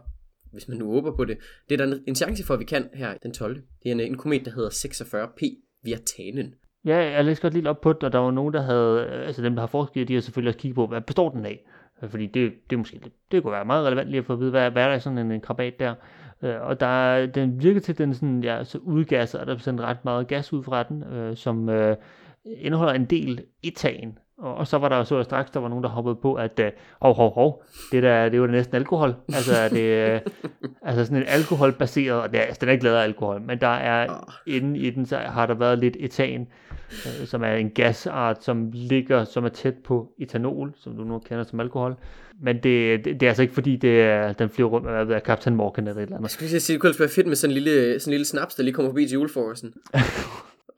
hvis 0.53 0.69
man 0.69 0.79
nu 0.79 0.93
håber 0.93 1.17
på 1.17 1.25
det. 1.25 1.39
Det 1.69 1.81
er 1.81 1.87
der 1.87 1.99
en, 2.07 2.15
chance 2.15 2.45
for, 2.45 2.55
at 2.55 2.61
vi 2.61 2.65
kan 2.65 2.89
her 2.95 3.15
den 3.23 3.33
12. 3.33 3.55
Det 3.83 3.89
er 3.89 3.93
en, 3.93 4.01
en 4.01 4.17
komet, 4.17 4.45
der 4.45 4.51
hedder 4.51 4.71
46P 4.71 5.65
Virtanen. 5.85 6.55
ja, 6.85 6.97
jeg 6.97 7.25
læste 7.25 7.43
godt 7.43 7.55
lidt 7.55 7.67
op 7.67 7.81
på 7.81 7.93
det, 7.93 8.03
og 8.03 8.13
der 8.13 8.19
var 8.19 8.31
nogen, 8.31 8.55
der 8.55 8.63
havde, 8.63 9.09
øh, 9.11 9.27
altså 9.27 9.43
dem, 9.43 9.55
der 9.55 9.63
har 9.63 9.67
forsket, 9.67 10.09
de 10.09 10.15
har 10.15 10.21
selvfølgelig 10.21 10.49
også 10.49 10.59
kigget 10.59 10.75
på, 10.75 10.87
hvad 10.87 11.01
består 11.01 11.31
den 11.31 11.47
af? 11.47 11.65
Øh, 12.03 12.11
fordi 12.11 12.27
det, 12.27 12.53
det 12.71 12.77
er 12.77 12.79
måske 12.79 13.01
det 13.33 13.43
kunne 13.43 13.53
være 13.53 13.65
meget 13.65 13.87
relevant 13.87 14.09
lige 14.09 14.19
at 14.19 14.25
få 14.25 14.33
at 14.33 14.41
vide, 14.41 14.51
hvad, 14.51 14.71
hvad 14.71 14.85
er 14.85 14.89
der 14.89 14.99
sådan 14.99 15.19
en, 15.19 15.33
en 15.33 15.41
krabat 15.41 15.75
der? 15.79 15.95
Øh, 16.43 16.61
og 16.61 16.81
der, 16.81 17.27
den 17.27 17.63
virker 17.63 17.81
til, 17.81 17.93
at 17.93 17.99
den 17.99 18.15
sådan, 18.15 18.45
ja, 18.45 18.65
så 18.65 18.79
udgasser, 18.79 19.39
og 19.39 19.47
der 19.47 19.55
er 19.55 19.59
sendt 19.59 19.81
ret 19.81 20.05
meget 20.05 20.29
gas 20.29 20.53
ud 20.53 20.63
fra 20.63 20.83
den, 20.83 21.03
øh, 21.03 21.37
som 21.37 21.69
øh, 21.69 21.97
indeholder 22.45 22.93
en 22.93 23.05
del 23.05 23.45
etan. 23.63 24.19
Og, 24.39 24.55
og 24.55 24.67
så 24.67 24.79
var 24.79 24.89
der 24.89 25.05
så 25.05 25.17
jeg 25.17 25.25
straks, 25.25 25.51
der 25.51 25.61
var 25.61 25.69
nogen, 25.69 25.85
der 25.85 25.91
hoppede 25.91 26.15
på, 26.17 26.35
at 26.35 26.61
øh, 26.61 26.71
hov, 27.03 27.15
hov, 27.15 27.35
hov, 27.35 27.63
det 27.93 28.03
der, 28.03 28.25
det 28.25 28.35
er 28.35 28.39
jo 28.39 28.47
næsten 28.47 28.77
alkohol. 28.77 29.15
Altså, 29.35 29.69
det, 29.71 29.81
øh, 29.81 30.21
altså 30.89 31.05
sådan 31.05 31.17
en 31.17 31.25
alkoholbaseret, 31.29 32.21
og 32.23 32.31
det 32.33 32.39
er, 32.41 32.43
altså, 32.45 32.59
den 32.61 32.69
er 32.69 32.73
ikke 32.73 32.85
lavet 32.85 32.97
af 32.97 33.03
alkohol, 33.03 33.41
men 33.41 33.61
der 33.61 33.67
er 33.69 34.07
Ah. 34.11 34.17
inde 34.47 34.79
i 34.79 34.91
den, 34.91 35.07
så 35.07 35.17
har 35.17 35.47
der 35.47 35.55
været 35.55 35.79
lidt 35.79 35.97
etan, 36.01 36.47
øh, 36.91 37.27
som 37.27 37.43
er 37.43 37.53
en 37.53 37.71
gasart, 37.71 38.45
som 38.45 38.71
ligger, 38.73 39.25
som 39.25 39.45
er 39.45 39.49
tæt 39.49 39.75
på 39.85 40.09
etanol, 40.19 40.73
som 40.77 40.97
du 40.97 41.05
nu 41.05 41.19
kender 41.19 41.45
som 41.45 41.61
alkohol. 41.61 41.97
Men 42.43 42.57
det, 42.57 43.05
det, 43.05 43.21
det 43.21 43.23
er 43.23 43.29
altså 43.31 43.43
ikke 43.43 43.55
fordi, 43.55 43.77
det 43.77 44.03
er, 44.03 44.33
den 44.33 44.49
flyver 44.51 44.69
rundt 44.71 44.87
med 44.87 45.07
jeg, 45.11 45.21
Captain 45.25 45.57
Morgan 45.57 45.87
eller 45.89 45.97
et 45.97 46.03
eller 46.03 46.13
Jeg 46.13 46.17
andet. 46.17 46.31
skulle 46.31 46.51
lige 46.51 46.61
sige, 46.61 46.75
det 46.75 46.81
kunne 46.81 46.95
være 46.99 47.09
fedt 47.09 47.27
med 47.27 47.37
sådan 47.37 47.57
en 47.57 47.63
lille, 47.63 48.01
sådan 48.01 48.11
en 48.11 48.13
lille 48.13 48.25
snaps, 48.27 48.55
der 48.55 48.63
lige 48.63 48.75
kommer 48.75 48.91
forbi 48.91 49.07
til 49.07 49.15
julefrokosten. 49.15 49.73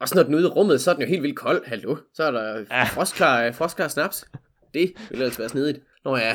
og 0.01 0.09
så 0.09 0.15
når 0.15 0.23
den 0.23 0.35
er 0.35 0.39
ude 0.39 0.47
i 0.47 0.51
rummet, 0.51 0.81
så 0.81 0.91
er 0.91 0.95
den 0.95 1.03
jo 1.03 1.09
helt 1.09 1.23
vildt 1.23 1.37
kold. 1.37 1.63
Hallo, 1.67 1.97
så 2.15 2.23
er 2.23 2.31
der 2.31 2.65
Ja. 2.71 2.85
frostklar, 2.85 3.53
frostklar 3.53 3.89
snaps. 3.89 4.25
Det 4.75 4.93
ville 5.11 5.25
ellers 5.25 5.39
være 5.39 5.49
snedigt. 5.49 5.81
Nå 6.05 6.17
ja, 6.17 6.33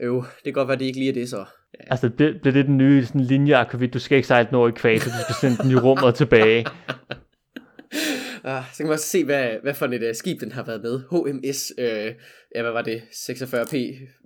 øv, 0.00 0.14
det 0.16 0.44
kan 0.44 0.52
godt 0.52 0.68
være, 0.68 0.78
det 0.78 0.84
ikke 0.84 0.98
lige 0.98 1.08
er 1.10 1.14
det 1.14 1.28
så. 1.28 1.36
Ja. 1.36 1.84
Altså, 1.90 2.08
det 2.08 2.40
bliver 2.40 2.52
det 2.52 2.66
den 2.66 2.76
nye 2.76 3.04
sådan, 3.06 3.20
linjeakvavit, 3.20 3.94
du 3.94 3.98
skal 3.98 4.16
ikke 4.16 4.28
sejle 4.28 4.46
den 4.46 4.54
over 4.54 4.68
i 4.68 4.72
kvater, 4.72 5.04
du 5.04 5.22
skal 5.24 5.34
sende 5.40 5.62
den 5.62 5.70
i 5.70 5.74
rummet 5.74 6.04
og 6.04 6.14
tilbage. 6.14 6.66
Ah, 8.44 8.62
så 8.72 8.76
kan 8.76 8.86
man 8.86 8.92
også 8.92 9.06
se, 9.08 9.24
hvad, 9.24 9.48
hvad 9.62 9.74
for 9.74 9.86
et 9.86 10.02
uh, 10.02 10.14
skib 10.14 10.40
den 10.40 10.52
har 10.52 10.62
været 10.64 10.82
med. 10.82 11.00
HMS, 11.10 11.72
øh, 11.78 12.14
ja 12.54 12.62
hvad 12.62 12.72
var 12.72 12.82
det, 12.82 13.02
46P, 13.12 13.76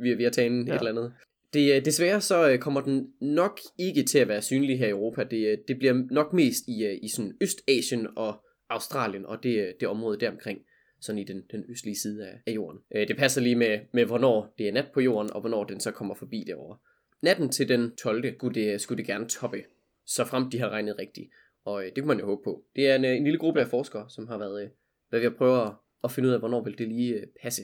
vi, 0.02 0.14
vi 0.14 0.22
har 0.22 0.30
taget 0.30 0.68
ja. 0.68 0.74
Et 0.74 0.78
eller 0.78 0.90
andet. 0.90 1.12
Det, 1.54 1.76
øh, 1.76 1.84
desværre 1.84 2.20
så 2.20 2.50
øh, 2.50 2.58
kommer 2.58 2.80
den 2.80 3.06
nok 3.20 3.60
ikke 3.78 4.02
til 4.02 4.18
at 4.18 4.28
være 4.28 4.42
synlig 4.42 4.78
her 4.78 4.86
i 4.86 4.90
Europa. 4.90 5.24
Det, 5.30 5.46
øh, 5.46 5.58
det 5.68 5.78
bliver 5.78 5.94
nok 6.10 6.32
mest 6.32 6.64
i, 6.68 6.84
øh, 6.84 6.98
i 7.02 7.08
sådan 7.16 7.32
Østasien 7.40 8.06
og 8.16 8.44
Australien 8.70 9.26
og 9.26 9.42
det, 9.42 9.66
øh, 9.66 9.74
det 9.80 9.88
område 9.88 10.20
deromkring. 10.20 10.60
Sådan 11.00 11.18
i 11.18 11.24
den, 11.24 11.42
den 11.50 11.64
østlige 11.68 11.98
side 11.98 12.28
af, 12.28 12.40
af 12.46 12.52
jorden. 12.52 12.80
Øh, 12.94 13.08
det 13.08 13.16
passer 13.16 13.40
lige 13.40 13.56
med, 13.56 13.80
med, 13.92 14.04
hvornår 14.04 14.54
det 14.58 14.68
er 14.68 14.72
nat 14.72 14.90
på 14.94 15.00
jorden, 15.00 15.32
og 15.32 15.40
hvornår 15.40 15.64
den 15.64 15.80
så 15.80 15.90
kommer 15.90 16.14
forbi 16.14 16.44
derovre. 16.46 16.78
Natten 17.22 17.48
til 17.48 17.68
den 17.68 17.96
12. 17.96 18.34
skulle 18.34 18.54
det, 18.54 18.80
skulle 18.80 18.98
det 18.98 19.06
gerne 19.06 19.28
toppe, 19.28 19.64
så 20.06 20.24
frem 20.24 20.50
de 20.50 20.58
har 20.58 20.68
regnet 20.68 20.98
rigtigt. 20.98 21.30
Og 21.64 21.84
øh, 21.84 21.86
det 21.86 22.02
kunne 22.02 22.08
man 22.08 22.18
jo 22.18 22.26
håbe 22.26 22.42
på. 22.44 22.64
Det 22.76 22.88
er 22.88 22.94
en, 22.94 23.04
øh, 23.04 23.16
en 23.16 23.24
lille 23.24 23.38
gruppe 23.38 23.60
af 23.60 23.68
forskere, 23.68 24.10
som 24.10 24.28
har 24.28 24.38
været, 24.38 24.62
øh, 24.62 24.70
været 25.10 25.22
ved 25.22 25.30
at 25.30 25.36
prøve 25.36 25.74
at 26.04 26.10
finde 26.10 26.28
ud 26.28 26.34
af, 26.34 26.38
hvornår 26.40 26.64
vil 26.64 26.78
det 26.78 26.88
lige 26.88 27.14
øh, 27.14 27.26
passe. 27.42 27.62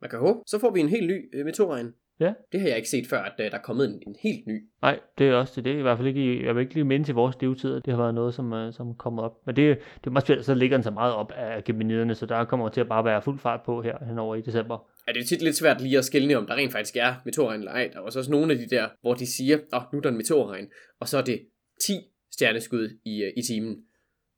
Man 0.00 0.10
kan 0.10 0.18
håbe, 0.18 0.40
så 0.46 0.58
får 0.58 0.70
vi 0.70 0.80
en 0.80 0.88
helt 0.88 1.06
ny 1.06 1.30
øh, 1.34 1.44
meteorregn. 1.44 1.94
Ja. 2.20 2.32
Det 2.52 2.60
har 2.60 2.68
jeg 2.68 2.76
ikke 2.76 2.88
set 2.88 3.06
før, 3.06 3.18
at 3.22 3.32
øh, 3.40 3.50
der 3.50 3.56
er 3.58 3.62
kommet 3.62 3.86
en, 3.88 4.02
en 4.06 4.16
helt 4.22 4.46
ny. 4.46 4.64
Nej, 4.82 5.00
det 5.18 5.28
er 5.28 5.34
også 5.34 5.52
det. 5.56 5.64
Det 5.64 5.72
er 5.72 5.78
i 5.78 5.82
hvert 5.82 5.96
fald 5.98 6.08
ikke, 6.08 6.20
i- 6.24 6.44
jeg 6.44 6.54
vil 6.54 6.60
ikke 6.60 6.74
lige 6.74 6.84
minde 6.84 7.06
til 7.06 7.14
vores 7.14 7.36
levetid, 7.40 7.74
at 7.76 7.84
det 7.84 7.92
har 7.94 8.02
været 8.02 8.14
noget, 8.14 8.34
som, 8.34 8.52
øh, 8.52 8.72
som 8.72 8.88
er 8.88 8.94
kommet 8.94 9.24
op. 9.24 9.32
Men 9.46 9.56
det, 9.56 9.78
det 10.00 10.06
er 10.06 10.10
meget 10.10 10.26
svært, 10.26 10.44
så 10.44 10.54
ligger 10.54 10.76
den 10.76 10.84
så 10.84 10.90
meget 10.90 11.14
op 11.14 11.32
af 11.32 11.64
geminiderne, 11.64 12.14
så 12.14 12.26
der 12.26 12.44
kommer 12.44 12.68
til 12.68 12.80
at 12.80 12.88
bare 12.88 13.04
være 13.04 13.22
fuld 13.22 13.38
fart 13.38 13.60
på 13.66 13.82
her 13.82 14.04
henover 14.04 14.34
i 14.36 14.40
december. 14.40 14.88
Er 15.08 15.12
det 15.12 15.20
er 15.22 15.26
tit 15.26 15.42
lidt 15.42 15.56
svært 15.56 15.80
lige 15.80 15.98
at 15.98 16.04
skelne, 16.04 16.34
om 16.36 16.46
der 16.46 16.54
rent 16.54 16.72
faktisk 16.72 16.96
er 16.96 17.14
meteorregn 17.24 17.60
eller 17.60 17.72
ej. 17.72 17.90
Der 17.92 17.98
er 17.98 18.02
også 18.02 18.18
også 18.18 18.30
nogle 18.30 18.52
af 18.52 18.58
de 18.58 18.66
der, 18.76 18.88
hvor 19.00 19.14
de 19.14 19.26
siger, 19.36 19.56
åh, 19.72 19.76
oh, 19.82 19.82
nu 19.92 19.98
er 19.98 20.02
der 20.02 20.10
en 20.10 20.16
meteorregn, 20.16 20.66
og 21.00 21.08
så 21.08 21.18
er 21.18 21.22
det 21.22 21.40
10 21.82 21.92
stjerneskud 22.32 22.88
i, 23.04 23.22
øh, 23.22 23.32
i 23.36 23.42
timen, 23.42 23.76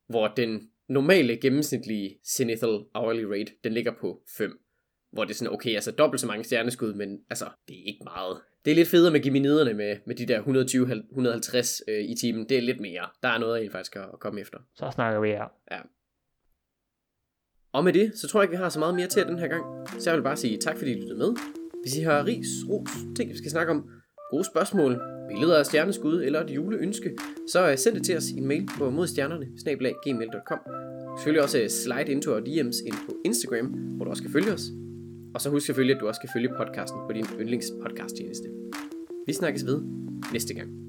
hvor 0.08 0.28
den 0.28 0.60
normale 0.88 1.36
gennemsnitlige 1.36 2.18
zenithal 2.36 2.78
hourly 2.94 3.22
rate, 3.24 3.52
den 3.64 3.72
ligger 3.72 3.92
på 4.00 4.20
5. 4.38 4.58
Hvor 5.12 5.24
det 5.24 5.30
er 5.30 5.34
sådan, 5.34 5.54
okay, 5.54 5.74
altså 5.74 5.90
dobbelt 5.90 6.20
så 6.20 6.26
mange 6.26 6.44
stjerneskud, 6.44 6.94
men 6.94 7.18
altså, 7.30 7.44
det 7.68 7.78
er 7.78 7.84
ikke 7.86 8.04
meget. 8.04 8.40
Det 8.64 8.70
er 8.70 8.74
lidt 8.74 8.88
federe 8.88 9.12
med 9.12 9.20
geminiderne 9.20 9.74
med, 9.74 9.96
med 10.06 10.14
de 10.14 10.26
der 10.26 10.42
120-150 10.42 11.80
øh, 11.88 12.04
i 12.04 12.14
timen. 12.14 12.48
Det 12.48 12.56
er 12.56 12.62
lidt 12.62 12.80
mere. 12.80 13.08
Der 13.22 13.28
er 13.28 13.38
noget, 13.38 13.64
en 13.64 13.70
faktisk 13.70 13.96
at, 13.96 14.02
at 14.02 14.20
komme 14.20 14.40
efter. 14.40 14.58
Så 14.76 14.90
snakker 14.90 15.20
vi 15.20 15.28
her. 15.28 15.44
Og 17.72 17.84
med 17.84 17.92
det, 17.92 18.12
så 18.18 18.28
tror 18.28 18.40
jeg 18.40 18.44
ikke, 18.44 18.58
vi 18.58 18.62
har 18.62 18.68
så 18.68 18.78
meget 18.78 18.94
mere 18.94 19.06
til 19.06 19.26
den 19.26 19.38
her 19.38 19.48
gang. 19.48 19.64
Så 19.98 20.10
jeg 20.10 20.16
vil 20.16 20.22
bare 20.22 20.36
sige 20.36 20.56
tak, 20.56 20.78
fordi 20.78 20.90
I 20.90 20.94
lyttede 20.94 21.18
med. 21.18 21.34
Hvis 21.82 21.96
I 21.96 22.00
har 22.00 22.26
ris, 22.26 22.46
ros, 22.68 22.90
ting, 23.16 23.30
vi 23.30 23.36
skal 23.36 23.50
snakke 23.50 23.72
om, 23.72 23.90
gode 24.30 24.44
spørgsmål, 24.44 25.00
billeder 25.28 25.58
af 25.58 25.66
stjerneskud 25.66 26.22
eller 26.22 26.40
et 26.40 26.50
juleønske, 26.50 27.16
så 27.52 27.70
uh, 27.70 27.76
send 27.76 27.94
det 27.94 28.04
til 28.04 28.16
os 28.16 28.28
i 28.30 28.36
en 28.36 28.46
mail 28.46 28.68
på 28.78 28.90
modstjernerne. 28.90 29.46
Selvfølgelig 31.16 31.42
også 31.42 31.58
uh, 31.58 31.66
slide 31.68 32.12
into 32.12 32.30
our 32.32 32.40
DM's 32.40 32.86
ind 32.86 32.94
på 33.06 33.14
Instagram, 33.24 33.66
hvor 33.66 34.04
du 34.04 34.10
også 34.10 34.22
kan 34.22 34.32
følge 34.32 34.52
os. 34.52 34.62
Og 35.38 35.42
så 35.42 35.50
husk 35.50 35.66
selvfølgelig, 35.66 35.94
at 35.94 36.00
du 36.00 36.08
også 36.08 36.18
skal 36.18 36.30
følge 36.32 36.48
podcasten 36.56 37.00
på 37.06 37.12
din 37.12 37.26
yndlingspodcast 37.40 38.16
tjeneste. 38.16 38.48
Vi 39.26 39.32
snakkes 39.32 39.66
ved 39.66 39.82
næste 40.32 40.54
gang. 40.54 40.87